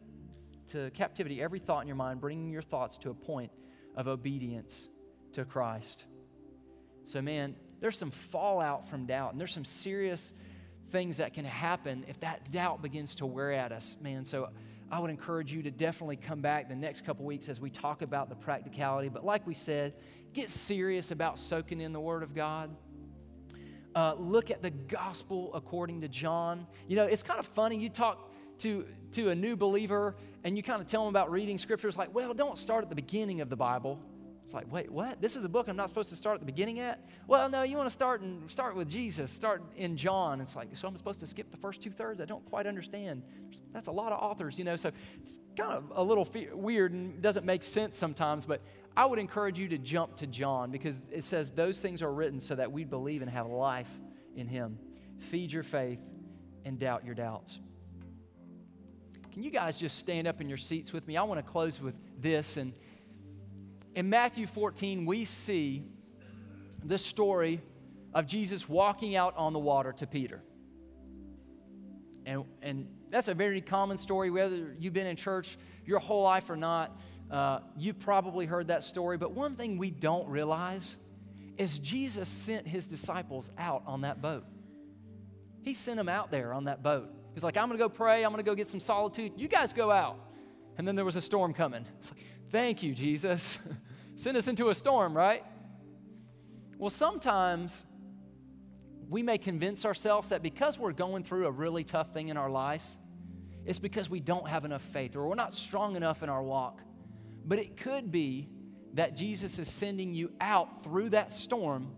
to 0.69 0.91
captivity 0.91 1.43
every 1.43 1.59
thought 1.59 1.83
in 1.83 1.89
your 1.89 1.97
mind, 1.97 2.21
bringing 2.21 2.51
your 2.51 2.63
thoughts 2.63 2.97
to 2.99 3.11
a 3.11 3.15
point 3.15 3.51
of 3.97 4.07
obedience 4.07 4.89
to 5.33 5.45
Christ. 5.45 6.05
So, 7.05 7.21
man, 7.21 7.57
there's 7.81 7.99
some 7.99 8.11
fallout 8.11 8.89
from 8.89 9.07
doubt, 9.07 9.33
and 9.33 9.41
there's 9.41 9.53
some 9.53 9.65
serious 9.65 10.33
things 10.93 11.17
that 11.17 11.35
can 11.35 11.45
happen 11.45 12.05
if 12.09 12.21
that 12.21 12.51
doubt 12.53 12.83
begins 12.83 13.17
to 13.17 13.27
wear 13.27 13.53
at 13.53 13.73
us, 13.73 13.97
man. 14.01 14.25
So, 14.25 14.51
I 14.93 14.99
would 14.99 15.11
encourage 15.11 15.53
you 15.53 15.63
to 15.63 15.71
definitely 15.71 16.17
come 16.17 16.41
back 16.41 16.69
the 16.69 16.75
next 16.75 17.05
couple 17.05 17.25
weeks 17.25 17.49
as 17.49 17.61
we 17.61 17.71
talk 17.71 18.03
about 18.03 18.29
the 18.29 18.35
practicality. 18.35 19.09
But, 19.09 19.25
like 19.25 19.47
we 19.47 19.55
said, 19.55 19.95
Get 20.33 20.49
serious 20.49 21.11
about 21.11 21.39
soaking 21.41 21.81
in 21.81 21.93
the 21.93 22.01
Word 22.01 22.23
of 22.23 22.35
God. 22.35 22.71
Uh, 23.95 24.15
look 24.19 24.51
at 24.51 24.63
the 24.63 24.71
gospel 24.71 25.51
according 25.55 26.01
to 26.03 26.09
John. 26.09 26.67
You 26.87 26.97
know, 26.97 27.05
it's 27.05 27.23
kind 27.23 27.41
of 27.41 27.47
funny. 27.47 27.77
You 27.77 27.89
talk 27.89 28.31
to, 28.59 28.87
to 29.13 29.31
a 29.31 29.35
new 29.35 29.57
believer 29.57 30.15
and 30.45 30.57
you 30.57 30.63
kind 30.63 30.81
of 30.81 30.87
tell 30.87 31.05
them 31.05 31.11
about 31.11 31.31
reading 31.31 31.59
scriptures, 31.59 31.97
like, 31.99 32.15
well, 32.15 32.33
don't 32.33 32.57
start 32.57 32.83
at 32.83 32.89
the 32.89 32.95
beginning 32.95 33.41
of 33.41 33.51
the 33.51 33.57
Bible. 33.57 33.99
It's 34.51 34.55
like, 34.57 34.73
wait, 34.73 34.91
what? 34.91 35.21
This 35.21 35.37
is 35.37 35.45
a 35.45 35.49
book 35.49 35.69
I'm 35.69 35.77
not 35.77 35.89
supposed 35.89 36.09
to 36.09 36.17
start 36.17 36.35
at 36.35 36.41
the 36.41 36.47
beginning 36.47 36.81
at? 36.81 37.09
Well, 37.29 37.49
no, 37.49 37.63
you 37.63 37.77
want 37.77 37.87
to 37.87 37.93
start 37.93 38.21
and 38.21 38.51
start 38.51 38.75
with 38.75 38.89
Jesus. 38.91 39.31
Start 39.31 39.63
in 39.77 39.97
John. 39.97 40.41
It's 40.41 40.57
like, 40.57 40.75
so 40.75 40.89
I'm 40.89 40.97
supposed 40.97 41.21
to 41.21 41.27
skip 41.29 41.53
the 41.53 41.57
first 41.57 41.81
two 41.81 41.93
thirds? 41.93 42.21
I 42.21 42.25
don't 42.25 42.45
quite 42.47 42.67
understand. 42.67 43.23
That's 43.73 43.87
a 43.87 43.93
lot 43.93 44.11
of 44.11 44.19
authors, 44.19 44.59
you 44.59 44.65
know. 44.65 44.75
So 44.75 44.91
it's 45.23 45.39
kind 45.57 45.71
of 45.71 45.93
a 45.95 46.03
little 46.03 46.25
fe- 46.25 46.49
weird 46.53 46.93
and 46.93 47.23
doesn't 47.23 47.47
make 47.47 47.63
sense 47.63 47.97
sometimes. 47.97 48.45
But 48.45 48.61
I 48.97 49.07
would 49.07 49.21
encourage 49.21 49.57
you 49.57 49.69
to 49.69 49.79
jump 49.79 50.17
to 50.17 50.27
John 50.27 50.73
because 50.73 51.01
it 51.13 51.23
says 51.23 51.51
those 51.51 51.79
things 51.79 52.03
are 52.03 52.13
written 52.13 52.41
so 52.41 52.57
that 52.57 52.73
we 52.73 52.83
believe 52.83 53.23
and 53.23 53.31
have 53.31 53.47
life 53.47 54.01
in 54.35 54.49
Him. 54.49 54.81
Feed 55.21 55.53
your 55.53 55.63
faith 55.63 56.03
and 56.65 56.77
doubt 56.77 57.05
your 57.05 57.15
doubts. 57.15 57.61
Can 59.31 59.45
you 59.45 59.53
guys 59.53 59.77
just 59.77 59.97
stand 59.97 60.27
up 60.27 60.41
in 60.41 60.49
your 60.49 60.59
seats 60.59 60.93
with 60.93 61.07
me? 61.07 61.17
I 61.17 61.23
want 61.23 61.39
to 61.39 61.49
close 61.49 61.81
with 61.81 61.95
this 62.21 62.57
and 62.57 62.73
in 63.95 64.09
Matthew 64.09 64.47
14, 64.47 65.05
we 65.05 65.25
see 65.25 65.85
the 66.85 66.99
story 66.99 67.61
of 68.15 68.27
Jesus 68.27 68.69
walking 68.69 69.17
out 69.17 69.37
on 69.37 69.53
the 69.53 69.59
water 69.59 69.93
to 69.93 70.07
Peter. 70.07 70.43
And, 72.27 72.45
and 72.63 72.89
that's 73.09 73.29
a 73.29 73.35
very 73.35 73.61
common 73.61 73.97
story, 73.97 74.31
whether 74.31 74.75
you've 74.79 74.93
been 74.93 75.07
in 75.07 75.17
church 75.17 75.59
your 75.85 75.99
whole 75.99 76.23
life 76.23 76.51
or 76.51 76.57
not. 76.57 76.99
Uh, 77.31 77.61
you've 77.77 77.99
probably 77.99 78.47
heard 78.47 78.69
that 78.69 78.83
story. 78.83 79.17
But 79.17 79.33
one 79.33 79.55
thing 79.55 79.79
we 79.79 79.91
don't 79.91 80.29
realize 80.29 80.97
is 81.57 81.79
Jesus 81.79 82.29
sent 82.29 82.67
his 82.67 82.87
disciples 82.87 83.51
out 83.59 83.83
on 83.87 84.03
that 84.03 84.21
boat. 84.21 84.45
He 85.63 85.75
sent 85.75 85.99
them 85.99 86.09
out 86.09 86.31
there 86.31 86.53
on 86.53 86.65
that 86.65 86.83
boat. 86.83 87.11
He's 87.35 87.45
like, 87.45 87.57
I'm 87.57 87.69
going 87.69 87.79
to 87.79 87.85
go 87.85 87.89
pray. 87.89 88.25
I'm 88.25 88.33
going 88.33 88.43
to 88.43 88.49
go 88.49 88.55
get 88.55 88.69
some 88.69 88.81
solitude. 88.81 89.33
You 89.37 89.47
guys 89.47 89.73
go 89.73 89.91
out. 89.91 90.19
And 90.79 90.89
then 90.89 90.97
there 90.97 91.05
was 91.05 91.17
a 91.17 91.21
storm 91.21 91.53
coming. 91.53 91.85
It's 92.01 92.11
like, 92.11 92.21
Thank 92.51 92.83
you, 92.83 92.95
Jesus. 92.95 93.59
Send 94.17 94.37
us 94.37 94.49
into 94.49 94.71
a 94.71 94.75
storm, 94.75 95.17
right? 95.17 95.45
Well, 96.79 96.91
sometimes 96.91 97.85
we 99.09 99.23
may 99.23 99.39
convince 99.39 99.85
ourselves 99.85 100.31
that 100.31 100.43
because 100.43 100.79
we're 100.79 100.93
going 100.93 101.23
through 101.23 101.47
a 101.47 101.51
really 101.51 101.85
tough 101.85 102.13
thing 102.13 102.29
in 102.29 102.37
our 102.37 102.51
lives, 102.51 102.99
it's 103.65 103.79
because 103.79 104.11
we 104.11 104.19
don't 104.19 104.49
have 104.49 104.65
enough 104.65 104.83
faith 104.83 105.15
or 105.15 105.29
we're 105.29 105.35
not 105.37 105.55
strong 105.55 105.95
enough 105.95 106.23
in 106.25 106.29
our 106.29 106.43
walk. 106.43 106.81
But 107.45 107.61
it 107.61 107.77
could 107.77 108.11
be 108.11 108.49
that 108.95 109.15
Jesus 109.15 109.61
is 109.61 109.69
sending 109.69 110.13
you 110.13 110.33
out 110.41 110.83
through 110.83 111.11
that 111.11 111.31
storm 111.31 111.93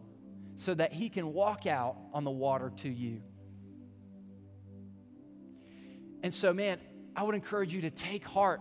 so 0.57 0.75
that 0.75 0.93
he 0.93 1.09
can 1.09 1.33
walk 1.33 1.67
out 1.67 1.97
on 2.13 2.25
the 2.25 2.31
water 2.31 2.71
to 2.77 2.91
you. 2.91 3.23
And 6.23 6.33
so, 6.33 6.53
man, 6.53 6.79
I 7.17 7.23
would 7.23 7.35
encourage 7.35 7.73
you 7.73 7.81
to 7.83 7.91
take 7.91 8.25
heart 8.25 8.61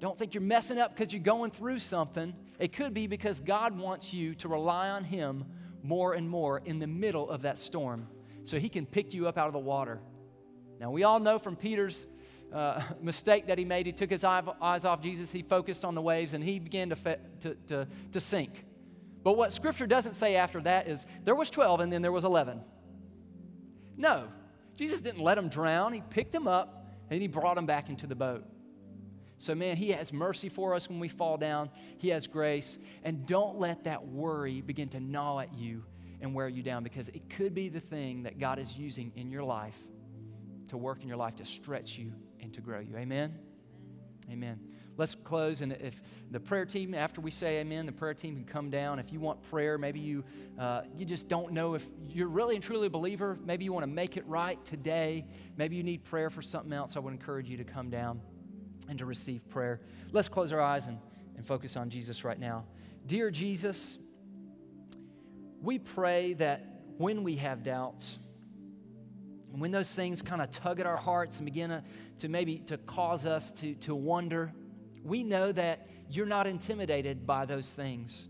don't 0.00 0.18
think 0.18 0.34
you're 0.34 0.42
messing 0.42 0.78
up 0.78 0.96
because 0.96 1.12
you're 1.12 1.22
going 1.22 1.50
through 1.50 1.80
something. 1.80 2.34
It 2.58 2.72
could 2.72 2.94
be 2.94 3.06
because 3.06 3.40
God 3.40 3.76
wants 3.76 4.12
you 4.12 4.34
to 4.36 4.48
rely 4.48 4.90
on 4.90 5.04
Him 5.04 5.44
more 5.82 6.14
and 6.14 6.28
more 6.28 6.60
in 6.64 6.78
the 6.78 6.86
middle 6.86 7.28
of 7.28 7.42
that 7.42 7.58
storm 7.58 8.08
so 8.44 8.58
He 8.58 8.68
can 8.68 8.86
pick 8.86 9.12
you 9.12 9.28
up 9.28 9.36
out 9.38 9.48
of 9.48 9.52
the 9.52 9.58
water. 9.58 10.00
Now, 10.80 10.90
we 10.90 11.02
all 11.02 11.18
know 11.18 11.38
from 11.38 11.56
Peter's 11.56 12.06
uh, 12.52 12.80
mistake 13.02 13.46
that 13.48 13.58
he 13.58 13.64
made, 13.64 13.86
he 13.86 13.92
took 13.92 14.10
his 14.10 14.24
eyes 14.24 14.84
off 14.84 15.00
Jesus, 15.02 15.32
he 15.32 15.42
focused 15.42 15.84
on 15.84 15.94
the 15.94 16.02
waves, 16.02 16.34
and 16.34 16.42
he 16.42 16.58
began 16.58 16.90
to, 16.90 16.96
fe- 16.96 17.18
to, 17.40 17.54
to, 17.66 17.88
to 18.12 18.20
sink. 18.20 18.64
But 19.22 19.36
what 19.36 19.52
Scripture 19.52 19.86
doesn't 19.86 20.14
say 20.14 20.36
after 20.36 20.60
that 20.62 20.88
is 20.88 21.06
there 21.24 21.34
was 21.34 21.50
12 21.50 21.80
and 21.80 21.92
then 21.92 22.02
there 22.02 22.12
was 22.12 22.24
11. 22.24 22.60
No, 23.96 24.28
Jesus 24.76 25.00
didn't 25.00 25.22
let 25.22 25.36
him 25.36 25.48
drown. 25.48 25.92
He 25.92 26.00
picked 26.00 26.34
him 26.34 26.46
up 26.46 26.86
and 27.10 27.20
he 27.20 27.26
brought 27.26 27.58
him 27.58 27.66
back 27.66 27.88
into 27.88 28.06
the 28.06 28.14
boat. 28.14 28.44
So, 29.38 29.54
man, 29.54 29.76
He 29.76 29.90
has 29.92 30.12
mercy 30.12 30.48
for 30.48 30.74
us 30.74 30.88
when 30.88 31.00
we 31.00 31.08
fall 31.08 31.36
down. 31.36 31.70
He 31.96 32.08
has 32.08 32.26
grace. 32.26 32.78
And 33.04 33.24
don't 33.24 33.58
let 33.58 33.84
that 33.84 34.06
worry 34.06 34.60
begin 34.60 34.88
to 34.90 35.00
gnaw 35.00 35.38
at 35.38 35.54
you 35.54 35.84
and 36.20 36.34
wear 36.34 36.48
you 36.48 36.62
down 36.62 36.82
because 36.82 37.08
it 37.10 37.30
could 37.30 37.54
be 37.54 37.68
the 37.68 37.80
thing 37.80 38.24
that 38.24 38.38
God 38.38 38.58
is 38.58 38.76
using 38.76 39.12
in 39.14 39.30
your 39.30 39.44
life 39.44 39.76
to 40.68 40.76
work 40.76 41.02
in 41.02 41.08
your 41.08 41.16
life 41.16 41.36
to 41.36 41.44
stretch 41.44 41.96
you 41.96 42.12
and 42.40 42.52
to 42.52 42.60
grow 42.60 42.80
you. 42.80 42.96
Amen? 42.96 43.38
Amen. 44.30 44.58
Let's 44.96 45.14
close. 45.14 45.60
And 45.60 45.72
if 45.72 46.02
the 46.32 46.40
prayer 46.40 46.64
team, 46.64 46.92
after 46.92 47.20
we 47.20 47.30
say 47.30 47.60
amen, 47.60 47.86
the 47.86 47.92
prayer 47.92 48.14
team 48.14 48.34
can 48.34 48.44
come 48.44 48.68
down. 48.68 48.98
If 48.98 49.12
you 49.12 49.20
want 49.20 49.40
prayer, 49.44 49.78
maybe 49.78 50.00
you, 50.00 50.24
uh, 50.58 50.82
you 50.96 51.06
just 51.06 51.28
don't 51.28 51.52
know 51.52 51.74
if 51.74 51.86
you're 52.08 52.28
really 52.28 52.56
and 52.56 52.64
truly 52.64 52.88
a 52.88 52.90
believer. 52.90 53.38
Maybe 53.44 53.64
you 53.64 53.72
want 53.72 53.84
to 53.84 53.90
make 53.90 54.16
it 54.16 54.26
right 54.26 54.62
today. 54.64 55.24
Maybe 55.56 55.76
you 55.76 55.84
need 55.84 56.02
prayer 56.02 56.30
for 56.30 56.42
something 56.42 56.72
else. 56.72 56.96
I 56.96 56.98
would 56.98 57.12
encourage 57.12 57.48
you 57.48 57.56
to 57.58 57.64
come 57.64 57.90
down 57.90 58.20
and 58.88 58.98
to 58.98 59.04
receive 59.04 59.48
prayer. 59.48 59.80
Let's 60.12 60.28
close 60.28 60.52
our 60.52 60.60
eyes 60.60 60.86
and, 60.86 60.98
and 61.36 61.46
focus 61.46 61.76
on 61.76 61.90
Jesus 61.90 62.24
right 62.24 62.38
now. 62.38 62.64
Dear 63.06 63.30
Jesus, 63.30 63.98
we 65.60 65.78
pray 65.78 66.34
that 66.34 66.64
when 66.96 67.22
we 67.22 67.36
have 67.36 67.62
doubts, 67.62 68.18
and 69.52 69.60
when 69.60 69.70
those 69.70 69.90
things 69.92 70.20
kind 70.22 70.42
of 70.42 70.50
tug 70.50 70.78
at 70.80 70.86
our 70.86 70.96
hearts 70.96 71.38
and 71.38 71.46
begin 71.46 71.70
to, 71.70 71.82
to 72.18 72.28
maybe 72.28 72.58
to 72.66 72.76
cause 72.78 73.24
us 73.24 73.50
to, 73.52 73.74
to 73.76 73.94
wonder, 73.94 74.52
we 75.02 75.22
know 75.22 75.52
that 75.52 75.88
you're 76.10 76.26
not 76.26 76.46
intimidated 76.46 77.26
by 77.26 77.46
those 77.46 77.70
things. 77.70 78.28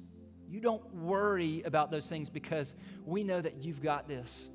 You 0.49 0.61
don't 0.61 0.95
worry 0.95 1.63
about 1.65 1.91
those 1.91 2.07
things 2.07 2.31
because 2.31 2.75
we 3.05 3.25
know 3.25 3.41
that 3.41 3.65
you've 3.65 3.83
got 3.83 4.09
this. 4.09 4.51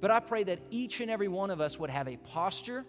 But 0.00 0.10
I 0.10 0.20
pray 0.20 0.44
that 0.44 0.60
each 0.70 1.00
and 1.00 1.10
every 1.10 1.28
one 1.28 1.50
of 1.50 1.60
us 1.60 1.78
would 1.78 1.90
have 1.90 2.08
a 2.08 2.16
posture, 2.16 2.86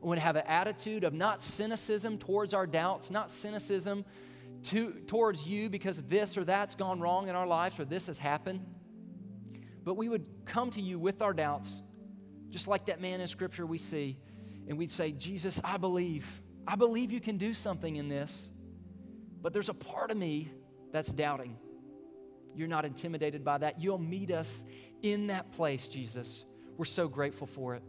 would 0.00 0.18
have 0.18 0.36
an 0.36 0.44
attitude 0.46 1.04
of 1.04 1.12
not 1.12 1.42
cynicism 1.42 2.18
towards 2.18 2.54
our 2.54 2.66
doubts, 2.66 3.10
not 3.10 3.30
cynicism 3.30 4.04
to, 4.64 4.92
towards 5.06 5.46
you 5.46 5.68
because 5.68 6.02
this 6.02 6.36
or 6.36 6.44
that's 6.44 6.74
gone 6.74 7.00
wrong 7.00 7.28
in 7.28 7.34
our 7.34 7.46
lives 7.46 7.78
or 7.78 7.84
this 7.84 8.06
has 8.06 8.18
happened. 8.18 8.64
But 9.84 9.94
we 9.94 10.08
would 10.08 10.26
come 10.44 10.70
to 10.70 10.80
you 10.80 10.98
with 10.98 11.22
our 11.22 11.32
doubts, 11.32 11.82
just 12.50 12.68
like 12.68 12.86
that 12.86 13.00
man 13.00 13.20
in 13.20 13.26
Scripture 13.26 13.66
we 13.66 13.78
see, 13.78 14.18
and 14.68 14.76
we'd 14.76 14.90
say, 14.90 15.12
Jesus, 15.12 15.60
I 15.62 15.76
believe. 15.76 16.42
I 16.66 16.74
believe 16.74 17.12
you 17.12 17.20
can 17.20 17.36
do 17.36 17.54
something 17.54 17.94
in 17.94 18.08
this, 18.08 18.50
but 19.40 19.52
there's 19.52 19.68
a 19.68 19.74
part 19.74 20.10
of 20.10 20.16
me 20.16 20.50
that's 20.92 21.12
doubting. 21.12 21.56
You're 22.56 22.68
not 22.68 22.84
intimidated 22.84 23.44
by 23.44 23.58
that. 23.58 23.80
You'll 23.80 23.98
meet 23.98 24.32
us 24.32 24.64
in 25.02 25.28
that 25.28 25.52
place, 25.52 25.88
Jesus. 25.88 26.44
We're 26.76 26.86
so 26.86 27.06
grateful 27.06 27.46
for 27.46 27.74
it. 27.74 27.82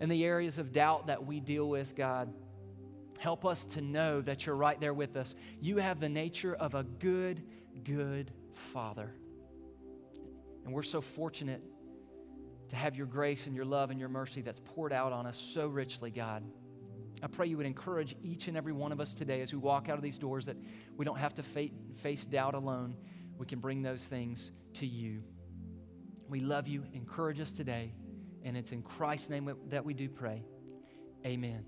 And 0.00 0.10
the 0.10 0.24
areas 0.24 0.58
of 0.58 0.72
doubt 0.72 1.06
that 1.06 1.24
we 1.26 1.40
deal 1.40 1.68
with, 1.68 1.94
God, 1.94 2.32
help 3.18 3.44
us 3.44 3.64
to 3.66 3.80
know 3.80 4.20
that 4.20 4.46
you're 4.46 4.56
right 4.56 4.80
there 4.80 4.94
with 4.94 5.16
us. 5.16 5.34
You 5.60 5.78
have 5.78 6.00
the 6.00 6.08
nature 6.08 6.54
of 6.54 6.74
a 6.74 6.82
good, 6.82 7.42
good 7.84 8.30
Father. 8.72 9.12
And 10.64 10.74
we're 10.74 10.82
so 10.82 11.00
fortunate 11.00 11.62
to 12.68 12.76
have 12.76 12.96
your 12.96 13.06
grace 13.06 13.46
and 13.46 13.54
your 13.54 13.64
love 13.64 13.90
and 13.90 14.00
your 14.00 14.08
mercy 14.08 14.40
that's 14.40 14.60
poured 14.60 14.92
out 14.92 15.12
on 15.12 15.26
us 15.26 15.38
so 15.38 15.68
richly, 15.68 16.10
God. 16.10 16.42
I 17.22 17.28
pray 17.28 17.46
you 17.46 17.56
would 17.56 17.66
encourage 17.66 18.14
each 18.22 18.48
and 18.48 18.56
every 18.56 18.72
one 18.72 18.92
of 18.92 19.00
us 19.00 19.14
today 19.14 19.40
as 19.40 19.52
we 19.52 19.58
walk 19.58 19.88
out 19.88 19.96
of 19.96 20.02
these 20.02 20.18
doors 20.18 20.46
that 20.46 20.56
we 20.96 21.04
don't 21.04 21.18
have 21.18 21.34
to 21.34 21.42
face 21.42 22.26
doubt 22.26 22.54
alone. 22.54 22.96
We 23.38 23.46
can 23.46 23.60
bring 23.60 23.82
those 23.82 24.04
things 24.04 24.50
to 24.74 24.86
you. 24.86 25.22
We 26.28 26.40
love 26.40 26.66
you. 26.66 26.84
Encourage 26.92 27.40
us 27.40 27.52
today. 27.52 27.94
And 28.46 28.56
it's 28.56 28.70
in 28.70 28.80
Christ's 28.80 29.28
name 29.28 29.52
that 29.70 29.84
we 29.84 29.92
do 29.92 30.08
pray. 30.08 30.44
Amen. 31.26 31.64